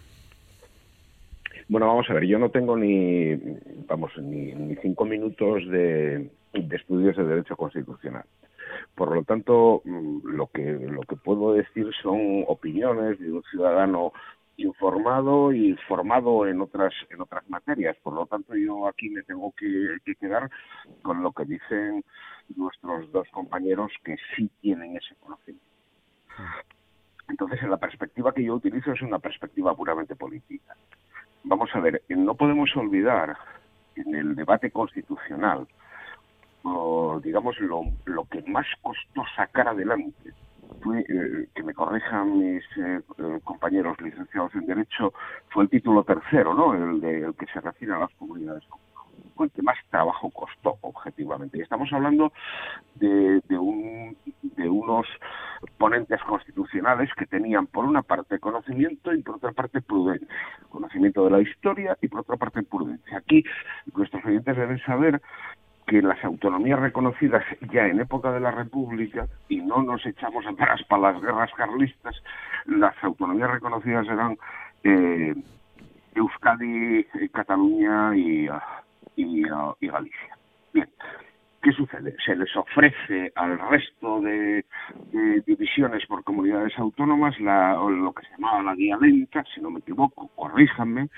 Bueno, 1.69 1.89
vamos 1.89 2.09
a 2.09 2.15
ver, 2.15 2.25
yo 2.27 2.39
no 2.39 2.51
tengo 2.51 2.77
ni, 2.77 3.35
vamos, 3.89 4.13
ni, 4.19 4.77
cinco 4.77 5.05
minutos 5.05 5.67
de, 5.69 6.31
estudios 6.53 7.17
de 7.17 7.25
derecho 7.25 7.57
constitucional. 7.57 8.25
Por 8.95 9.15
lo 9.15 9.25
tanto, 9.25 9.83
mm, 9.85 10.19
lo 10.25 10.47
que, 10.47 10.63
lo 10.63 11.03
que 11.03 11.17
puedo 11.17 11.55
decir 11.55 11.91
son 12.03 12.45
opiniones 12.47 13.19
de 13.19 13.33
un 13.33 13.43
ciudadano 13.51 14.13
informado 14.57 15.53
y 15.53 15.75
formado 15.89 16.47
en 16.47 16.61
otras 16.61 16.93
en 17.11 17.21
otras 17.21 17.49
materias. 17.49 17.97
Por 18.03 18.15
lo 18.15 18.27
tanto, 18.27 18.55
yo 18.55 18.87
aquí 18.89 19.11
me 19.11 19.23
tengo 19.23 19.53
que, 19.57 19.99
que, 20.05 20.15
quedar 20.15 20.51
con 21.03 21.23
lo 21.23 21.33
que 21.33 21.45
dicen 21.45 22.05
nuestros 22.57 23.11
dos 23.13 23.29
compañeros 23.31 23.93
que 24.05 24.17
sí 24.35 24.51
tienen 24.61 24.97
ese 24.97 25.15
conocimiento. 25.17 25.67
Entonces, 27.29 27.63
en 27.63 27.71
la 27.71 27.77
perspectiva 27.77 28.33
que 28.33 28.45
yo 28.45 28.55
utilizo 28.55 28.93
es 28.93 29.03
una 29.03 29.19
perspectiva 29.19 29.75
puramente 29.75 30.15
política. 30.15 30.77
Vamos 31.45 31.71
a 31.75 31.81
ver, 31.81 32.03
no 32.09 32.35
podemos 32.35 32.75
olvidar 32.77 33.37
en 33.97 34.15
el 34.15 34.35
debate 34.35 34.71
constitucional, 34.71 35.67
digamos, 37.23 37.57
lo, 37.61 38.25
que 38.31 38.43
más 38.43 38.67
costó 38.83 39.23
sacar 39.35 39.69
adelante 39.69 40.33
fue, 40.83 41.01
eh, 41.01 41.49
que 41.55 41.63
me 41.63 41.75
corrijan 41.75 42.39
mis 42.39 42.65
eh, 42.77 43.01
compañeros 43.45 44.01
licenciados 44.01 44.55
en 44.55 44.67
Derecho, 44.67 45.13
fue 45.51 45.65
el 45.65 45.71
título 45.71 46.05
tercero, 46.05 46.55
¿no? 46.55 46.75
El, 46.75 47.01
de, 47.01 47.21
el 47.21 47.35
que 47.35 47.47
se 47.47 47.61
refiere 47.61 47.95
a 47.95 47.99
las 47.99 48.13
comunidades 48.15 48.65
el 49.45 49.51
que 49.51 49.63
más 49.63 49.77
trabajo 49.91 50.31
costó 50.31 50.79
objetivamente. 50.81 51.59
Y 51.59 51.63
estamos 51.63 51.93
hablando 51.93 52.33
de, 52.95 53.41
unos 54.69 55.07
ponentes 55.79 56.21
constitucionales 56.23 57.11
que 57.17 57.27
tenían 57.27 57.67
por 57.67 57.85
una 57.85 58.03
parte 58.03 58.39
conocimiento 58.39 59.13
y 59.13 59.23
por 59.23 59.37
otra 59.37 59.53
parte 59.53 59.81
prudencia. 59.81 60.29
Conocimiento 60.69 61.25
de 61.25 61.31
la 61.31 61.41
historia 61.41 61.97
y 62.01 62.09
por 62.09 62.21
otra 62.21 62.37
parte 62.37 62.63
prudencia. 62.63 63.19
Aquí 63.19 63.45
nuestros 63.95 64.25
oyentes 64.25 64.57
deben 64.57 64.79
saber 64.81 65.21
que 65.87 66.03
las 66.03 66.23
autonomías 66.25 66.81
reconocidas 66.81 67.45
ya 67.73 67.87
en 67.87 68.01
época 68.01 68.33
de 68.33 68.41
la 68.41 68.51
República, 68.51 69.27
y 69.49 69.59
no 69.59 69.83
nos 69.83 70.05
echamos 70.05 70.45
atrás 70.47 70.83
para 70.89 71.13
las 71.13 71.23
guerras 71.23 71.51
carlistas, 71.57 72.17
las 72.67 72.95
autonomías 73.03 73.51
reconocidas 73.51 74.07
eran 74.07 74.37
eh, 74.83 75.35
Euskadi, 76.15 77.05
Cataluña 77.33 78.17
y, 78.17 78.49
y, 79.17 79.43
Galicia. 79.89 80.39
Bien, 80.73 80.89
¿qué 81.67 81.73
sucede? 81.73 82.15
Se 82.25 82.37
les 82.37 82.55
ofrece 82.55 83.33
al 83.35 83.59
resto 83.59 84.21
de, 84.21 84.65
divisiones 85.45 86.07
por 86.07 86.23
comunidades 86.23 86.73
autónomas 86.79 87.41
la, 87.41 87.75
lo 87.75 88.13
que 88.13 88.25
se 88.25 88.31
llamaba 88.35 88.63
la 88.63 88.77
guía 88.77 88.97
lenta, 89.01 89.43
si 89.53 89.61
no 89.61 89.73
me 89.73 89.81
equivoco, 89.81 90.31
corríjanme, 90.37 91.09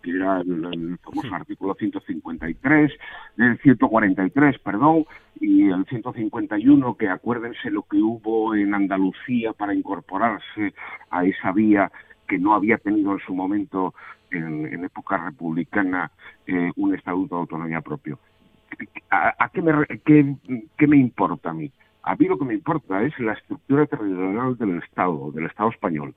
que 0.00 0.10
era 0.12 0.40
el, 0.42 0.98
famoso 1.02 1.34
artículo 1.34 1.74
153, 1.74 2.92
el 3.38 3.58
143, 3.58 4.58
perdón, 4.60 5.04
y 5.40 5.68
el 5.68 5.84
151, 5.86 6.96
que 6.96 7.08
acuérdense 7.08 7.68
lo 7.68 7.82
que 7.82 7.96
hubo 7.96 8.54
en 8.54 8.74
Andalucía 8.74 9.52
para 9.52 9.74
incorporarse 9.74 10.74
a 11.10 11.24
esa 11.24 11.50
vía 11.50 11.90
que 12.28 12.38
no 12.38 12.54
había 12.54 12.78
tenido 12.78 13.14
en 13.14 13.18
su 13.26 13.34
momento 13.34 13.94
en, 14.30 14.84
época 14.84 15.16
republicana 15.16 16.12
eh, 16.46 16.70
un 16.76 16.94
estatuto 16.94 17.34
de 17.34 17.40
autonomía 17.40 17.80
propio. 17.80 18.20
¿A, 19.10 19.48
qué, 19.52 19.62
me, 19.62 19.72
qué, 20.04 20.86
me 20.86 20.96
importa 20.96 21.50
a 21.50 21.54
mí? 21.54 21.70
A 22.02 22.14
mí 22.16 22.26
lo 22.26 22.38
que 22.38 22.44
me 22.44 22.54
importa 22.54 23.02
es 23.02 23.18
la 23.18 23.32
estructura 23.32 23.86
territorial 23.86 24.56
del 24.56 24.78
Estado, 24.78 25.30
del 25.32 25.46
Estado 25.46 25.70
español 25.70 26.14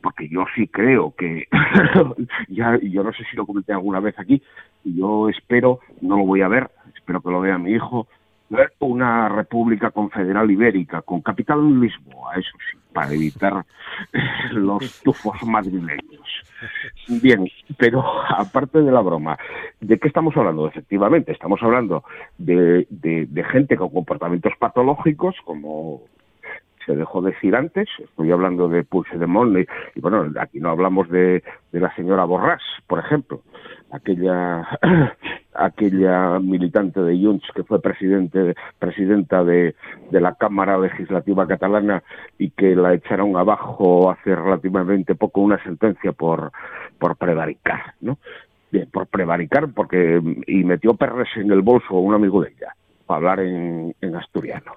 porque 0.00 0.28
yo 0.28 0.44
sí 0.54 0.68
creo 0.68 1.12
que, 1.16 1.48
ya 2.48 2.78
yo 2.80 3.02
no 3.02 3.12
sé 3.12 3.24
si 3.30 3.36
lo 3.36 3.46
comenté 3.46 3.72
alguna 3.72 3.98
vez 3.98 4.16
aquí, 4.18 4.40
yo 4.84 5.28
espero, 5.28 5.80
no 6.00 6.16
lo 6.16 6.24
voy 6.24 6.42
a 6.42 6.48
ver, 6.48 6.70
espero 6.94 7.20
que 7.20 7.30
lo 7.30 7.40
vea 7.40 7.58
mi 7.58 7.72
hijo, 7.72 8.06
una 8.78 9.28
república 9.28 9.90
confederal 9.90 10.50
ibérica 10.50 11.02
con 11.02 11.20
capital 11.20 11.58
en 11.58 11.80
Lisboa, 11.80 12.34
eso 12.36 12.56
sí, 12.70 12.78
para 12.92 13.12
evitar 13.12 13.64
los 14.52 15.00
tufos 15.02 15.42
madrileños. 15.44 16.44
Bien, 17.22 17.46
pero 17.76 18.02
aparte 18.28 18.82
de 18.82 18.90
la 18.90 19.00
broma, 19.00 19.38
¿de 19.80 19.98
qué 19.98 20.08
estamos 20.08 20.36
hablando? 20.36 20.66
Efectivamente, 20.68 21.32
estamos 21.32 21.62
hablando 21.62 22.04
de, 22.38 22.86
de, 22.90 23.44
gente 23.44 23.76
con 23.76 23.90
comportamientos 23.90 24.52
patológicos, 24.58 25.36
como 25.44 26.02
se 26.88 26.96
dejó 26.96 27.20
decir 27.20 27.54
antes, 27.54 27.86
estoy 27.98 28.32
hablando 28.32 28.66
de 28.66 28.82
Puigdemont 28.82 29.58
y, 29.58 29.66
y 29.94 30.00
bueno, 30.00 30.26
aquí 30.40 30.58
no 30.58 30.70
hablamos 30.70 31.08
de, 31.10 31.42
la 31.72 31.94
señora 31.94 32.24
Borrás, 32.24 32.62
por 32.86 32.98
ejemplo, 32.98 33.42
aquella 33.90 34.66
aquella 35.54 36.38
militante 36.38 37.02
de 37.02 37.22
Junts 37.22 37.46
que 37.54 37.62
fue 37.62 37.82
presidente 37.82 38.54
presidenta 38.78 39.44
de, 39.44 39.74
de, 40.10 40.20
la 40.20 40.34
Cámara 40.34 40.78
Legislativa 40.78 41.46
catalana 41.46 42.02
y 42.38 42.50
que 42.50 42.74
la 42.74 42.94
echaron 42.94 43.36
abajo 43.36 44.10
hace 44.10 44.34
relativamente 44.34 45.14
poco 45.14 45.42
una 45.42 45.62
sentencia 45.62 46.12
por 46.12 46.52
por 46.98 47.16
prevaricar, 47.16 47.94
¿no? 48.00 48.18
Bien, 48.70 48.88
por 48.90 49.08
prevaricar 49.08 49.68
porque 49.74 50.22
y 50.46 50.64
metió 50.64 50.94
perres 50.94 51.28
en 51.36 51.50
el 51.50 51.60
bolso 51.60 51.96
a 51.96 52.00
un 52.00 52.14
amigo 52.14 52.42
de 52.42 52.50
ella 52.50 52.74
para 53.06 53.16
hablar 53.18 53.40
en, 53.40 53.94
en 54.00 54.16
asturiano. 54.16 54.72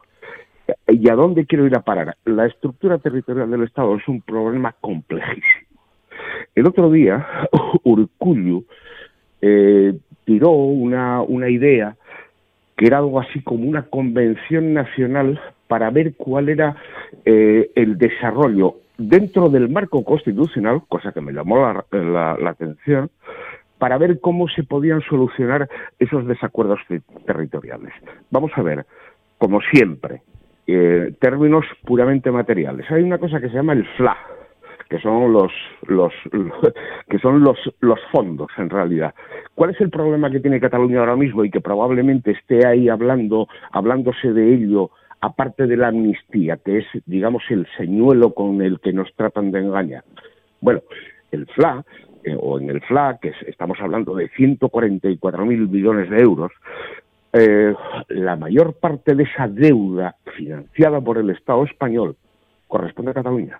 ¿Y 0.87 1.09
a 1.09 1.15
dónde 1.15 1.45
quiero 1.45 1.65
ir 1.65 1.75
a 1.75 1.81
parar? 1.81 2.15
La 2.25 2.45
estructura 2.45 2.97
territorial 2.97 3.49
del 3.49 3.63
Estado 3.63 3.95
es 3.95 4.07
un 4.07 4.21
problema 4.21 4.73
complejísimo. 4.79 5.71
El 6.55 6.67
otro 6.67 6.91
día, 6.91 7.25
Urcullu 7.83 8.65
eh, 9.41 9.93
tiró 10.25 10.51
una, 10.51 11.21
una 11.21 11.49
idea 11.49 11.95
que 12.77 12.87
era 12.87 12.97
algo 12.97 13.19
así 13.19 13.41
como 13.41 13.67
una 13.67 13.83
convención 13.83 14.73
nacional 14.73 15.39
para 15.67 15.89
ver 15.89 16.15
cuál 16.15 16.49
era 16.49 16.75
eh, 17.25 17.71
el 17.75 17.97
desarrollo 17.97 18.75
dentro 18.97 19.49
del 19.49 19.69
marco 19.69 20.03
constitucional, 20.03 20.81
cosa 20.87 21.11
que 21.11 21.21
me 21.21 21.31
llamó 21.31 21.57
la, 21.91 22.49
atención, 22.49 23.09
para 23.77 23.97
ver 23.97 24.19
cómo 24.19 24.47
se 24.47 24.63
podían 24.63 25.01
solucionar 25.01 25.69
esos 25.97 26.27
desacuerdos 26.27 26.79
territoriales. 27.25 27.93
Vamos 28.29 28.51
a 28.55 28.61
ver, 28.61 28.85
como 29.37 29.61
siempre, 29.61 30.21
eh, 30.73 31.13
términos 31.19 31.65
puramente 31.85 32.31
materiales. 32.31 32.89
Hay 32.91 33.03
una 33.03 33.17
cosa 33.17 33.39
que 33.39 33.49
se 33.49 33.55
llama 33.55 33.73
el 33.73 33.85
FLA, 33.97 34.17
que 34.89 34.99
son 34.99 35.31
los, 35.31 35.51
los, 35.87 36.13
que 37.09 37.19
son 37.19 37.41
los, 37.41 37.57
los 37.79 37.99
fondos 38.11 38.49
en 38.57 38.69
realidad. 38.69 39.13
¿Cuál 39.55 39.71
es 39.71 39.81
el 39.81 39.89
problema 39.89 40.29
que 40.29 40.39
tiene 40.39 40.59
Cataluña 40.59 40.99
ahora 40.99 41.15
mismo 41.15 41.43
y 41.43 41.51
que 41.51 41.61
probablemente 41.61 42.31
esté 42.31 42.65
ahí 42.65 42.89
hablando, 42.89 43.47
hablándose 43.71 44.33
de 44.33 44.53
ello, 44.53 44.91
aparte 45.21 45.67
de 45.67 45.77
la 45.77 45.89
amnistía, 45.89 46.57
que 46.57 46.79
es, 46.79 46.85
digamos, 47.05 47.43
el 47.49 47.67
señuelo 47.77 48.33
con 48.33 48.61
el 48.61 48.79
que 48.79 48.93
nos 48.93 49.13
tratan 49.15 49.51
de 49.51 49.59
engañar? 49.59 50.03
Bueno, 50.61 50.81
el 51.31 51.47
FLA, 51.47 51.83
eh, 52.23 52.37
o 52.39 52.59
en 52.59 52.69
el 52.69 52.81
FLA, 52.81 53.17
que 53.21 53.33
estamos 53.47 53.79
hablando 53.81 54.15
de 54.15 54.29
144.000 54.31 55.69
millones 55.69 56.09
de 56.09 56.17
euros, 56.17 56.51
eh, 57.33 57.73
la 58.09 58.35
mayor 58.35 58.73
parte 58.73 59.15
de 59.15 59.23
esa 59.23 59.47
deuda 59.47 60.15
financiada 60.35 60.99
por 60.99 61.17
el 61.17 61.29
Estado 61.29 61.63
español 61.63 62.15
corresponde 62.67 63.11
a 63.11 63.15
Cataluña. 63.15 63.59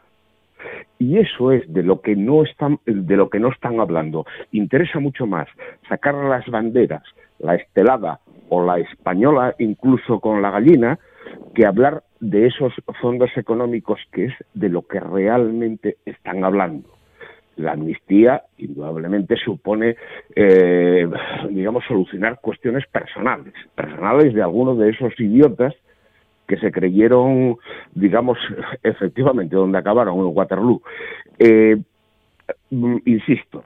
Y 1.00 1.18
eso 1.18 1.52
es 1.52 1.72
de 1.74 1.84
lo 1.84 2.02
que 2.02 2.16
no 2.16 2.44
están, 2.44 2.80
de 2.86 3.18
lo 3.18 3.30
que 3.30 3.40
no 3.40 3.50
están 3.50 3.80
hablando. 3.80 4.26
Interesa 4.52 5.00
mucho 5.00 5.26
más 5.26 5.48
sacar 5.90 6.16
las 6.16 6.46
banderas, 6.48 7.04
la 7.40 7.56
estelada 7.56 8.20
o 8.50 8.64
la 8.64 8.78
española 8.80 9.56
incluso 9.58 10.20
con 10.20 10.42
la 10.42 10.52
gallina, 10.52 11.00
que 11.56 11.66
hablar 11.66 12.04
de 12.20 12.48
esos 12.48 12.74
fondos 13.02 13.32
económicos 13.36 14.00
que 14.12 14.26
es 14.26 14.34
de 14.54 14.70
lo 14.70 14.84
que 14.84 15.00
realmente 15.00 15.98
están 16.06 16.44
hablando 16.44 17.01
la 17.62 17.74
amnistía 17.74 18.43
indudablemente 18.57 19.36
supone, 19.38 19.95
eh, 20.36 21.07
digamos, 21.49 21.84
solucionar 21.88 22.39
cuestiones 22.41 22.86
personales, 22.88 23.53
personales 23.76 24.34
de 24.34 24.41
algunos 24.41 24.78
de 24.78 24.89
esos 24.89 25.18
idiotas 25.20 25.74
que 26.47 26.57
se 26.57 26.72
creyeron, 26.72 27.57
digamos, 27.93 28.38
efectivamente 28.84 29.55
donde 29.55 29.78
acabaron 29.78 30.18
en 30.20 30.36
Waterloo. 30.36 30.82
Eh, 31.39 31.78
mm, 32.70 32.97
insisto, 33.05 33.64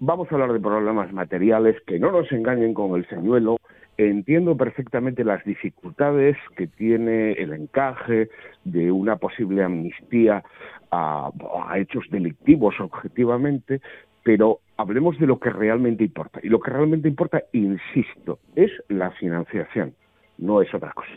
vamos 0.00 0.30
a 0.30 0.34
hablar 0.34 0.52
de 0.52 0.60
problemas 0.60 1.12
materiales, 1.12 1.76
que 1.86 1.98
no 1.98 2.10
nos 2.10 2.30
engañen 2.32 2.72
con 2.72 2.96
el 2.96 3.06
señuelo, 3.08 3.58
entiendo 3.98 4.56
perfectamente 4.56 5.24
las 5.24 5.44
dificultades 5.44 6.36
que 6.56 6.66
tiene 6.66 7.32
el 7.32 7.52
encaje 7.52 8.28
de 8.64 8.90
una 8.90 9.16
posible 9.16 9.62
amnistía 9.62 10.42
a, 10.90 11.30
hechos 11.76 12.04
delictivos 12.10 12.74
objetivamente, 12.80 13.80
pero 14.22 14.60
hablemos 14.76 15.18
de 15.18 15.26
lo 15.26 15.38
que 15.38 15.50
realmente 15.50 16.04
importa. 16.04 16.40
Y 16.42 16.48
lo 16.48 16.60
que 16.60 16.70
realmente 16.70 17.08
importa, 17.08 17.42
insisto, 17.52 18.38
es 18.54 18.70
la 18.88 19.10
financiación, 19.12 19.94
no 20.38 20.62
es 20.62 20.72
otra 20.74 20.92
cosa. 20.92 21.12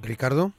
Ricardo. 0.00 0.52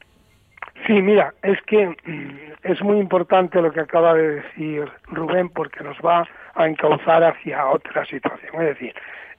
Sí, 0.88 0.94
mira, 1.02 1.34
es 1.44 1.62
que 1.64 1.88
mm, 1.88 2.54
es 2.64 2.82
muy 2.82 3.00
importante 3.00 3.62
lo 3.62 3.72
que 3.72 3.82
acaba 3.82 4.14
de 4.14 4.42
decir 4.42 4.86
Rubén 5.08 5.50
porque 5.50 5.84
nos 5.84 5.98
va 5.98 6.28
a 6.56 6.68
encauzar 6.68 7.24
hacia 7.24 7.68
otra 7.68 8.06
situación. 8.06 8.62
Es 8.62 8.80
decir, 8.80 8.94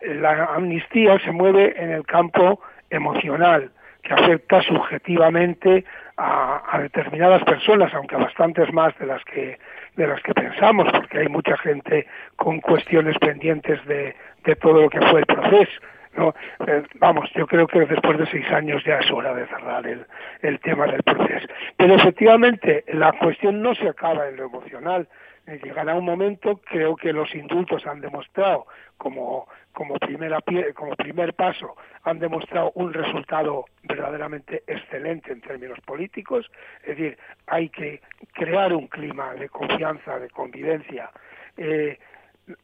la 0.06 0.44
amnistía 0.54 1.18
se 1.20 1.32
mueve 1.32 1.74
en 1.76 1.90
el 1.90 2.04
campo 2.04 2.60
emocional, 2.90 3.70
que 4.02 4.12
afecta 4.12 4.60
subjetivamente 4.62 5.84
a, 6.16 6.78
determinadas 6.80 7.42
personas, 7.44 7.92
aunque 7.94 8.14
a 8.14 8.18
bastantes 8.18 8.72
más 8.72 8.96
de 8.98 9.06
las 9.06 9.24
que 9.24 9.58
de 9.96 10.08
las 10.08 10.20
que 10.22 10.34
pensamos, 10.34 10.90
porque 10.92 11.18
hay 11.20 11.28
mucha 11.28 11.56
gente 11.58 12.06
con 12.34 12.60
cuestiones 12.60 13.16
pendientes 13.18 13.84
de, 13.86 14.14
de 14.44 14.56
todo 14.56 14.82
lo 14.82 14.90
que 14.90 15.00
fue 15.00 15.20
el 15.20 15.26
proceso. 15.26 15.80
¿no? 16.16 16.34
Eh, 16.66 16.82
vamos, 16.96 17.30
yo 17.34 17.46
creo 17.46 17.66
que 17.66 17.80
después 17.80 18.18
de 18.18 18.26
seis 18.26 18.50
años 18.50 18.82
ya 18.84 18.98
es 18.98 19.10
hora 19.10 19.34
de 19.34 19.46
cerrar 19.46 19.86
el, 19.86 20.04
el 20.42 20.58
tema 20.60 20.86
del 20.86 21.02
proceso. 21.02 21.46
Pero 21.76 21.94
efectivamente 21.94 22.84
la 22.88 23.12
cuestión 23.12 23.62
no 23.62 23.74
se 23.74 23.88
acaba 23.88 24.28
en 24.28 24.36
lo 24.36 24.46
emocional. 24.46 25.08
Eh, 25.46 25.60
llegará 25.62 25.94
un 25.94 26.04
momento, 26.04 26.60
creo 26.64 26.96
que 26.96 27.12
los 27.12 27.34
indultos 27.34 27.86
han 27.86 28.00
demostrado 28.00 28.66
como 28.96 29.46
como, 29.74 29.96
primera, 29.96 30.38
como 30.74 30.96
primer 30.96 31.34
paso 31.34 31.76
han 32.04 32.18
demostrado 32.18 32.72
un 32.76 32.94
resultado 32.94 33.66
verdaderamente 33.82 34.62
excelente 34.66 35.32
en 35.32 35.40
términos 35.40 35.78
políticos, 35.80 36.50
es 36.82 36.96
decir, 36.96 37.18
hay 37.46 37.68
que 37.68 38.00
crear 38.32 38.72
un 38.72 38.86
clima 38.86 39.34
de 39.34 39.48
confianza, 39.48 40.18
de 40.18 40.30
convivencia. 40.30 41.10
Eh, 41.56 41.98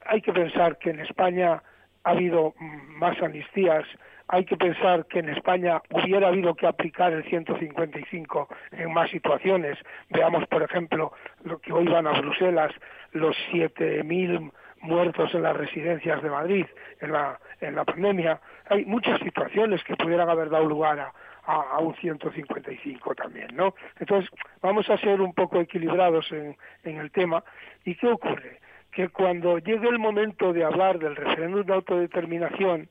hay 0.06 0.22
que 0.22 0.32
pensar 0.32 0.78
que 0.78 0.90
en 0.90 1.00
España 1.00 1.62
ha 2.04 2.10
habido 2.10 2.54
más 2.58 3.20
amnistías, 3.20 3.84
hay 4.32 4.44
que 4.44 4.56
pensar 4.56 5.06
que 5.06 5.18
en 5.18 5.28
España 5.28 5.82
hubiera 5.90 6.28
habido 6.28 6.54
que 6.54 6.66
aplicar 6.66 7.12
el 7.12 7.24
155 7.24 8.48
en 8.72 8.92
más 8.92 9.10
situaciones. 9.10 9.76
Veamos, 10.08 10.46
por 10.46 10.62
ejemplo, 10.62 11.12
lo 11.42 11.58
que 11.58 11.72
hoy 11.72 11.86
van 11.88 12.06
a 12.06 12.12
Bruselas, 12.20 12.72
los 13.12 13.36
7.000 13.52 14.52
muertos 14.82 15.34
en 15.34 15.42
las 15.42 15.56
residencias 15.56 16.22
de 16.22 16.30
Madrid 16.30 16.66
en 17.00 17.12
la, 17.12 17.40
en 17.60 17.74
la 17.74 17.84
pandemia. 17.84 18.40
Hay 18.68 18.84
muchas 18.84 19.18
situaciones 19.20 19.82
que 19.82 19.96
pudieran 19.96 20.30
haber 20.30 20.48
dado 20.48 20.64
lugar 20.64 21.12
a, 21.46 21.78
un 21.80 21.96
155 21.96 23.14
también, 23.16 23.48
¿no? 23.56 23.74
Entonces, 23.98 24.30
vamos 24.62 24.88
a 24.88 24.98
ser 24.98 25.20
un 25.20 25.32
poco 25.32 25.60
equilibrados 25.60 26.30
en, 26.30 26.56
en 26.84 26.98
el 26.98 27.10
tema. 27.10 27.42
¿Y 27.84 27.96
qué 27.96 28.06
ocurre? 28.06 28.60
Que 28.92 29.08
cuando 29.08 29.58
llegue 29.58 29.88
el 29.88 29.98
momento 29.98 30.52
de 30.52 30.62
hablar 30.62 31.00
del 31.00 31.16
referéndum 31.16 31.64
de 31.64 31.74
autodeterminación, 31.74 32.88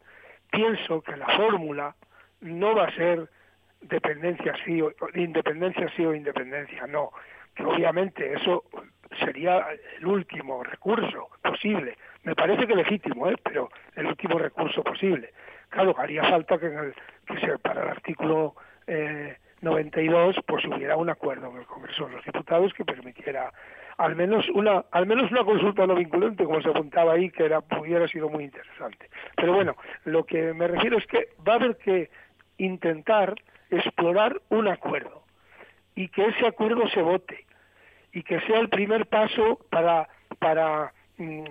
pienso 0.52 1.02
que 1.02 1.16
la 1.16 1.28
fórmula 1.28 1.96
no 2.42 2.76
va 2.76 2.86
a 2.86 2.96
ser 2.96 3.30
dependencia 3.82 4.54
sí 4.66 4.82
o 4.82 4.92
independencia 5.16 5.90
sí 5.96 6.06
o 6.06 6.14
independencia, 6.14 6.88
no. 6.88 7.12
Que 7.56 7.64
obviamente 7.64 8.34
eso 8.34 8.64
sería 9.20 9.66
el 9.98 10.06
último 10.06 10.64
recurso 10.64 11.30
posible. 11.42 11.98
Me 12.24 12.36
parece 12.36 12.68
que 12.68 12.76
legítimo, 12.76 13.30
¿eh? 13.30 13.36
pero 13.44 13.70
el 13.96 14.08
último 14.08 14.38
recurso 14.38 14.84
posible. 14.84 15.34
Claro, 15.70 15.96
haría 15.98 16.24
falta 16.24 16.58
que, 16.58 16.68
en 16.68 16.78
el, 16.78 16.96
que 17.26 17.40
se, 17.40 17.58
para 17.60 17.84
el 17.84 17.90
artículo 17.90 18.56
eh, 18.88 19.38
92 19.62 20.38
pues 20.48 20.66
hubiera 20.66 20.96
un 20.96 21.10
acuerdo 21.10 21.50
en 21.52 21.58
el 21.58 21.66
Congreso 21.66 22.06
de 22.08 22.14
los 22.14 22.26
Diputados 22.26 22.74
que 22.74 22.86
permitiera 22.86 23.52
al 24.00 24.16
menos 24.16 24.48
una 24.50 24.86
al 24.92 25.06
menos 25.06 25.30
una 25.30 25.44
consulta 25.44 25.86
no 25.86 25.96
vinculante 25.96 26.46
como 26.46 26.62
se 26.62 26.70
apuntaba 26.70 27.14
ahí 27.14 27.30
que 27.30 27.46
era 27.46 27.62
hubiera 27.80 28.08
sido 28.08 28.30
muy 28.30 28.46
interesante 28.46 29.10
pero 29.36 29.54
bueno 29.54 29.76
lo 30.06 30.26
que 30.26 30.54
me 30.54 30.68
refiero 30.68 30.98
es 30.98 31.06
que 31.06 31.30
va 31.48 31.54
a 31.54 31.56
haber 31.58 31.78
que 31.78 32.10
intentar 32.58 33.36
explorar 33.70 34.42
un 34.50 34.68
acuerdo 34.68 35.24
y 35.96 36.08
que 36.08 36.26
ese 36.26 36.48
acuerdo 36.48 36.88
se 36.90 37.02
vote 37.02 37.46
y 38.14 38.24
que 38.24 38.40
sea 38.42 38.60
el 38.60 38.70
primer 38.70 39.06
paso 39.08 39.60
para, 39.70 40.08
para 40.40 40.94
mm, 41.18 41.44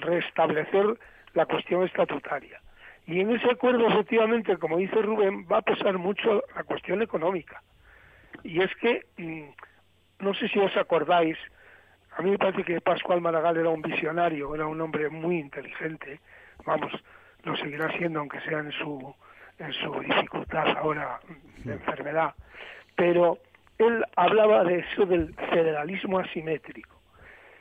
restablecer 0.00 0.98
la 1.34 1.46
cuestión 1.46 1.84
estatutaria. 1.84 2.60
Y 3.06 3.20
en 3.20 3.34
ese 3.34 3.50
acuerdo, 3.50 3.88
efectivamente, 3.88 4.58
como 4.58 4.76
dice 4.76 4.96
Rubén, 4.96 5.46
va 5.50 5.58
a 5.58 5.62
pesar 5.62 5.96
mucho 5.98 6.44
la 6.54 6.62
cuestión 6.64 7.02
económica. 7.02 7.62
Y 8.44 8.60
es 8.60 8.70
que, 8.76 9.06
mm, 9.16 10.24
no 10.24 10.34
sé 10.34 10.48
si 10.48 10.58
os 10.58 10.76
acordáis, 10.76 11.38
a 12.18 12.22
mí 12.22 12.32
me 12.32 12.38
parece 12.38 12.64
que 12.64 12.80
Pascual 12.80 13.20
Maragall 13.20 13.58
era 13.58 13.68
un 13.68 13.80
visionario, 13.80 14.52
era 14.52 14.66
un 14.66 14.80
hombre 14.80 15.08
muy 15.08 15.38
inteligente, 15.38 16.18
vamos, 16.66 16.92
lo 17.44 17.56
seguirá 17.56 17.92
siendo 17.96 18.18
aunque 18.18 18.40
sea 18.40 18.58
en 18.58 18.72
su, 18.72 19.14
en 19.60 19.72
su 19.72 20.00
dificultad 20.00 20.66
ahora 20.78 21.20
de 21.64 21.74
enfermedad, 21.74 22.34
pero 22.96 23.38
él 23.78 24.04
hablaba 24.16 24.64
de 24.64 24.80
eso 24.80 25.06
del 25.06 25.32
federalismo 25.34 26.18
asimétrico. 26.18 27.00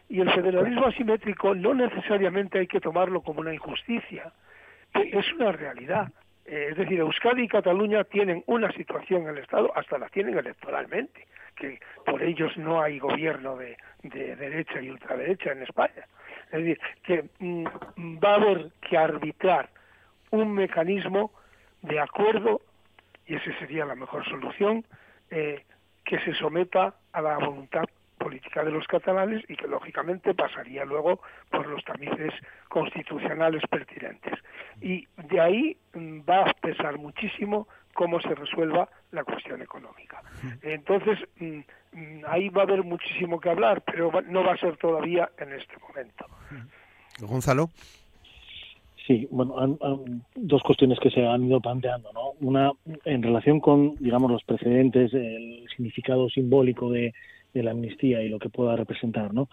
Y 0.10 0.22
el 0.22 0.32
federalismo 0.32 0.88
asimétrico 0.88 1.54
no 1.54 1.76
necesariamente 1.76 2.58
hay 2.58 2.68
que 2.68 2.80
tomarlo 2.80 3.22
como 3.22 3.42
una 3.42 3.54
injusticia, 3.54 4.32
es 4.96 5.34
una 5.34 5.52
realidad. 5.52 6.12
Eh, 6.48 6.70
es 6.72 6.78
decir, 6.78 7.00
Euskadi 7.00 7.44
y 7.44 7.48
Cataluña 7.48 8.06
tienen 8.06 8.42
una 8.48 8.72
situación 8.72 9.24
en 9.24 9.30
el 9.30 9.38
Estado, 9.40 9.72
hasta 9.76 9.98
la 9.98 10.08
tienen 10.08 10.38
electoralmente, 10.38 11.28
que 11.56 11.80
por 12.06 12.24
ellos 12.24 12.56
no 12.58 12.82
hay 12.82 13.00
gobierno 13.00 13.58
de, 13.58 13.76
derecha 14.04 14.82
y 14.82 14.90
ultraderecha 14.90 15.52
en 15.52 15.64
España. 15.64 16.08
Es 16.46 16.64
decir, 16.64 16.80
que 17.04 17.26
mm, 17.40 17.66
va 18.24 18.32
a 18.32 18.36
haber 18.36 18.72
que 18.82 18.98
arbitrar 18.98 19.70
un 20.32 20.54
mecanismo 20.54 21.34
de 21.82 22.00
acuerdo, 22.00 22.62
y 23.26 23.36
esa 23.36 23.60
sería 23.60 23.86
la 23.86 23.96
mejor 23.96 24.24
solución, 24.26 24.86
eh, 25.30 25.64
que 26.06 26.20
se 26.20 26.34
someta 26.36 26.96
a 27.12 27.22
la 27.22 27.38
voluntad 27.38 27.84
política 28.28 28.62
de 28.62 28.72
los 28.72 28.86
catalanes 28.88 29.42
y 29.48 29.56
que 29.56 29.68
lógicamente 29.68 30.34
pasaría 30.34 30.84
luego 30.84 31.22
por 31.50 31.66
los 31.66 31.82
tamices 31.86 32.34
constitucionales 32.68 33.64
pertinentes. 33.70 34.34
Y 34.82 35.08
de 35.30 35.40
ahí 35.40 35.78
mm, 35.94 36.20
va 36.30 36.50
a 36.50 36.54
pesar 36.54 36.98
muchísimo 36.98 37.70
cómo 37.94 38.20
se 38.20 38.36
resuelva 38.36 38.90
la 39.12 39.24
cuestión 39.24 39.62
económica. 39.62 40.22
Entonces, 40.62 41.18
mm, 41.40 42.26
ahí 42.28 42.50
va 42.50 42.64
a 42.64 42.66
haber 42.66 42.84
muchísimo 42.84 43.40
que 43.40 43.50
hablar, 43.50 43.82
pero 43.82 44.12
no 44.28 44.44
va 44.44 44.54
a 44.54 44.58
ser 44.58 44.76
todavía 44.76 45.30
en 45.38 45.54
este 45.54 45.76
momento. 45.88 46.26
Gonzalo. 47.22 47.70
Sí, 49.08 49.26
bueno, 49.32 49.56
dos 50.36 50.62
cuestiones 50.64 51.00
que 51.00 51.10
se 51.10 51.26
han 51.26 51.46
ido 51.46 51.62
planteando, 51.62 52.12
¿no? 52.12 52.32
Una 52.42 52.74
en 53.06 53.24
relación 53.24 53.62
con, 53.62 53.96
digamos, 53.96 54.30
los 54.30 54.44
precedentes, 54.44 55.14
el 55.14 55.66
significado 55.70 56.30
simbólico 56.30 56.92
de 56.92 57.14
de 57.54 57.64
la 57.64 57.72
amnistía 57.72 58.22
y 58.22 58.30
lo 58.30 58.40
que 58.40 58.50
pueda 58.50 58.76
representar, 58.76 59.34
¿no? 59.34 59.50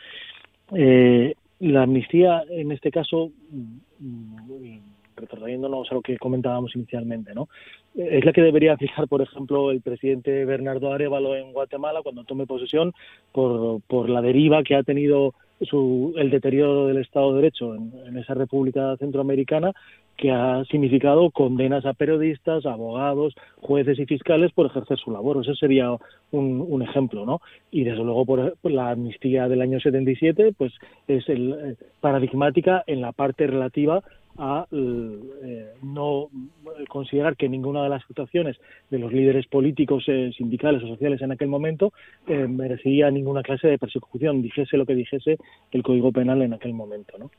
Eh, 0.74 1.34
la 1.60 1.82
amnistía, 1.82 2.42
en 2.48 2.72
este 2.72 2.90
caso, 2.90 3.30
mm, 3.50 4.78
retrocediéndonos 5.16 5.90
a 5.90 5.94
lo 5.94 6.02
que 6.02 6.18
comentábamos 6.18 6.74
inicialmente, 6.74 7.34
¿no? 7.34 7.48
Es 7.94 8.24
la 8.24 8.32
que 8.32 8.42
debería 8.42 8.76
fijar, 8.76 9.06
por 9.06 9.22
ejemplo, 9.22 9.70
el 9.70 9.80
presidente 9.80 10.44
Bernardo 10.44 10.92
Arevalo 10.92 11.36
en 11.36 11.52
Guatemala 11.52 12.02
cuando 12.02 12.24
tome 12.24 12.46
posesión 12.46 12.92
por, 13.32 13.80
por 13.82 14.10
la 14.10 14.20
deriva 14.20 14.64
que 14.64 14.74
ha 14.74 14.82
tenido 14.82 15.34
su, 15.60 16.12
el 16.16 16.30
deterioro 16.30 16.86
del 16.86 16.98
Estado 16.98 17.30
de 17.30 17.42
Derecho 17.42 17.74
en, 17.74 18.18
esa 18.18 18.34
República 18.34 18.96
Centroamericana 18.96 19.72
que 20.16 20.30
ha 20.30 20.64
significado 20.70 21.30
condenas 21.30 21.84
a 21.86 21.92
periodistas, 21.92 22.66
abogados, 22.66 23.34
jueces 23.60 23.98
y 23.98 24.06
fiscales 24.06 24.52
por 24.52 24.66
ejercer 24.66 24.98
su 24.98 25.10
labor. 25.10 25.38
Ese 25.42 25.54
sería 25.54 25.90
un, 26.30 26.64
un 26.68 26.82
ejemplo, 26.82 27.26
¿no? 27.26 27.40
Y 27.70 27.84
desde 27.84 28.04
luego 28.04 28.24
por, 28.24 28.56
la 28.64 28.90
amnistía 28.90 29.48
del 29.48 29.62
año 29.62 29.80
77, 29.80 30.54
pues 30.56 30.72
es 31.08 31.28
el, 31.28 31.52
eh, 31.52 31.76
paradigmática 32.00 32.84
en 32.86 33.00
la 33.00 33.12
parte 33.12 33.46
relativa 33.46 34.02
a 34.38 34.66
eh, 34.72 35.74
no 35.82 36.28
considerar 36.88 37.36
que 37.36 37.48
ninguna 37.48 37.84
de 37.84 37.88
las 37.88 38.02
actuaciones 38.02 38.56
de 38.90 38.98
los 38.98 39.12
líderes 39.12 39.46
políticos, 39.46 40.04
eh, 40.08 40.32
sindicales 40.36 40.82
o 40.82 40.88
sociales 40.88 41.22
en 41.22 41.32
aquel 41.32 41.48
momento 41.48 41.92
eh, 42.26 42.46
merecía 42.48 43.10
ninguna 43.10 43.42
clase 43.42 43.68
de 43.68 43.78
persecución, 43.78 44.42
dijese 44.42 44.76
lo 44.76 44.86
que 44.86 44.94
dijese 44.94 45.38
el 45.70 45.82
Código 45.82 46.10
Penal 46.12 46.42
en 46.42 46.54
aquel 46.54 46.74
momento. 46.74 47.16
¿no? 47.18 47.30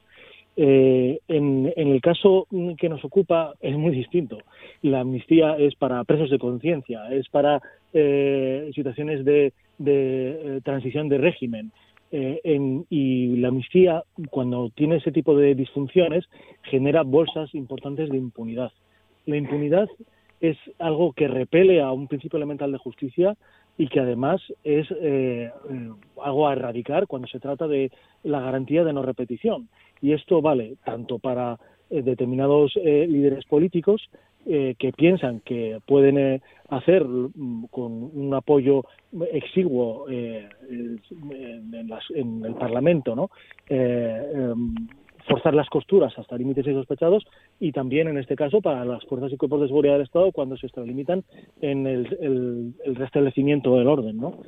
En, 0.57 1.19
en, 1.27 1.87
el 1.87 2.01
caso 2.01 2.47
que 2.77 2.89
nos 2.89 3.03
ocupa 3.03 3.53
es 3.59 3.75
muy 3.77 3.93
distinto. 3.93 4.37
La 4.81 5.01
amnistía 5.01 5.57
es 5.57 5.75
para 5.75 6.03
presos 6.03 6.29
de 6.29 6.39
conciencia, 6.39 7.09
es 7.11 7.27
para 7.29 7.61
situaciones 8.73 9.25
de, 9.25 9.53
de 9.77 10.61
transición 10.63 11.09
de 11.09 11.17
régimen, 11.17 11.71
eh, 12.17 12.39
en, 12.43 12.85
y 12.89 13.35
la 13.37 13.49
amnistía, 13.49 14.03
cuando 14.29 14.69
tiene 14.69 14.97
ese 14.97 15.11
tipo 15.11 15.35
de 15.35 15.55
disfunciones, 15.55 16.23
genera 16.63 17.03
bolsas 17.03 17.53
importantes 17.55 18.09
de 18.09 18.17
impunidad. 18.17 18.71
La 19.25 19.37
impunidad 19.37 19.89
es 20.39 20.57
algo 20.79 21.13
que 21.13 21.27
repele 21.27 21.81
a 21.81 21.91
un 21.91 22.07
principio 22.07 22.37
elemental 22.37 22.71
de 22.71 22.77
justicia 22.77 23.35
y 23.77 23.87
que 23.87 23.99
además 23.99 24.41
es 24.63 24.89
eh, 24.91 25.51
eh, 25.69 25.89
algo 26.23 26.47
a 26.47 26.53
erradicar 26.53 27.07
cuando 27.07 27.27
se 27.27 27.39
trata 27.39 27.67
de 27.67 27.91
la 28.23 28.39
garantía 28.39 28.83
de 28.83 28.93
no 28.93 29.01
repetición. 29.01 29.67
Y 30.01 30.13
esto 30.13 30.41
vale 30.41 30.75
tanto 30.85 31.19
para 31.19 31.59
determinados 31.89 32.75
líderes 32.75 33.45
políticos 33.45 34.09
eh, 34.47 34.75
que 34.77 34.93
piensan 34.93 35.39
que 35.39 35.79
pueden 35.87 36.19
eh, 36.19 36.41
hacer 36.69 37.03
mm, 37.03 37.65
con 37.71 37.91
un 37.91 38.31
apoyo 38.35 38.85
exiguo 39.33 40.05
eh, 40.07 40.47
en, 40.69 42.45
el 42.45 42.53
Parlamento, 42.53 43.15
¿no? 43.15 43.31
Em, 43.67 44.75
forzar 45.27 45.55
las 45.55 45.67
costuras 45.67 46.13
hasta 46.19 46.37
límites 46.37 46.63
sospechados 46.63 47.25
y 47.59 47.71
también 47.71 48.07
en 48.07 48.19
este 48.19 48.35
caso 48.35 48.61
para 48.61 48.85
las 48.85 49.03
fuerzas 49.05 49.33
y 49.33 49.37
cuerpos 49.37 49.61
de 49.61 49.67
seguridad 49.67 49.93
del 49.93 50.03
Estado 50.03 50.31
cuando 50.31 50.57
se 50.57 50.67
extralimitan 50.67 51.23
en 51.61 51.87
el, 51.87 52.75
restablecimiento 52.85 53.75
del 53.75 53.87
orden, 53.87 54.17
¿no? 54.17 54.43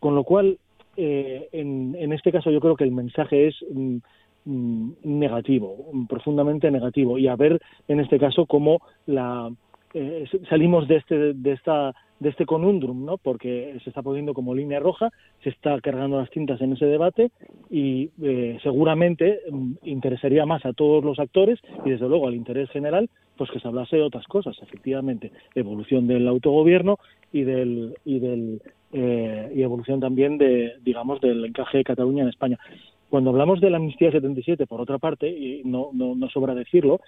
Con 0.00 0.16
lo 0.16 0.24
cual, 0.24 0.58
en, 0.96 1.96
en, 1.98 2.12
este 2.12 2.30
caso 2.30 2.50
yo 2.50 2.60
creo 2.60 2.76
que 2.76 2.84
el 2.84 2.92
mensaje 2.92 3.46
es 3.46 3.56
Mm, 3.70 3.98
negativo, 4.44 5.76
profundamente 6.08 6.70
negativo, 6.70 7.18
y 7.18 7.28
a 7.28 7.36
ver 7.36 7.60
en 7.88 8.00
este 8.00 8.18
caso 8.18 8.46
cómo 8.46 8.80
la 9.06 9.50
eh, 9.92 10.24
salimos 10.48 10.86
de 10.86 10.96
este 10.96 11.34
de 11.34 11.52
esta 11.52 11.94
de 12.20 12.28
este 12.28 12.44
conundrum, 12.44 13.06
¿no? 13.06 13.16
Porque 13.16 13.76
se 13.82 13.88
está 13.90 14.02
poniendo 14.02 14.34
como 14.34 14.54
línea 14.54 14.78
roja, 14.78 15.10
se 15.42 15.48
está 15.48 15.80
cargando 15.80 16.20
las 16.20 16.30
tintas 16.30 16.60
en 16.60 16.74
ese 16.74 16.84
debate 16.84 17.30
y 17.70 18.10
eh, 18.22 18.58
seguramente 18.62 19.40
mm, 19.50 19.72
interesaría 19.84 20.44
más 20.44 20.64
a 20.66 20.74
todos 20.74 21.02
los 21.02 21.18
actores 21.18 21.58
y 21.84 21.90
desde 21.90 22.08
luego 22.08 22.28
al 22.28 22.34
interés 22.34 22.70
general, 22.70 23.08
pues 23.36 23.50
que 23.50 23.58
se 23.58 23.66
hablase 23.66 23.96
de 23.96 24.02
otras 24.02 24.26
cosas, 24.26 24.56
efectivamente, 24.62 25.32
evolución 25.54 26.06
del 26.06 26.28
autogobierno 26.28 26.98
y 27.32 27.42
del 27.42 27.94
y 28.04 28.18
del 28.20 28.62
eh, 28.92 29.50
y 29.54 29.62
evolución 29.62 29.98
también 29.98 30.36
de 30.36 30.74
digamos 30.84 31.20
del 31.20 31.44
encaje 31.46 31.78
de 31.78 31.84
Cataluña 31.84 32.22
en 32.22 32.28
España. 32.28 32.58
Cuando 33.10 33.30
hablamos 33.30 33.60
de 33.60 33.70
la 33.70 33.78
amnistía 33.78 34.12
77, 34.12 34.66
por 34.66 34.80
otra 34.80 34.98
parte, 34.98 35.28
y 35.28 35.62
no, 35.64 35.90
no, 35.92 36.28
sobra 36.30 36.54
decirlo, 36.54 37.00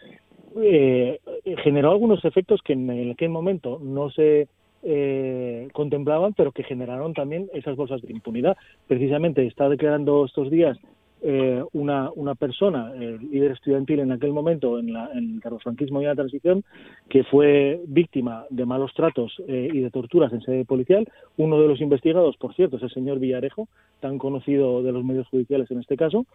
eh, 0.60 1.20
generó 1.62 1.92
algunos 1.92 2.24
efectos 2.24 2.60
que 2.62 2.72
en 2.72 3.10
aquel 3.10 3.30
momento 3.30 3.78
no 3.80 4.10
se 4.10 4.48
eh, 4.82 5.68
contemplaban, 5.72 6.34
pero 6.34 6.50
que 6.50 6.64
generaron 6.64 7.14
también 7.14 7.48
esas 7.54 7.76
bolsas 7.76 8.02
de 8.02 8.12
impunidad. 8.12 8.56
Precisamente 8.88 9.46
está 9.46 9.68
declarando 9.68 10.24
estos 10.24 10.50
días 10.50 10.76
eh, 11.22 11.62
una, 11.72 12.10
una 12.14 12.34
persona, 12.34 12.92
el 12.94 13.30
líder 13.30 13.52
estudiantil 13.52 14.00
en 14.00 14.12
aquel 14.12 14.32
momento, 14.32 14.78
en, 14.78 14.92
la, 14.92 15.10
en 15.12 15.40
el 15.42 15.60
franquismo 15.60 16.00
y 16.02 16.04
la 16.04 16.14
transición, 16.14 16.64
que 17.08 17.24
fue 17.24 17.80
víctima 17.86 18.44
de 18.50 18.66
malos 18.66 18.92
tratos 18.94 19.32
eh, 19.46 19.68
y 19.72 19.80
de 19.80 19.90
torturas 19.90 20.32
en 20.32 20.42
sede 20.42 20.64
policial. 20.64 21.06
Uno 21.36 21.60
de 21.60 21.68
los 21.68 21.80
investigados, 21.80 22.36
por 22.36 22.54
cierto, 22.54 22.76
es 22.76 22.82
el 22.82 22.90
señor 22.90 23.18
Villarejo, 23.18 23.68
tan 24.00 24.18
conocido 24.18 24.82
de 24.82 24.92
los 24.92 25.04
medios 25.04 25.28
judiciales 25.28 25.70
en 25.70 25.80
este 25.80 25.96
caso, 25.96 26.26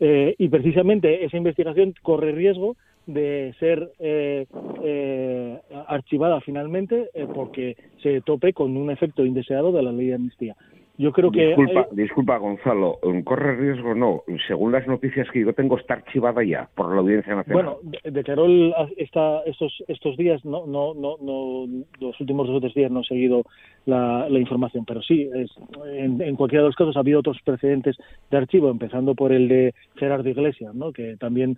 eh, 0.00 0.34
y 0.38 0.48
precisamente 0.48 1.24
esa 1.24 1.36
investigación 1.36 1.94
corre 2.02 2.32
riesgo 2.32 2.76
de 3.06 3.54
ser 3.60 3.92
eh, 3.98 4.46
eh, 4.82 5.58
archivada 5.86 6.40
finalmente 6.40 7.10
porque 7.34 7.76
se 8.02 8.22
tope 8.22 8.52
con 8.52 8.76
un 8.76 8.90
efecto 8.90 9.24
indeseado 9.24 9.72
de 9.72 9.82
la 9.82 9.92
ley 9.92 10.08
de 10.08 10.14
amnistía. 10.14 10.56
Yo 10.96 11.12
creo 11.12 11.32
que 11.32 11.48
disculpa, 11.48 11.88
disculpa 11.90 12.38
Gonzalo, 12.38 13.00
corre 13.24 13.56
riesgo 13.56 13.94
no. 13.96 14.22
Según 14.46 14.70
las 14.70 14.86
noticias 14.86 15.28
que 15.32 15.40
yo 15.40 15.52
tengo 15.52 15.76
está 15.76 15.94
archivada 15.94 16.44
ya 16.44 16.68
por 16.76 16.94
la 16.94 17.00
Audiencia 17.00 17.34
Nacional. 17.34 17.78
Bueno, 17.82 18.00
declaró 18.04 18.46
el, 18.46 18.72
esta, 18.96 19.40
estos 19.44 19.82
estos 19.88 20.16
días, 20.16 20.44
no, 20.44 20.66
no, 20.66 20.94
no, 20.94 21.16
no, 21.20 21.66
los 21.98 22.20
últimos 22.20 22.46
dos 22.46 22.58
o 22.58 22.60
tres 22.60 22.74
días 22.74 22.92
no 22.92 23.00
he 23.00 23.04
seguido 23.04 23.42
la, 23.86 24.28
la 24.28 24.38
información, 24.38 24.84
pero 24.84 25.02
sí, 25.02 25.28
es, 25.34 25.50
en, 25.84 26.22
en, 26.22 26.36
cualquiera 26.36 26.62
de 26.62 26.68
los 26.68 26.76
casos 26.76 26.96
ha 26.96 27.00
habido 27.00 27.18
otros 27.18 27.38
precedentes 27.44 27.96
de 28.30 28.36
archivo, 28.36 28.70
empezando 28.70 29.16
por 29.16 29.32
el 29.32 29.48
de 29.48 29.74
Gerardo 29.96 30.28
Iglesias, 30.28 30.76
¿no? 30.76 30.92
Que 30.92 31.16
también 31.16 31.56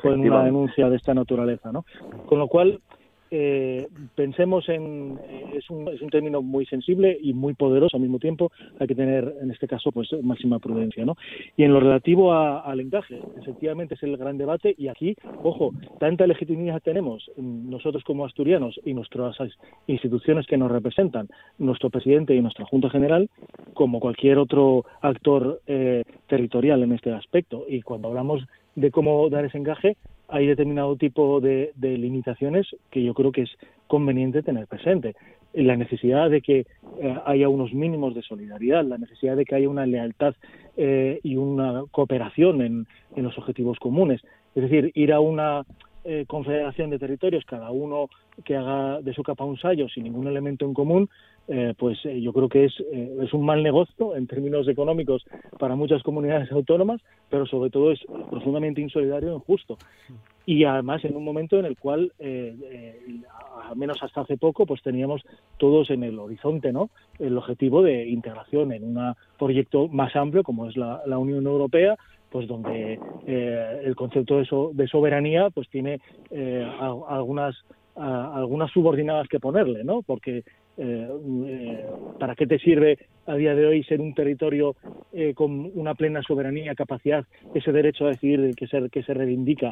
fue 0.00 0.14
en 0.14 0.20
una 0.20 0.44
denuncia 0.44 0.88
de 0.88 0.96
esta 0.96 1.14
naturaleza, 1.14 1.72
¿no? 1.72 1.84
Con 2.26 2.38
lo 2.38 2.48
cual, 2.48 2.80
eh, 3.30 3.88
pensemos 4.14 4.68
en 4.68 5.18
es 5.54 5.68
un, 5.70 5.88
es 5.88 6.00
un 6.00 6.10
término 6.10 6.42
muy 6.42 6.66
sensible 6.66 7.16
y 7.20 7.32
muy 7.32 7.54
poderoso 7.54 7.96
al 7.96 8.02
mismo 8.02 8.18
tiempo. 8.18 8.52
Hay 8.78 8.86
que 8.86 8.94
tener 8.94 9.34
en 9.40 9.50
este 9.50 9.66
caso 9.66 9.92
pues 9.92 10.08
máxima 10.22 10.58
prudencia 10.58 11.04
no 11.04 11.16
y 11.56 11.64
en 11.64 11.72
lo 11.72 11.80
relativo 11.80 12.32
al 12.32 12.80
encaje 12.80 13.20
efectivamente 13.40 13.94
es 13.94 14.02
el 14.02 14.16
gran 14.16 14.38
debate 14.38 14.74
y 14.76 14.88
aquí 14.88 15.16
ojo 15.42 15.72
tanta 15.98 16.26
legitimidad 16.26 16.80
tenemos 16.82 17.30
nosotros 17.36 18.04
como 18.04 18.24
asturianos 18.24 18.80
y 18.84 18.94
nuestras 18.94 19.36
instituciones 19.86 20.46
que 20.46 20.56
nos 20.56 20.70
representan 20.70 21.28
nuestro 21.58 21.90
presidente 21.90 22.34
y 22.34 22.40
nuestra 22.40 22.64
junta 22.64 22.90
general 22.90 23.28
como 23.74 24.00
cualquier 24.00 24.38
otro 24.38 24.84
actor 25.00 25.60
eh, 25.66 26.04
territorial 26.28 26.82
en 26.82 26.92
este 26.92 27.12
aspecto. 27.12 27.64
Y 27.68 27.82
cuando 27.82 28.08
hablamos 28.08 28.44
de 28.74 28.90
cómo 28.90 29.28
dar 29.30 29.44
ese 29.44 29.58
encaje, 29.58 29.96
hay 30.28 30.46
determinado 30.46 30.96
tipo 30.96 31.40
de, 31.40 31.72
limitaciones 31.80 32.66
que 32.90 33.02
yo 33.02 33.14
creo 33.14 33.32
que 33.32 33.42
es 33.42 33.50
conveniente 33.86 34.42
tener 34.42 34.66
presente. 34.66 35.14
La 35.52 35.76
necesidad 35.76 36.28
de 36.28 36.42
que 36.42 36.66
eh, 37.00 37.16
haya 37.24 37.48
unos 37.48 37.72
mínimos 37.72 38.14
de 38.14 38.22
solidaridad, 38.22 38.84
la 38.84 38.98
necesidad 38.98 39.36
de 39.36 39.44
que 39.44 39.54
haya 39.54 39.68
una 39.68 39.86
lealtad 39.86 40.34
eh, 40.76 41.20
y 41.22 41.36
una 41.36 41.84
cooperación 41.90 42.62
en, 42.62 42.86
los 43.16 43.38
objetivos 43.38 43.78
comunes. 43.78 44.22
Es 44.54 44.62
decir, 44.62 44.90
ir 44.94 45.12
a 45.12 45.20
una 45.20 45.64
eh, 46.08 46.24
confederación 46.26 46.90
de 46.90 47.00
territorios, 47.00 47.44
cada 47.44 47.72
uno 47.72 48.08
que 48.44 48.54
haga 48.54 49.00
de 49.02 49.12
su 49.12 49.24
capa 49.24 49.44
un 49.44 49.58
sallo 49.58 49.88
sin 49.88 50.04
ningún 50.04 50.28
elemento 50.28 50.64
en 50.64 50.72
común, 50.72 51.10
eh, 51.48 51.74
pues 51.76 51.98
eh, 52.04 52.20
yo 52.20 52.32
creo 52.32 52.48
que 52.48 52.66
es, 52.66 52.74
es 53.22 53.32
un 53.32 53.44
mal 53.44 53.60
negocio 53.62 54.14
en 54.14 54.28
términos 54.28 54.68
económicos 54.68 55.24
para 55.58 55.74
muchas 55.74 56.04
comunidades 56.04 56.52
autónomas, 56.52 57.00
pero 57.28 57.44
sobre 57.46 57.70
todo 57.70 57.90
es 57.90 58.00
profundamente 58.30 58.80
insolidario 58.80 59.30
e 59.30 59.34
injusto. 59.34 59.78
Y 60.44 60.62
además 60.62 61.04
en 61.04 61.16
un 61.16 61.24
momento 61.24 61.58
en 61.58 61.64
el 61.64 61.76
cual, 61.76 62.12
al 62.20 63.76
menos 63.76 64.00
hasta 64.00 64.20
hace 64.20 64.36
poco, 64.36 64.64
pues 64.64 64.82
teníamos 64.82 65.22
todos 65.58 65.90
en 65.90 66.04
el 66.04 66.20
horizonte 66.20 66.72
¿no? 66.72 66.90
el 67.18 67.36
objetivo 67.36 67.82
de 67.82 68.06
integración 68.06 68.72
en 68.72 68.84
un 68.84 69.14
proyecto 69.38 69.88
más 69.88 70.14
amplio 70.14 70.44
como 70.44 70.68
es 70.68 70.76
la, 70.76 71.18
Unión 71.18 71.46
Europea, 71.46 71.96
pues 72.36 72.48
donde 72.48 73.00
el 73.26 73.96
concepto 73.96 74.36
de, 74.36 74.46
de, 74.74 74.88
soberanía 74.88 75.48
pues 75.48 75.70
tiene 75.70 76.00
algunas 77.08 77.56
algunas 77.94 78.70
subordinadas 78.72 79.26
que 79.26 79.40
ponerle, 79.40 79.82
¿no? 79.84 80.02
Porque 80.02 80.44
eh, 80.76 81.08
eh, 81.46 81.86
¿para 82.20 82.34
qué 82.34 82.46
te 82.46 82.58
sirve 82.58 82.98
a 83.26 83.36
día 83.36 83.54
de 83.54 83.66
hoy 83.66 83.82
ser 83.84 84.02
un 84.02 84.12
territorio 84.12 84.76
eh, 85.14 85.32
con 85.32 85.70
una 85.74 85.94
plena 85.94 86.20
soberanía, 86.20 86.74
capacidad, 86.74 87.24
ese 87.54 87.72
derecho 87.72 88.04
a 88.04 88.10
decidir 88.10 88.54
que 88.54 88.66
se, 88.66 88.90
que 88.90 89.02
se 89.02 89.14
reivindica, 89.14 89.70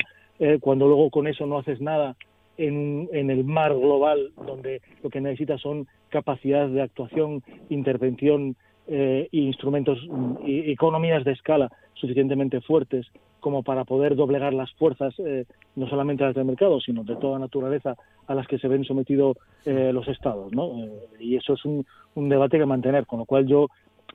cuando 0.61 0.87
luego 0.87 1.11
con 1.11 1.27
eso 1.27 1.45
no 1.45 1.59
haces 1.59 1.83
nada 1.83 2.17
en, 2.57 3.11
en, 3.12 3.29
el 3.29 3.45
mar 3.45 3.75
global, 3.75 4.33
donde 4.47 4.81
lo 5.03 5.11
que 5.11 5.21
necesitas 5.21 5.61
son 5.61 5.87
capacidad 6.09 6.67
de 6.67 6.81
actuación, 6.81 7.43
intervención 7.69 8.57
eh, 8.87 9.28
instrumentos 9.32 9.99
y 10.45 10.70
economías 10.70 11.24
de 11.24 11.32
escala 11.32 11.70
suficientemente 11.95 12.61
fuertes 12.61 13.07
como 13.45 13.62
para 13.62 13.85
poder 13.85 14.16
doblegar 14.16 14.55
las 14.55 14.72
fuerzas, 14.72 15.12
eh, 15.18 15.45
no 15.76 15.87
solamente 15.87 16.24
las 16.24 16.35
del 16.35 16.47
mercado, 16.47 16.80
sino 16.80 17.05
de 17.05 17.14
toda 17.16 17.39
naturaleza 17.39 17.95
a 18.26 18.35
las 18.35 18.47
que 18.47 18.59
se 18.59 18.68
ven 18.68 18.85
sometidos 18.85 19.37
eh, 19.66 19.91
los 19.93 20.09
estados. 20.09 20.51
¿no? 20.55 20.82
Eh, 20.82 20.91
y 21.20 21.37
eso 21.37 21.53
es 21.53 21.62
un, 21.66 21.85
un, 22.14 22.30
debate 22.30 22.57
que 22.57 22.64
mantener, 22.64 23.05
con 23.05 23.18
lo 23.18 23.26
cual 23.26 23.47
yo 23.47 23.68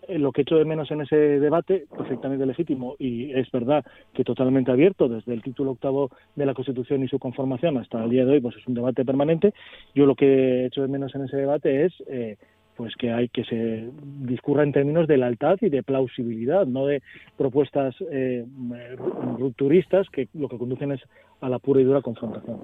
lo 0.07 0.31
que 0.31 0.41
echo 0.41 0.55
de 0.55 0.65
menos 0.65 0.89
en 0.89 1.01
ese 1.01 1.15
debate, 1.15 1.85
perfectamente 1.95 2.43
legítimo 2.47 2.95
y 2.97 3.31
es 3.33 3.51
verdad 3.51 3.85
que 4.13 4.23
totalmente 4.23 4.71
abierto 4.71 5.07
desde 5.07 5.31
el 5.33 5.43
título 5.43 5.71
octavo 5.71 6.09
de 6.35 6.47
la 6.47 6.55
Constitución 6.55 7.03
y 7.03 7.07
su 7.07 7.19
conformación 7.19 7.77
hasta 7.77 8.03
el 8.03 8.09
día 8.09 8.25
de 8.25 8.31
hoy, 8.31 8.39
pues 8.39 8.55
es 8.55 8.65
un 8.67 8.73
debate 8.73 9.05
permanente. 9.05 9.53
Yo 9.93 10.07
lo 10.07 10.15
que 10.15 10.65
echo 10.65 10.81
de 10.81 10.87
menos 10.87 11.13
en 11.13 11.25
ese 11.25 11.37
debate 11.37 11.85
es 11.85 11.93
pues 12.79 12.95
que 12.95 13.11
hay 13.11 13.27
que 13.27 13.43
se 13.43 13.89
discurra 14.21 14.63
en 14.63 14.71
términos 14.71 15.05
de 15.05 15.17
lealtad 15.17 15.57
y 15.59 15.67
de 15.67 15.83
plausibilidad, 15.83 16.65
no 16.65 16.85
de 16.85 17.03
propuestas 17.37 17.93
eh, 18.09 18.45
rupturistas 19.37 20.09
que 20.09 20.29
lo 20.33 20.47
que 20.47 20.57
conducen 20.57 20.93
es 20.93 21.01
a 21.41 21.49
la 21.49 21.59
pura 21.59 21.81
y 21.81 21.83
dura 21.83 22.01
confrontación. 22.01 22.57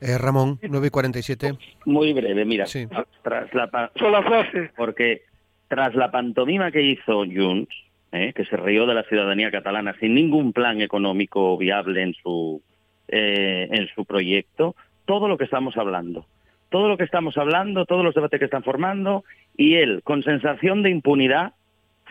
Eh, 0.00 0.18
Ramón, 0.18 0.58
9 0.60 0.88
y 0.88 0.90
47. 0.90 1.52
Muy 1.86 2.12
breve, 2.12 2.44
mira, 2.44 2.64
tras 3.22 3.54
la 3.54 3.68
frase. 3.68 4.72
porque 4.76 5.22
tras 5.68 5.94
la 5.94 6.10
pantomima 6.10 6.72
que 6.72 6.82
hizo 6.82 7.18
Junts, 7.24 7.72
eh, 8.10 8.32
que 8.34 8.44
se 8.44 8.56
rió 8.56 8.86
de 8.86 8.94
la 8.94 9.04
ciudadanía 9.04 9.52
catalana 9.52 9.94
sin 10.00 10.16
ningún 10.16 10.52
plan 10.52 10.80
económico 10.80 11.56
viable 11.56 12.02
en 12.02 12.14
su 12.14 12.60
eh, 13.06 13.68
en 13.70 13.86
su 13.94 14.04
proyecto, 14.04 14.74
todo 15.04 15.28
lo 15.28 15.38
que 15.38 15.44
estamos 15.44 15.76
hablando 15.76 16.26
todo 16.70 16.88
lo 16.88 16.96
que 16.96 17.04
estamos 17.04 17.36
hablando, 17.38 17.86
todos 17.86 18.04
los 18.04 18.14
debates 18.14 18.38
que 18.38 18.44
están 18.44 18.62
formando, 18.62 19.24
y 19.56 19.74
él, 19.74 20.02
con 20.04 20.22
sensación 20.22 20.82
de 20.82 20.90
impunidad, 20.90 21.52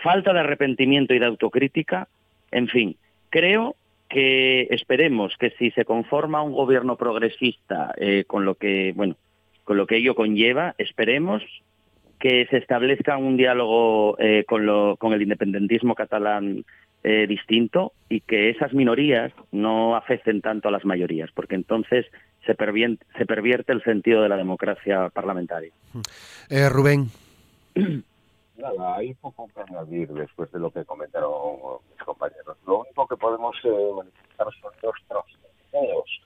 falta 0.04 0.34
de 0.34 0.40
arrepentimiento 0.40 1.14
y 1.14 1.20
de 1.20 1.26
autocrítica, 1.26 2.08
en 2.52 2.68
fin, 2.68 2.98
creo 3.30 3.76
que 4.10 4.68
esperemos 4.72 5.36
que 5.38 5.52
si 5.52 5.72
se 5.72 5.86
conforma 5.86 6.42
un 6.42 6.54
gobierno 6.54 6.96
progresista 6.96 7.94
eh, 7.98 8.24
con 8.26 8.46
lo 8.46 8.56
que, 8.56 8.94
bueno, 8.96 9.16
con 9.64 9.78
lo 9.78 9.86
que 9.86 9.98
ello 9.98 10.16
conlleva, 10.16 10.76
esperemos 10.78 11.44
que 12.20 12.48
se 12.50 12.58
establezca 12.58 13.18
un 13.18 13.38
diálogo 13.38 14.18
eh, 14.20 14.44
con, 14.48 14.66
lo, 14.66 14.96
con 14.98 15.14
el 15.14 15.22
independentismo 15.22 15.94
catalán 15.94 16.64
eh, 17.04 17.28
distinto 17.28 17.94
y 18.10 18.22
que 18.22 18.50
esas 18.50 18.74
minorías 18.74 19.32
no 19.52 19.96
afecten 19.96 20.42
tanto 20.42 20.68
a 20.68 20.72
las 20.72 20.86
mayorías, 20.86 21.30
porque 21.34 21.56
entonces 21.56 22.06
se 22.46 22.56
pervierte, 22.56 23.06
se 23.18 23.26
pervierte 23.26 23.74
el 23.74 23.84
sentido 23.84 24.22
de 24.22 24.30
la 24.30 24.38
democracia 24.38 25.10
parlamentaria. 25.10 25.72
Eh, 26.50 26.70
Rubén. 26.70 27.10
Nada, 28.58 28.96
hay 28.96 29.14
poco 29.14 29.48
que 29.54 29.62
añadir 29.62 30.08
después 30.10 30.52
de 30.52 30.60
lo 30.60 30.72
que 30.72 30.84
comentaron 30.84 31.32
mis 31.92 32.00
compañeros. 32.04 32.58
Lo 32.66 32.80
único 32.80 33.08
que 33.08 33.16
podemos 33.16 33.56
eh, 33.64 33.92
manifestar 33.96 34.48
son 34.60 34.72
nuestros 34.82 35.26
deseos. 35.72 36.22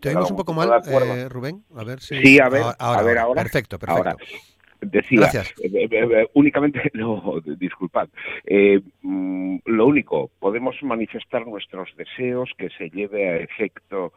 Te 0.00 0.08
oímos 0.08 0.30
un 0.30 0.36
poco 0.36 0.52
mal, 0.52 0.82
eh, 0.86 1.28
Rubén. 1.28 1.64
A 1.76 1.84
ver 1.84 2.00
si. 2.00 2.20
Sí, 2.20 2.40
a 2.40 2.48
ver, 2.48 2.64
a 2.78 3.02
ver 3.02 3.18
ahora. 3.18 3.42
Perfecto, 3.42 3.78
perfecto. 3.78 4.10
Ahora, 4.10 4.16
Decía, 4.80 5.30
eh, 5.62 5.70
eh, 5.72 5.88
eh, 5.90 6.28
únicamente, 6.34 6.90
no, 6.94 7.40
disculpad, 7.44 8.08
mm, 9.02 9.56
lo 9.64 9.86
único, 9.86 10.30
podemos 10.38 10.76
manifestar 10.82 11.46
nuestros 11.46 11.94
deseos 11.96 12.50
que 12.58 12.70
se 12.70 12.90
lleve 12.90 13.28
a 13.28 13.36
efecto, 13.36 14.12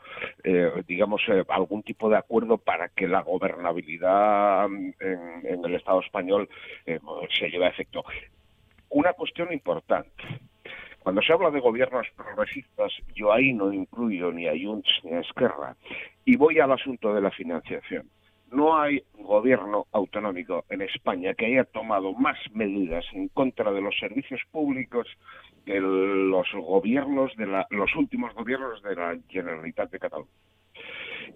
digamos, 0.88 1.22
algún 1.50 1.84
tipo 1.84 2.10
de 2.10 2.18
acuerdo 2.18 2.58
para 2.58 2.90
que 2.90 3.08
la 3.08 3.22
gobernabilidad 3.22 4.68
mm, 4.68 4.94
en, 5.00 5.66
el 5.66 5.76
Estado 5.76 6.02
español 6.02 6.50
se 6.86 7.50
lleve 7.50 7.66
a 7.66 7.70
efecto. 7.70 8.04
Una 8.90 9.14
cuestión 9.14 9.52
importante. 9.54 10.24
Cuando 11.00 11.22
se 11.22 11.32
habla 11.32 11.52
de 11.52 11.62
gobiernos 11.62 12.08
progresistas, 12.16 12.92
yo 13.16 13.32
ahí 13.32 13.54
no 13.54 13.72
incluyo 13.72 14.32
ni 14.32 14.48
a 14.48 14.52
Junts 14.52 14.90
ni 15.04 15.14
a 15.14 15.22
Esquerra. 15.22 15.76
Y 16.26 16.36
voy 16.36 16.60
al 16.60 16.74
asunto 16.74 17.14
de 17.14 17.22
la 17.22 17.32
financiación 17.32 18.10
no 18.52 18.80
hay 18.80 19.04
gobierno 19.14 19.88
autonómico 19.92 20.66
en 20.70 20.82
España 20.82 21.34
que 21.34 21.48
haya 21.48 21.64
tomado 21.66 22.14
más 22.14 22.38
medidas 22.54 23.06
en 23.14 23.28
contra 23.30 23.72
de 23.72 23.82
los 23.82 23.98
servicios 24.00 24.42
públicos 24.52 25.08
que 25.66 25.80
los 25.80 26.48
gobiernos 26.54 27.36
de 27.36 27.48
la, 27.48 27.68
los 27.70 27.94
últimos 27.96 28.34
gobiernos 28.34 28.82
de 28.84 28.96
la 28.96 29.18
Generalitat 29.28 29.92
de 29.92 30.00
Cataluña. 30.00 30.32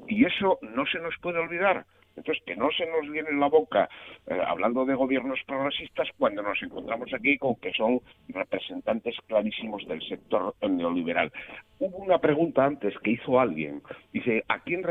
Y 0.07 0.26
eso 0.26 0.57
no 0.62 0.86
se 0.86 0.99
nos 0.99 1.16
puede 1.22 1.39
olvidar. 1.39 1.86
Entonces, 2.16 2.43
que 2.45 2.55
no 2.55 2.70
se 2.72 2.86
nos 2.86 3.09
viene 3.09 3.30
en 3.30 3.39
la 3.39 3.47
boca 3.47 3.89
eh, 4.28 4.39
hablando 4.45 4.86
de 4.86 4.95
gobiernos 4.95 5.39
progresistas 5.45 6.09
cuando 6.18 6.41
nos 6.41 6.62
encontramos 6.62 7.14
aquí 7.14 7.38
con 7.38 7.55
que 7.55 7.72
son 7.74 7.99
representantes 8.30 9.16
clarísimos 9.28 9.88
del 9.88 10.01
sector 10.07 10.55
neoliberal. 10.62 11.32
Hubo 11.80 11.97
una 11.97 12.20
pregunta 12.20 12.66
antes 12.66 12.93
que 12.99 13.12
hizo 13.12 13.39
alguien. 13.39 13.82
Dice, 14.14 14.43
¿a 14.49 14.59
quién, 14.59 14.84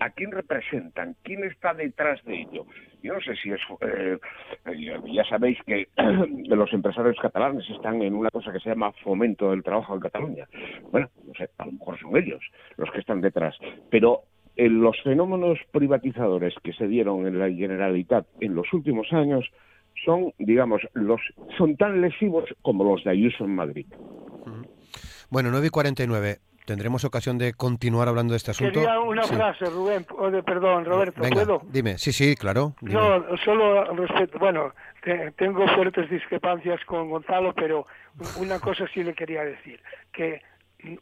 ¿a 0.00 0.10
quién 0.10 0.32
representan? 0.32 1.16
¿Quién 1.22 1.44
está 1.44 1.72
detrás 1.72 2.22
de 2.24 2.42
ello? 2.42 2.66
Yo 3.02 3.14
no 3.14 3.20
sé 3.20 3.34
si 3.36 3.50
es... 3.50 3.60
Eh, 3.80 4.18
ya 5.12 5.24
sabéis 5.24 5.58
que 5.66 5.88
los 6.48 6.72
empresarios 6.72 7.16
catalanes 7.20 7.68
están 7.70 8.02
en 8.02 8.14
una 8.14 8.30
cosa 8.30 8.52
que 8.52 8.60
se 8.60 8.70
llama 8.70 8.92
fomento 9.04 9.50
del 9.50 9.62
trabajo 9.62 9.94
en 9.94 10.00
Cataluña. 10.00 10.48
Bueno, 10.90 11.08
no 11.24 11.32
sé, 11.34 11.48
a 11.58 11.64
lo 11.64 11.72
mejor 11.72 11.98
son 11.98 12.16
ellos 12.16 12.42
los 12.76 12.90
que 12.90 13.00
están 13.00 13.20
detrás. 13.20 13.56
Pero 13.90 14.24
los 14.58 15.00
fenómenos 15.02 15.58
privatizadores 15.70 16.54
que 16.64 16.72
se 16.72 16.88
dieron 16.88 17.26
en 17.26 17.38
la 17.38 17.48
Generalitat 17.48 18.26
en 18.40 18.56
los 18.56 18.72
últimos 18.72 19.12
años 19.12 19.48
son, 20.04 20.32
digamos, 20.38 20.82
los 20.94 21.20
son 21.56 21.76
tan 21.76 22.00
lesivos 22.00 22.44
como 22.62 22.84
los 22.84 23.04
de 23.04 23.10
Ayuso 23.10 23.44
en 23.44 23.54
Madrid. 23.54 23.86
Bueno, 25.30 25.50
9 25.50 25.66
y 25.68 25.70
49. 25.70 26.38
Tendremos 26.66 27.04
ocasión 27.04 27.38
de 27.38 27.54
continuar 27.54 28.08
hablando 28.08 28.32
de 28.32 28.36
este 28.36 28.50
asunto. 28.50 28.80
Quería 28.80 29.00
una 29.00 29.22
frase, 29.22 29.64
Rubén, 29.66 30.04
perdón, 30.44 30.84
Roberto, 30.84 31.22
¿puedo? 31.32 31.62
Dime, 31.70 31.96
sí, 31.96 32.12
sí, 32.12 32.34
claro. 32.34 32.74
No, 32.82 33.24
solo 33.44 33.84
respecto, 33.94 34.38
bueno, 34.38 34.74
tengo 35.36 35.66
fuertes 35.68 36.10
discrepancias 36.10 36.84
con 36.84 37.08
Gonzalo, 37.08 37.54
pero 37.54 37.86
una 38.38 38.60
cosa 38.60 38.84
sí 38.92 39.02
le 39.02 39.14
quería 39.14 39.44
decir, 39.44 39.80
que 40.12 40.42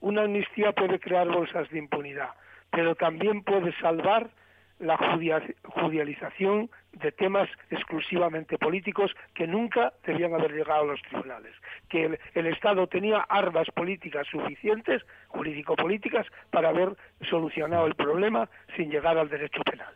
una 0.01 0.23
amnistía 0.23 0.71
puede 0.71 1.01
crear 1.01 1.27
bolsas 1.29 1.69
de 1.71 1.79
impunidad 1.79 2.31
pero 2.71 2.95
también 2.95 3.43
puede 3.43 3.73
salvar 3.81 4.31
la 4.79 4.99
judicialización 4.99 6.69
de 6.93 7.13
temas 7.13 7.49
exclusivamente 7.71 8.59
políticos 8.59 9.11
que 9.35 9.47
nunca 9.47 9.93
debían 10.07 10.35
haber 10.35 10.53
llegado 10.53 10.83
a 10.83 10.87
los 10.87 11.03
tribunales, 11.03 11.55
que 11.89 12.19
el, 12.35 12.47
Estado 12.47 12.87
tenía 12.87 13.21
armas 13.21 13.69
políticas 13.75 14.27
suficientes, 14.31 15.03
jurídico-políticas, 15.29 16.27
para 16.51 16.71
haber 16.71 16.95
solucionado 17.29 17.87
el 17.87 17.95
problema 17.95 18.49
sin 18.77 18.91
llegar 18.91 19.17
al 19.17 19.29
derecho 19.29 19.63
penal. 19.63 19.95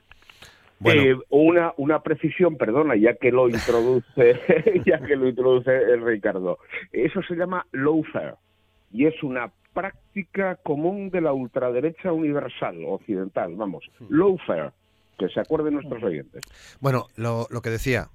Eh, 0.83 1.14
una, 1.29 1.75
una 1.77 2.03
precisión, 2.03 2.57
perdona, 2.57 2.97
ya 2.97 3.14
que 3.14 3.31
lo 3.31 3.49
introduce, 3.49 4.41
ya 4.87 4.99
que 4.99 5.14
lo 5.14 5.29
introduce 5.29 5.97
Ricardo. 5.97 6.59
Eso 6.91 7.23
se 7.23 7.35
llama 7.35 7.66
lawfare 7.73 8.35
y 8.91 9.07
es 9.07 9.23
una 9.23 9.51
práctica 9.73 10.57
común 10.57 11.11
de 11.11 11.21
la 11.21 11.33
ultraderecha 11.33 12.12
universal, 12.12 12.77
occidental, 12.87 13.55
vamos, 13.57 13.85
lawfare, 14.09 14.73
que 15.18 15.29
se 15.29 15.41
acuerden 15.41 15.75
nuestros 15.75 16.03
oyentes. 16.03 16.43
Bueno, 16.81 17.07
lo, 17.16 17.47
lo 17.51 17.61
que 17.61 17.71
decía, 17.71 18.09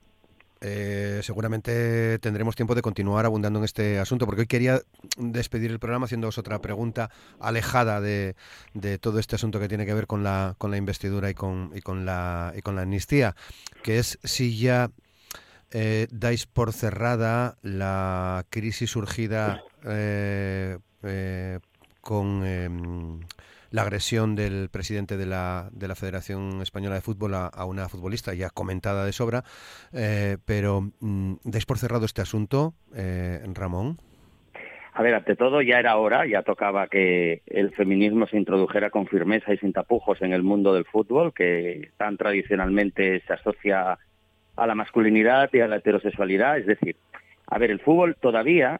eh, 0.62 1.20
seguramente 1.22 2.18
tendremos 2.20 2.56
tiempo 2.56 2.76
de 2.76 2.82
continuar 2.82 3.26
abundando 3.26 3.60
en 3.60 3.66
este 3.66 4.00
asunto, 4.00 4.26
porque 4.26 4.42
hoy 4.42 4.48
quería 4.48 4.82
despedir 5.18 5.70
el 5.70 5.80
programa 5.80 6.06
haciéndoos 6.06 6.38
otra 6.38 6.60
pregunta 6.60 7.12
alejada 7.40 8.02
de, 8.02 8.36
de, 8.74 8.98
todo 8.98 9.20
este 9.20 9.36
asunto 9.36 9.60
que 9.60 9.68
tiene 9.68 9.86
que 9.86 9.94
ver 9.94 10.08
con 10.08 10.24
la, 10.24 10.56
con 10.58 10.72
la 10.72 10.78
investidura 10.78 11.30
y 11.30 11.34
con, 11.34 11.72
y 11.76 11.82
con, 11.82 12.06
la, 12.06 12.54
y 12.56 12.62
con 12.62 12.76
la 12.76 12.84
amnistía, 12.84 13.36
que 13.84 14.00
es 14.00 14.18
si 14.24 14.58
ya 14.58 14.90
eh, 15.72 16.08
dais 16.10 16.48
por 16.48 16.72
cerrada 16.74 17.58
la 17.62 18.46
crisis 18.50 18.90
surgida 18.90 19.62
eh, 19.84 20.78
eh, 21.04 21.60
con 22.02 22.46
em, 22.46 23.20
la 23.72 23.82
agresión 23.82 24.36
del 24.36 24.70
presidente 24.70 25.18
de 25.18 25.26
la, 25.26 25.70
de 25.72 25.88
la 25.88 25.96
Federación 25.96 26.62
Española 26.62 26.96
de 26.96 27.02
Fútbol 27.02 27.34
a, 27.34 27.66
una 27.66 27.90
futbolista, 27.90 28.34
ya 28.34 28.50
comentada 28.50 29.06
de 29.06 29.12
sobra, 29.12 29.44
eh, 29.94 30.38
pero 30.46 30.92
mm, 31.00 31.34
¿dais 31.44 31.66
por 31.66 31.78
cerrado 31.78 32.06
este 32.06 32.22
asunto, 32.22 32.74
eh, 32.96 33.42
Ramón? 33.54 33.98
A 34.94 35.04
ver, 35.04 35.14
ante 35.14 35.36
todo 35.36 35.62
ya 35.62 35.78
era 35.78 35.98
hora, 35.98 36.26
ya 36.26 36.42
tocaba 36.44 36.88
que 36.88 37.42
el 37.48 37.72
feminismo 37.72 38.28
se 38.28 38.38
introdujera 38.38 38.92
con 38.92 39.08
firmeza 39.08 39.54
y 39.54 39.58
sin 39.58 39.74
tapujos 39.74 40.22
en 40.22 40.32
el 40.32 40.42
mundo 40.42 40.74
del 40.74 40.86
fútbol, 40.86 41.34
que 41.34 41.92
tan 41.98 42.16
tradicionalmente 42.16 43.22
se 43.28 43.34
asocia 43.34 43.98
a 44.56 44.68
la 44.68 44.76
masculinidad 44.76 45.50
y 45.52 45.60
a 45.60 45.68
la 45.68 45.78
heterosexualidad. 45.78 46.58
Es 46.60 46.66
decir, 46.66 46.96
a 47.48 47.58
ver, 47.58 47.72
el 47.72 47.82
fútbol 47.82 48.16
todavía 48.16 48.80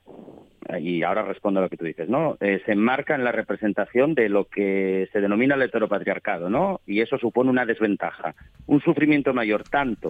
y 0.80 1.04
ahora 1.04 1.24
respondo 1.24 1.60
a 1.60 1.64
lo 1.64 1.70
que 1.70 1.78
tú 1.78 1.86
dices, 1.86 2.10
¿no? 2.10 2.38
Eh, 2.40 2.62
se 2.66 2.72
enmarca 2.72 3.16
en 3.16 3.24
la 3.24 3.32
representación 3.32 4.16
de 4.16 4.30
lo 4.30 4.46
que 4.46 5.10
se 5.14 5.22
denomina 5.22 5.56
el 5.56 5.62
heteropatriarcado, 5.62 6.50
¿no? 6.50 6.82
Y 6.86 7.02
eso 7.02 7.18
supone 7.18 7.50
una 7.50 7.66
desventaja, 7.66 8.36
un 8.68 8.82
sufrimiento 8.82 9.34
mayor 9.34 9.64
tanto 9.64 10.10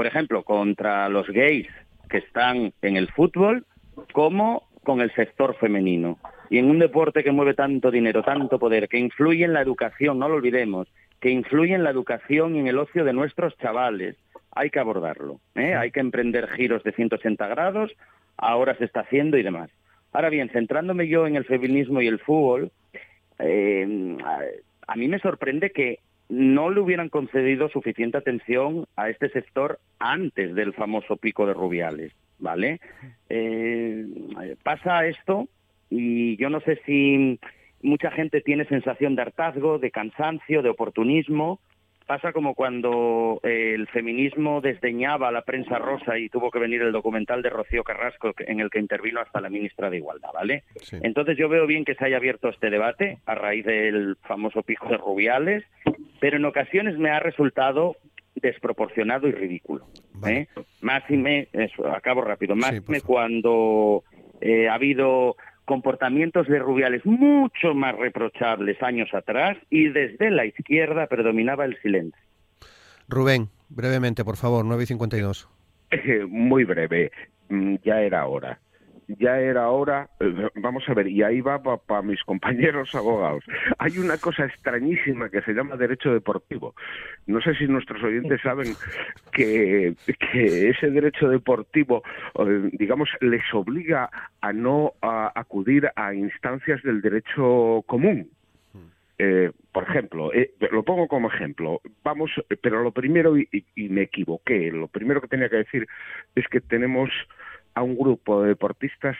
por 0.00 0.06
ejemplo, 0.06 0.44
contra 0.44 1.10
los 1.10 1.26
gays 1.28 1.68
que 2.08 2.16
están 2.16 2.72
en 2.80 2.96
el 2.96 3.08
fútbol, 3.08 3.66
como 4.14 4.66
con 4.82 5.02
el 5.02 5.12
sector 5.14 5.56
femenino. 5.56 6.18
Y 6.48 6.56
en 6.56 6.70
un 6.70 6.78
deporte 6.78 7.22
que 7.22 7.32
mueve 7.32 7.52
tanto 7.52 7.90
dinero, 7.90 8.22
tanto 8.22 8.58
poder, 8.58 8.88
que 8.88 8.98
influye 8.98 9.44
en 9.44 9.52
la 9.52 9.60
educación, 9.60 10.18
no 10.18 10.26
lo 10.26 10.36
olvidemos, 10.36 10.88
que 11.20 11.28
influye 11.28 11.74
en 11.74 11.84
la 11.84 11.90
educación 11.90 12.56
y 12.56 12.60
en 12.60 12.66
el 12.66 12.78
ocio 12.78 13.04
de 13.04 13.12
nuestros 13.12 13.56
chavales, 13.58 14.16
hay 14.52 14.70
que 14.70 14.78
abordarlo. 14.78 15.40
¿eh? 15.54 15.74
Hay 15.74 15.90
que 15.90 16.00
emprender 16.00 16.48
giros 16.48 16.82
de 16.82 16.92
180 16.92 17.46
grados, 17.48 17.92
ahora 18.36 18.76
se 18.76 18.84
está 18.84 19.00
haciendo 19.00 19.36
y 19.36 19.42
demás. 19.42 19.70
Ahora 20.12 20.28
bien, 20.28 20.48
centrándome 20.50 21.08
yo 21.08 21.26
en 21.26 21.36
el 21.36 21.44
feminismo 21.44 22.00
y 22.00 22.08
el 22.08 22.18
fútbol, 22.18 22.72
eh, 23.38 24.16
a 24.86 24.96
mí 24.96 25.08
me 25.08 25.20
sorprende 25.20 25.70
que 25.70 26.00
no 26.28 26.70
le 26.70 26.80
hubieran 26.80 27.08
concedido 27.08 27.68
suficiente 27.68 28.16
atención 28.16 28.86
a 28.96 29.08
este 29.08 29.28
sector 29.30 29.80
antes 29.98 30.54
del 30.54 30.72
famoso 30.72 31.16
pico 31.16 31.46
de 31.46 31.54
Rubiales, 31.54 32.12
¿vale? 32.38 32.80
Eh, 33.28 34.06
pasa 34.62 35.06
esto 35.06 35.48
y 35.90 36.36
yo 36.36 36.48
no 36.48 36.60
sé 36.60 36.80
si 36.86 37.38
mucha 37.82 38.12
gente 38.12 38.40
tiene 38.40 38.64
sensación 38.66 39.16
de 39.16 39.22
hartazgo, 39.22 39.78
de 39.78 39.90
cansancio, 39.90 40.62
de 40.62 40.70
oportunismo, 40.70 41.60
Pasa 42.10 42.32
como 42.32 42.56
cuando 42.56 43.40
eh, 43.44 43.70
el 43.72 43.86
feminismo 43.86 44.60
desdeñaba 44.60 45.28
a 45.28 45.30
la 45.30 45.42
prensa 45.42 45.78
rosa 45.78 46.18
y 46.18 46.28
tuvo 46.28 46.50
que 46.50 46.58
venir 46.58 46.82
el 46.82 46.90
documental 46.90 47.40
de 47.40 47.50
Rocío 47.50 47.84
Carrasco 47.84 48.32
en 48.36 48.58
el 48.58 48.68
que 48.68 48.80
intervino 48.80 49.20
hasta 49.20 49.40
la 49.40 49.48
ministra 49.48 49.88
de 49.88 49.98
Igualdad, 49.98 50.30
¿vale? 50.34 50.64
Entonces 50.90 51.38
yo 51.38 51.48
veo 51.48 51.68
bien 51.68 51.84
que 51.84 51.94
se 51.94 52.04
haya 52.04 52.16
abierto 52.16 52.48
este 52.48 52.68
debate 52.68 53.18
a 53.26 53.36
raíz 53.36 53.64
del 53.64 54.16
famoso 54.22 54.64
pico 54.64 54.88
de 54.88 54.96
Rubiales, 54.96 55.62
pero 56.18 56.38
en 56.38 56.46
ocasiones 56.46 56.98
me 56.98 57.10
ha 57.10 57.20
resultado 57.20 57.94
desproporcionado 58.34 59.28
y 59.28 59.30
ridículo. 59.30 59.86
¿eh? 60.26 60.48
Más 60.80 61.08
y 61.08 61.16
me, 61.16 61.46
eso, 61.52 61.86
acabo 61.86 62.22
rápido, 62.22 62.56
más 62.56 62.88
me 62.88 63.02
cuando 63.02 64.02
eh, 64.40 64.68
ha 64.68 64.74
habido 64.74 65.36
comportamientos 65.70 66.48
de 66.48 66.58
Rubiales 66.58 67.06
mucho 67.06 67.74
más 67.74 67.96
reprochables 67.96 68.82
años 68.82 69.08
atrás 69.14 69.56
y 69.70 69.88
desde 69.88 70.32
la 70.32 70.44
izquierda 70.44 71.06
predominaba 71.06 71.64
el 71.64 71.80
silencio. 71.80 72.20
Rubén, 73.08 73.50
brevemente, 73.68 74.24
por 74.24 74.36
favor, 74.36 74.64
9.52. 74.64 75.46
Muy 76.28 76.64
breve, 76.64 77.12
mm, 77.50 77.76
ya 77.84 78.00
era 78.00 78.26
hora 78.26 78.58
ya 79.18 79.38
era 79.38 79.68
hora, 79.70 80.08
eh, 80.20 80.48
vamos 80.56 80.84
a 80.88 80.94
ver, 80.94 81.08
y 81.08 81.22
ahí 81.22 81.40
va 81.40 81.60
para 81.62 82.02
mis 82.02 82.22
compañeros 82.24 82.94
abogados. 82.94 83.44
Hay 83.78 83.98
una 83.98 84.18
cosa 84.18 84.44
extrañísima 84.44 85.28
que 85.28 85.42
se 85.42 85.52
llama 85.52 85.76
derecho 85.76 86.12
deportivo. 86.12 86.74
No 87.26 87.40
sé 87.40 87.54
si 87.54 87.66
nuestros 87.66 88.02
oyentes 88.02 88.40
saben 88.42 88.74
que, 89.32 89.94
ese 90.32 90.90
derecho 90.90 91.28
deportivo, 91.28 92.02
eh, 92.38 92.70
digamos, 92.72 93.08
les 93.20 93.42
obliga 93.52 94.10
a 94.40 94.52
no 94.52 94.94
acudir 95.00 95.90
a 95.96 96.14
instancias 96.14 96.82
del 96.82 97.00
derecho 97.00 97.82
común. 97.86 98.28
Eh, 99.22 99.52
por 99.70 99.84
ejemplo, 99.84 100.30
lo 100.72 100.82
pongo 100.82 101.06
como 101.06 101.28
ejemplo, 101.28 101.82
vamos, 102.02 102.30
pero 102.62 102.82
lo 102.82 102.90
primero, 102.90 103.36
y, 103.36 103.48
me 103.76 104.02
equivoqué, 104.02 104.72
lo 104.72 104.88
primero 104.88 105.20
que 105.20 105.28
tenía 105.28 105.50
que 105.50 105.56
decir 105.56 105.86
es 106.34 106.48
que 106.48 106.62
tenemos 106.62 107.10
a 107.80 107.82
un 107.82 107.96
grupo 107.96 108.42
de 108.42 108.48
deportistas 108.48 109.16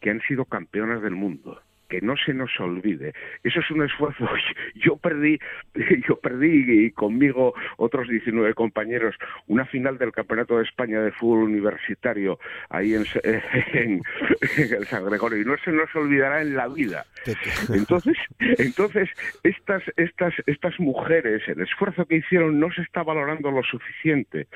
que 0.00 0.08
han 0.08 0.20
sido 0.20 0.44
campeonas 0.44 1.02
del 1.02 1.16
mundo 1.16 1.60
que 1.94 2.04
no 2.04 2.16
se 2.16 2.34
nos 2.34 2.50
olvide. 2.58 3.12
Eso 3.44 3.60
es 3.60 3.70
un 3.70 3.84
esfuerzo. 3.84 4.28
Yo 4.74 4.96
perdí, 4.96 5.38
yo 6.08 6.16
perdí 6.16 6.86
y 6.86 6.90
conmigo 6.90 7.54
otros 7.76 8.08
19 8.08 8.54
compañeros 8.54 9.14
una 9.46 9.64
final 9.66 9.98
del 9.98 10.12
Campeonato 10.12 10.58
de 10.58 10.64
España 10.64 11.00
de 11.00 11.12
fútbol 11.12 11.44
universitario 11.44 12.38
ahí 12.70 12.94
en, 12.94 13.04
en, 13.72 14.02
el 14.56 14.84
San 14.86 15.04
Gregorio 15.04 15.40
y 15.40 15.44
no 15.44 15.56
se 15.58 15.70
nos 15.70 15.94
olvidará 15.94 16.42
en 16.42 16.56
la 16.56 16.68
vida. 16.68 17.04
Entonces, 17.72 18.16
entonces 18.38 19.08
estas 19.42 19.82
estas 19.96 20.34
estas 20.46 20.78
mujeres, 20.80 21.42
el 21.48 21.60
esfuerzo 21.62 22.04
que 22.06 22.16
hicieron 22.16 22.58
no 22.58 22.70
se 22.72 22.82
está 22.82 23.02
valorando 23.02 23.50
lo 23.50 23.62
suficiente. 23.62 24.46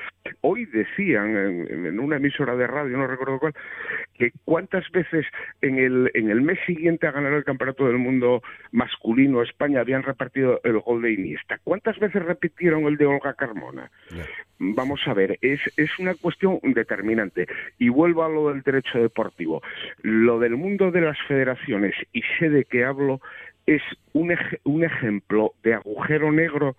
Hoy 0.41 0.65
decían 0.65 1.35
en, 1.35 1.85
en 1.85 1.99
una 1.99 2.17
emisora 2.17 2.55
de 2.55 2.67
radio, 2.67 2.97
no 2.97 3.07
recuerdo 3.07 3.39
cuál, 3.39 3.53
que 4.13 4.31
cuántas 4.45 4.89
veces 4.91 5.25
en 5.61 5.79
el 5.79 6.11
en 6.13 6.29
el 6.29 6.41
mes 6.41 6.59
siguiente 6.65 7.07
a 7.07 7.11
ganar 7.11 7.28
el 7.33 7.43
Campeonato 7.43 7.85
del 7.85 7.97
Mundo 7.97 8.41
masculino 8.71 9.41
España 9.41 9.81
habían 9.81 10.03
repartido 10.03 10.59
el 10.63 10.79
gol 10.79 11.01
de 11.01 11.13
Iniesta. 11.13 11.59
¿Cuántas 11.63 11.97
veces 11.99 12.23
repitieron 12.23 12.85
el 12.85 12.97
de 12.97 13.05
Olga 13.05 13.33
Carmona? 13.33 13.91
Vamos 14.59 15.01
a 15.05 15.13
ver, 15.13 15.37
es, 15.41 15.61
es 15.77 15.99
una 15.99 16.15
cuestión 16.15 16.59
determinante. 16.63 17.47
Y 17.77 17.89
vuelvo 17.89 18.23
a 18.23 18.29
lo 18.29 18.49
del 18.49 18.61
derecho 18.61 18.99
deportivo. 18.99 19.61
Lo 20.01 20.39
del 20.39 20.55
mundo 20.55 20.91
de 20.91 21.01
las 21.01 21.17
federaciones, 21.27 21.95
y 22.13 22.21
sé 22.37 22.49
de 22.49 22.65
qué 22.65 22.83
hablo, 22.83 23.21
es 23.65 23.81
un, 24.13 24.35
un 24.63 24.83
ejemplo 24.83 25.53
de 25.63 25.75
agujero 25.75 26.31
negro 26.31 26.75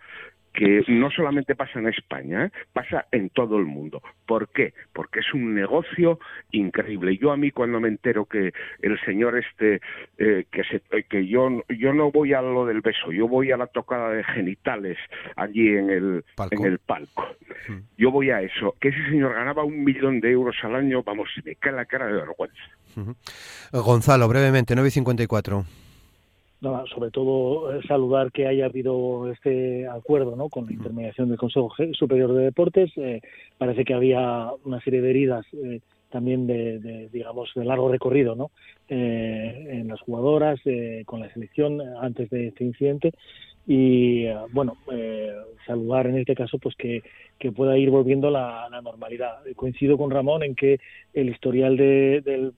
que 0.52 0.84
no 0.88 1.10
solamente 1.10 1.54
pasa 1.54 1.78
en 1.78 1.88
España, 1.88 2.46
¿eh? 2.46 2.50
pasa 2.72 3.06
en 3.12 3.30
todo 3.30 3.56
el 3.58 3.66
mundo. 3.66 4.02
¿Por 4.26 4.48
qué? 4.48 4.74
Porque 4.92 5.20
es 5.20 5.32
un 5.32 5.54
negocio 5.54 6.18
increíble. 6.50 7.16
Yo 7.16 7.30
a 7.30 7.36
mí 7.36 7.50
cuando 7.50 7.80
me 7.80 7.88
entero 7.88 8.24
que 8.24 8.52
el 8.82 9.00
señor 9.04 9.38
este, 9.38 9.80
eh, 10.18 10.46
que, 10.50 10.64
se, 10.64 10.82
que 11.04 11.26
yo, 11.26 11.62
yo 11.68 11.92
no 11.92 12.10
voy 12.10 12.34
a 12.34 12.42
lo 12.42 12.66
del 12.66 12.80
beso, 12.80 13.12
yo 13.12 13.28
voy 13.28 13.52
a 13.52 13.56
la 13.56 13.68
tocada 13.68 14.10
de 14.10 14.24
genitales 14.24 14.98
allí 15.36 15.68
en 15.68 15.90
el 15.90 16.24
palco. 16.34 16.54
En 16.56 16.72
el 16.72 16.78
palco. 16.78 17.26
Mm. 17.68 17.78
Yo 17.96 18.10
voy 18.10 18.30
a 18.30 18.40
eso. 18.42 18.74
Que 18.80 18.88
ese 18.88 19.04
señor 19.08 19.34
ganaba 19.34 19.64
un 19.64 19.84
millón 19.84 20.20
de 20.20 20.30
euros 20.30 20.56
al 20.62 20.74
año, 20.74 21.02
vamos, 21.02 21.28
se 21.34 21.42
me 21.42 21.54
cae 21.54 21.72
la 21.72 21.84
cara 21.84 22.06
de 22.06 22.14
vergüenza. 22.14 22.60
Gonzalo, 23.72 24.28
brevemente, 24.28 24.74
954 24.74 25.64
sobre 26.60 27.10
todo 27.10 27.72
eh, 27.72 27.80
saludar 27.86 28.30
que 28.32 28.46
haya 28.46 28.66
habido 28.66 29.30
este 29.30 29.88
acuerdo 29.88 30.36
¿no? 30.36 30.48
con 30.48 30.66
la 30.66 30.72
intermediación 30.72 31.28
del 31.28 31.38
Consejo 31.38 31.72
Superior 31.92 32.32
de 32.34 32.44
Deportes. 32.44 32.90
Eh, 32.96 33.20
parece 33.56 33.84
que 33.84 33.94
había 33.94 34.50
una 34.64 34.80
serie 34.80 35.00
de 35.00 35.10
heridas 35.10 35.46
eh, 35.52 35.80
también 36.10 36.46
de, 36.46 37.08
digamos, 37.12 37.50
de 37.54 37.64
largo 37.64 37.88
recorrido 37.88 38.34
¿no? 38.34 38.50
en 38.88 39.86
las 39.86 40.00
jugadoras, 40.00 40.58
con 41.06 41.20
la 41.20 41.32
selección 41.32 41.80
antes 41.80 42.28
de 42.30 42.48
este 42.48 42.64
incidente. 42.64 43.12
Y 43.64 44.24
bueno, 44.50 44.76
saludar 45.64 46.08
en 46.08 46.18
este 46.18 46.34
caso 46.34 46.58
pues 46.58 46.74
que, 46.74 47.04
que 47.38 47.52
pueda 47.52 47.78
ir 47.78 47.90
volviendo 47.90 48.28
la, 48.28 48.68
la 48.68 48.82
normalidad. 48.82 49.36
Coincido 49.54 49.96
con 49.96 50.10
Ramón 50.10 50.42
en 50.42 50.56
que 50.56 50.80
el 51.14 51.28
historial 51.28 51.76
de, 51.76 52.22
del 52.24 52.54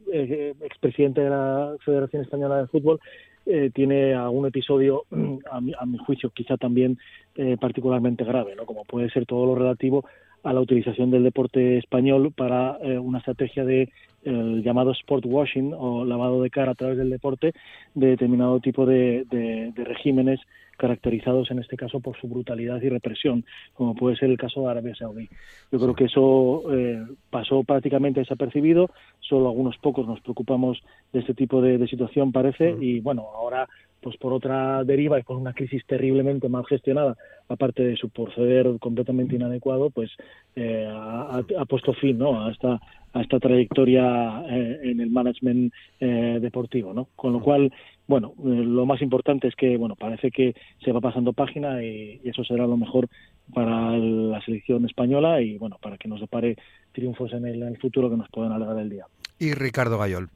expresidente 0.63 1.21
de 1.21 1.29
la 1.29 1.77
Federación 1.85 2.23
Española 2.23 2.57
de 2.57 2.69
Fútbol 2.69 3.01
eh, 3.47 3.71
tiene 3.75 4.15
algún 4.15 4.47
episodio, 4.47 5.05
a 5.51 5.61
mi, 5.61 5.73
a 5.79 5.85
mi 5.85 5.99
juicio, 5.99 6.31
quizá 6.31 6.57
también 6.57 6.99
eh, 7.35 7.57
particularmente 7.61 8.25
grave, 8.25 8.55
¿no? 8.57 8.67
como 8.67 8.85
puede 8.85 9.11
ser 9.11 9.27
todo 9.27 9.47
lo 9.47 9.55
relativo 9.55 10.05
a 10.43 10.53
la 10.53 10.61
utilización 10.61 11.11
del 11.11 11.23
deporte 11.23 11.79
español 11.79 12.33
para 12.37 12.79
eh, 12.83 12.99
una 12.99 13.19
estrategia 13.19 13.65
de 13.65 13.91
el 14.25 14.63
llamado 14.63 14.93
sport 14.93 15.25
washing 15.27 15.73
o 15.77 16.05
lavado 16.05 16.43
de 16.43 16.51
cara 16.51 16.73
a 16.73 16.75
través 16.77 16.97
del 16.97 17.11
deporte 17.11 17.53
de 17.95 18.07
determinado 18.07 18.61
tipo 18.61 18.87
de, 18.87 19.25
de, 19.31 19.73
de 19.73 19.85
regímenes 19.85 20.41
caracterizados 20.77 21.51
en 21.51 21.59
este 21.59 21.77
caso 21.77 22.01
por 22.01 22.17
su 22.21 22.29
brutalidad 22.29 22.81
y 22.83 22.89
represión, 22.89 23.45
como 23.75 23.95
puede 23.95 24.17
ser 24.17 24.31
el 24.31 24.39
caso 24.39 24.63
de 24.63 24.71
Arabia 24.71 24.95
Saudí. 24.95 25.29
Yo 25.71 25.79
creo 25.79 25.95
que 25.95 26.05
eso 26.05 26.63
eh, 26.73 27.03
pasó 27.31 27.63
prácticamente 27.63 28.21
desapercibido, 28.21 28.91
solo 29.21 29.49
algunos 29.49 29.77
pocos 29.79 30.07
nos 30.07 30.21
preocupamos 30.21 30.83
de 31.13 31.21
este 31.21 31.35
tipo 31.35 31.61
de, 31.61 31.79
de 31.79 31.87
situación, 31.89 32.33
parece, 32.33 32.77
y 32.81 33.01
bueno, 33.01 33.27
ahora 33.35 33.69
pues 34.03 34.17
por 34.17 34.33
otra 34.33 34.85
deriva 34.85 35.19
y 35.19 35.23
por 35.23 35.37
una 35.37 35.53
crisis 35.53 35.85
terriblemente 35.87 36.49
mal 36.49 36.67
gestionada, 36.67 37.17
aparte 37.49 37.83
de 37.83 37.97
su 37.97 38.11
proceder 38.11 38.69
completamente 38.81 39.37
inadecuado, 39.37 39.91
pues 39.91 40.11
eh, 40.57 40.87
ha, 40.91 41.65
puesto 41.67 41.95
fin 41.95 42.19
¿no? 42.19 42.45
a 42.45 42.51
esta 42.51 42.81
a 43.15 43.21
esta 43.21 43.39
trayectoria 43.39 44.43
eh, 44.49 44.81
en 44.85 45.01
el 45.01 45.11
management 45.11 45.73
eh, 46.01 46.39
deportivo, 46.41 46.95
¿no? 46.95 47.09
Con 47.15 47.33
lo 47.33 47.41
cual, 47.41 47.73
bueno, 48.07 48.35
eh, 48.39 48.65
lo 48.65 48.87
más 48.87 49.03
importante 49.03 49.49
es 49.49 49.55
que, 49.55 49.77
bueno, 49.77 49.97
parece 49.97 50.31
que 50.31 50.55
se 50.83 50.93
va 50.93 51.01
pasando 51.01 51.33
página 51.33 51.83
y, 51.83 52.21
y, 52.25 52.29
eso 52.29 52.43
será 52.45 52.67
lo 52.67 52.77
mejor 52.77 53.09
para 53.53 53.97
la 53.99 54.43
selección 54.45 54.87
española 54.87 55.43
y, 55.43 55.59
bueno, 55.59 55.77
para 55.81 55.99
que 55.99 56.09
nos 56.09 56.21
depare 56.21 56.57
triunfos 56.93 57.33
en 57.35 57.47
el, 57.47 57.63
en 57.63 57.69
el 57.69 57.79
futuro 57.79 58.09
que 58.09 58.17
nos 58.17 58.31
puedan 58.31 58.53
alegrar 58.53 58.79
el 58.79 58.89
día. 58.89 59.05
Y 59.39 59.53
Ricardo 59.53 59.99
Gayol. 59.99 60.31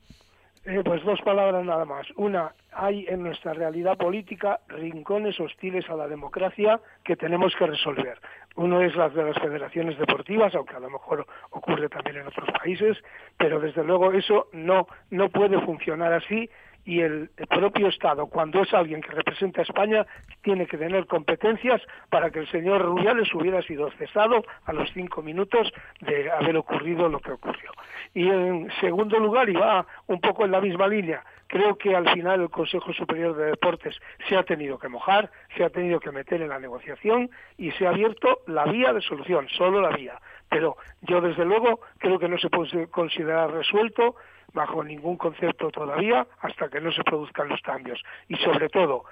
Eh, 0.69 0.83
pues 0.85 1.05
dos 1.05 1.21
palabras 1.23 1.64
nada 1.64 1.85
más. 1.85 2.09
Una, 2.17 2.53
hay 2.73 3.07
en 3.09 3.23
nuestra 3.23 3.53
realidad 3.53 3.97
política 3.97 4.59
rincones 4.67 5.39
hostiles 5.39 5.89
a 5.89 5.95
la 5.95 6.09
democracia 6.09 6.81
que 7.05 7.14
tenemos 7.14 7.55
que 7.57 7.67
resolver. 7.67 8.19
Uno 8.57 8.83
es 8.83 8.97
las 8.97 9.14
de 9.14 9.23
las 9.23 9.39
federaciones 9.39 9.97
deportivas, 9.97 10.53
aunque 10.57 10.75
a 10.75 10.81
lo 10.81 10.91
mejor 10.91 11.25
ocurre 11.51 11.89
también 11.89 12.17
en 12.17 12.27
otros 12.27 12.51
países, 12.51 12.99
pero 13.39 13.61
desde 13.61 13.85
luego 13.85 14.12
eso 14.12 14.49
no, 14.53 14.89
no 15.11 15.29
puede 15.29 15.61
funcionar 15.61 16.12
así 16.12 16.51
y 16.87 17.01
el, 17.01 17.30
propio 17.51 17.89
Estado, 17.89 18.26
cuando 18.28 18.62
es 18.62 18.72
alguien 18.72 19.03
que 19.03 19.11
representa 19.11 19.61
a 19.61 19.64
España, 19.64 20.07
tiene 20.43 20.66
que 20.66 20.78
tener 20.78 21.07
competencias 21.07 21.82
para 22.09 22.30
que 22.30 22.39
el 22.39 22.49
señor 22.49 22.82
Rubiales 22.82 23.34
hubiera 23.34 23.61
sido 23.62 23.91
cesado 23.99 24.45
a 24.64 24.72
los 24.72 24.89
cinco 24.93 25.20
minutos 25.20 25.72
de 26.01 26.30
haber 26.30 26.57
ocurrido 26.57 27.09
lo 27.09 27.18
que 27.18 27.32
ocurrió. 27.32 27.72
Y 28.14 28.28
en 28.28 28.70
segundo 28.80 29.18
lugar, 29.18 29.51
y 29.51 29.55
va 29.55 29.84
un 30.07 30.20
poco 30.20 30.45
en 30.45 30.53
la 30.53 30.61
misma 30.61 30.87
línea, 30.87 31.24
creo 31.49 31.76
que 31.76 31.95
al 31.97 32.09
final 32.11 32.41
el 32.41 32.51
Consejo 32.51 32.93
Superior 32.93 33.37
de 33.37 33.47
Deportes 33.47 33.99
se 34.28 34.37
ha 34.37 34.45
tenido 34.45 34.78
que 34.78 34.89
mojar, 34.89 35.30
se 35.57 35.64
ha 35.64 35.70
tenido 35.70 35.99
que 35.99 36.12
meter 36.12 36.41
en 36.41 36.51
la 36.51 36.61
negociación 36.61 37.30
y 37.59 37.72
se 37.72 37.87
ha 37.87 37.91
abierto 37.91 38.39
la 38.47 38.64
vía 38.64 38.93
de 38.93 39.01
solución, 39.01 39.49
solo 39.49 39.80
la 39.80 39.91
vía. 39.91 40.20
Pero 40.49 40.76
yo 41.03 41.20
desde 41.20 41.45
luego 41.45 41.80
creo 41.99 42.20
que 42.20 42.28
no 42.28 42.39
se 42.39 42.49
puede 42.49 42.87
considerar 42.87 43.51
resuelto 43.51 44.14
bajo 44.53 44.83
ningún 44.83 45.17
concepto 45.17 45.71
todavía 45.71 46.27
hasta 46.41 46.69
que 46.69 46.81
no 46.81 46.93
se 46.93 47.03
produzcan 47.05 47.49
los 47.49 47.61
cambios. 47.63 48.03
Y 48.29 48.37
sobre 48.37 48.69
todo, 48.69 49.05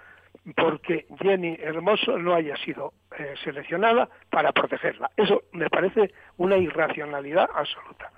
porque 0.57 1.07
Jenny 1.21 1.57
Hermoso 1.61 2.19
no 2.19 2.35
haya 2.35 2.57
sido 2.57 2.93
eh, 3.19 3.35
seleccionada 3.43 4.09
para 4.31 4.53
protegerla. 4.53 5.11
Eso 5.17 5.43
me 5.53 5.71
parece 5.71 6.13
una 6.37 6.57
irracionalidad 6.57 7.49
absoluta. 7.55 8.11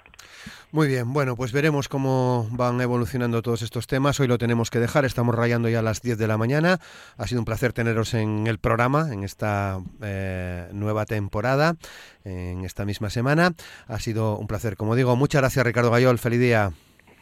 Muy 0.72 0.88
bien, 0.88 1.12
bueno, 1.12 1.36
pues 1.36 1.52
veremos 1.52 1.88
cómo 1.88 2.48
van 2.50 2.80
evolucionando 2.80 3.40
todos 3.40 3.62
estos 3.62 3.86
temas. 3.86 4.18
Hoy 4.18 4.26
lo 4.26 4.36
tenemos 4.36 4.70
que 4.70 4.80
dejar, 4.80 5.04
estamos 5.04 5.34
rayando 5.34 5.68
ya 5.68 5.78
a 5.78 5.82
las 5.82 6.02
10 6.02 6.18
de 6.18 6.26
la 6.26 6.36
mañana. 6.36 6.80
Ha 7.16 7.26
sido 7.26 7.40
un 7.40 7.44
placer 7.44 7.72
teneros 7.72 8.14
en 8.14 8.46
el 8.46 8.58
programa, 8.58 9.12
en 9.12 9.22
esta 9.22 9.78
eh, 10.02 10.68
nueva 10.72 11.06
temporada, 11.06 11.76
en 12.24 12.64
esta 12.64 12.84
misma 12.84 13.10
semana. 13.10 13.52
Ha 13.86 14.00
sido 14.00 14.36
un 14.36 14.48
placer, 14.48 14.76
como 14.76 14.96
digo. 14.96 15.14
Muchas 15.16 15.40
gracias, 15.40 15.64
Ricardo 15.64 15.90
Gayol. 15.90 16.18
Feliz 16.18 16.40
día. 16.40 16.72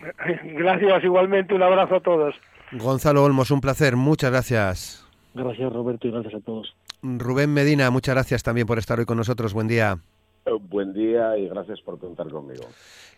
Gracias, 0.45 1.05
igualmente. 1.05 1.55
Un 1.55 1.63
abrazo 1.63 1.97
a 1.97 2.01
todos. 2.01 2.35
Gonzalo 2.73 3.23
Olmos, 3.23 3.51
un 3.51 3.61
placer. 3.61 3.97
Muchas 3.97 4.31
gracias. 4.31 5.07
Gracias, 5.35 5.73
Roberto, 5.73 6.09
y 6.09 6.11
gracias 6.11 6.35
a 6.35 6.41
todos. 6.41 6.75
Rubén 7.03 7.53
Medina, 7.53 7.91
muchas 7.91 8.15
gracias 8.15 8.43
también 8.43 8.67
por 8.67 8.79
estar 8.79 8.99
hoy 8.99 9.05
con 9.05 9.19
nosotros. 9.19 9.53
Buen 9.53 9.69
día. 9.69 9.99
Eh, 10.47 10.51
buen 10.59 10.93
día 10.95 11.37
y 11.37 11.49
gracias 11.49 11.81
por 11.83 11.99
contar 11.99 12.29
conmigo. 12.29 12.65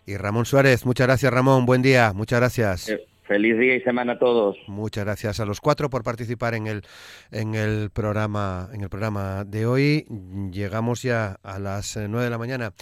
Y 0.05 0.17
Ramón 0.17 0.45
Suárez, 0.45 0.85
muchas 0.85 1.07
gracias 1.07 1.31
Ramón, 1.31 1.65
buen 1.65 1.81
día, 1.81 2.11
muchas 2.13 2.39
gracias. 2.39 2.89
Eh, 2.89 3.05
feliz 3.27 3.57
día 3.57 3.75
y 3.75 3.81
semana 3.81 4.13
a 4.13 4.19
todos. 4.19 4.57
Muchas 4.67 5.05
gracias 5.05 5.39
a 5.39 5.45
los 5.45 5.61
cuatro 5.61 5.89
por 5.89 6.03
participar 6.03 6.55
en 6.55 6.67
el 6.67 6.83
en 7.31 7.55
el 7.55 7.89
programa 7.91 8.69
en 8.73 8.81
el 8.81 8.89
programa 8.89 9.43
de 9.45 9.65
hoy. 9.65 10.05
Llegamos 10.51 11.01
ya 11.01 11.37
a 11.43 11.59
las 11.59 11.97
eh, 11.97 12.07
nueve 12.07 12.25
de 12.25 12.29
la 12.29 12.37
mañana 12.37 12.73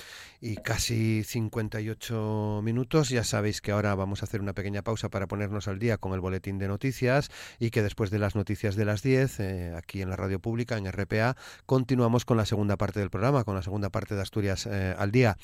y 0.46 0.58
casi 0.58 1.24
58 1.24 2.62
minutos. 2.64 3.10
Ya 3.10 3.24
sabéis 3.24 3.62
que 3.62 3.72
ahora 3.72 3.96
vamos 3.96 4.22
a 4.22 4.26
hacer 4.26 4.42
una 4.42 4.54
pequeña 4.54 4.84
pausa 4.84 5.10
para 5.10 5.28
ponernos 5.28 5.68
al 5.68 5.80
día 5.80 5.98
con 5.98 6.14
el 6.14 6.20
boletín 6.20 6.60
de 6.60 6.68
noticias 6.68 7.32
y 7.60 7.72
que 7.72 7.82
después 7.82 8.12
de 8.12 8.20
las 8.20 8.36
noticias 8.36 8.76
de 8.76 8.86
las 8.86 9.02
10, 9.02 9.40
eh, 9.40 9.74
aquí 9.76 10.04
en 10.04 10.10
la 10.10 10.16
radio 10.16 10.40
pública, 10.40 10.78
en 10.78 10.86
RPA, 10.92 11.36
continuamos 11.66 12.26
con 12.26 12.38
la 12.38 12.46
segunda 12.46 12.78
parte 12.78 13.00
del 13.00 13.10
programa, 13.10 13.44
con 13.44 13.56
la 13.56 13.64
segunda 13.64 13.90
parte 13.90 14.14
de 14.14 14.22
Asturias 14.22 14.68
eh, 14.68 14.94
al 14.98 15.12
día. 15.12 15.38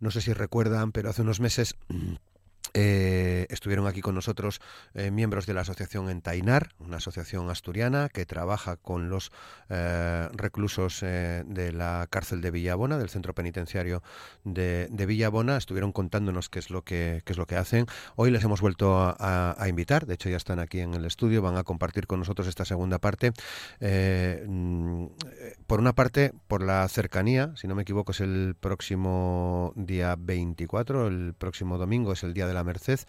No 0.00 0.10
sé 0.10 0.22
si 0.22 0.32
recuerdan, 0.32 0.92
pero 0.92 1.10
hace 1.10 1.22
unos 1.22 1.40
meses... 1.40 1.76
Eh, 2.78 3.46
estuvieron 3.48 3.86
aquí 3.86 4.02
con 4.02 4.14
nosotros 4.14 4.60
eh, 4.92 5.10
miembros 5.10 5.46
de 5.46 5.54
la 5.54 5.62
asociación 5.62 6.10
Entainar, 6.10 6.74
una 6.78 6.98
asociación 6.98 7.48
asturiana 7.48 8.10
que 8.10 8.26
trabaja 8.26 8.76
con 8.76 9.08
los 9.08 9.32
eh, 9.70 10.28
reclusos 10.34 11.00
de 11.00 11.72
la 11.72 12.06
cárcel 12.10 12.42
de 12.42 12.50
Villabona, 12.50 12.98
del 12.98 13.08
centro 13.08 13.34
penitenciario 13.34 14.02
de, 14.44 14.88
Villabona. 15.06 15.56
Estuvieron 15.56 15.92
contándonos 15.92 16.50
qué 16.50 16.58
es 16.58 16.68
lo 16.68 16.82
que 16.82 17.22
qué 17.24 17.32
es 17.32 17.38
lo 17.38 17.46
que 17.46 17.56
hacen. 17.56 17.86
Hoy 18.14 18.30
les 18.30 18.44
hemos 18.44 18.60
vuelto 18.60 18.94
a, 18.98 19.56
invitar, 19.66 20.04
de 20.04 20.14
hecho 20.14 20.28
ya 20.28 20.36
están 20.36 20.58
aquí 20.58 20.80
en 20.80 20.92
el 20.92 21.06
estudio, 21.06 21.40
van 21.40 21.56
a 21.56 21.64
compartir 21.64 22.06
con 22.06 22.18
nosotros 22.18 22.46
esta 22.46 22.66
segunda 22.66 22.98
parte. 22.98 23.32
Mm, 23.80 25.06
por 25.66 25.80
una 25.80 25.94
parte, 25.94 26.32
por 26.46 26.62
la 26.62 26.86
cercanía, 26.88 27.52
si 27.56 27.68
no 27.68 27.74
me 27.74 27.82
equivoco, 27.82 28.12
es 28.12 28.20
el 28.20 28.54
próximo 28.60 29.72
día 29.76 30.14
24, 30.18 31.06
el 31.06 31.32
próximo 31.32 31.78
domingo 31.78 32.12
es 32.12 32.22
el 32.22 32.34
día 32.34 32.46
de 32.46 32.52
la 32.52 32.65
Merced. 32.66 33.00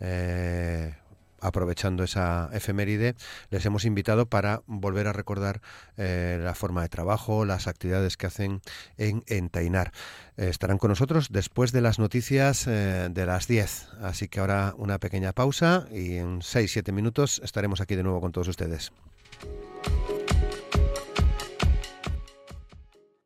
Eh, 0.00 0.94
aprovechando 1.42 2.04
esa 2.04 2.50
efeméride, 2.52 3.14
les 3.48 3.64
hemos 3.64 3.86
invitado 3.86 4.26
para 4.26 4.62
volver 4.66 5.06
a 5.06 5.14
recordar 5.14 5.62
eh, 5.96 6.38
la 6.42 6.54
forma 6.54 6.82
de 6.82 6.90
trabajo, 6.90 7.46
las 7.46 7.66
actividades 7.66 8.18
que 8.18 8.26
hacen 8.26 8.60
en, 8.98 9.24
Entainar. 9.26 9.92
Eh, 10.36 10.48
estarán 10.48 10.76
con 10.76 10.90
nosotros 10.90 11.28
después 11.30 11.72
de 11.72 11.80
las 11.80 11.98
noticias 11.98 12.66
de 12.66 13.26
las 13.26 13.48
10. 13.48 13.88
Así 14.02 14.28
que 14.28 14.40
ahora 14.40 14.74
una 14.76 14.98
pequeña 14.98 15.32
pausa 15.32 15.86
y 15.90 16.16
en 16.16 16.40
6-7 16.40 16.92
minutos 16.92 17.40
estaremos 17.42 17.80
aquí 17.80 17.96
de 17.96 18.02
nuevo 18.02 18.20
con 18.20 18.32
todos 18.32 18.48
ustedes. 18.48 18.92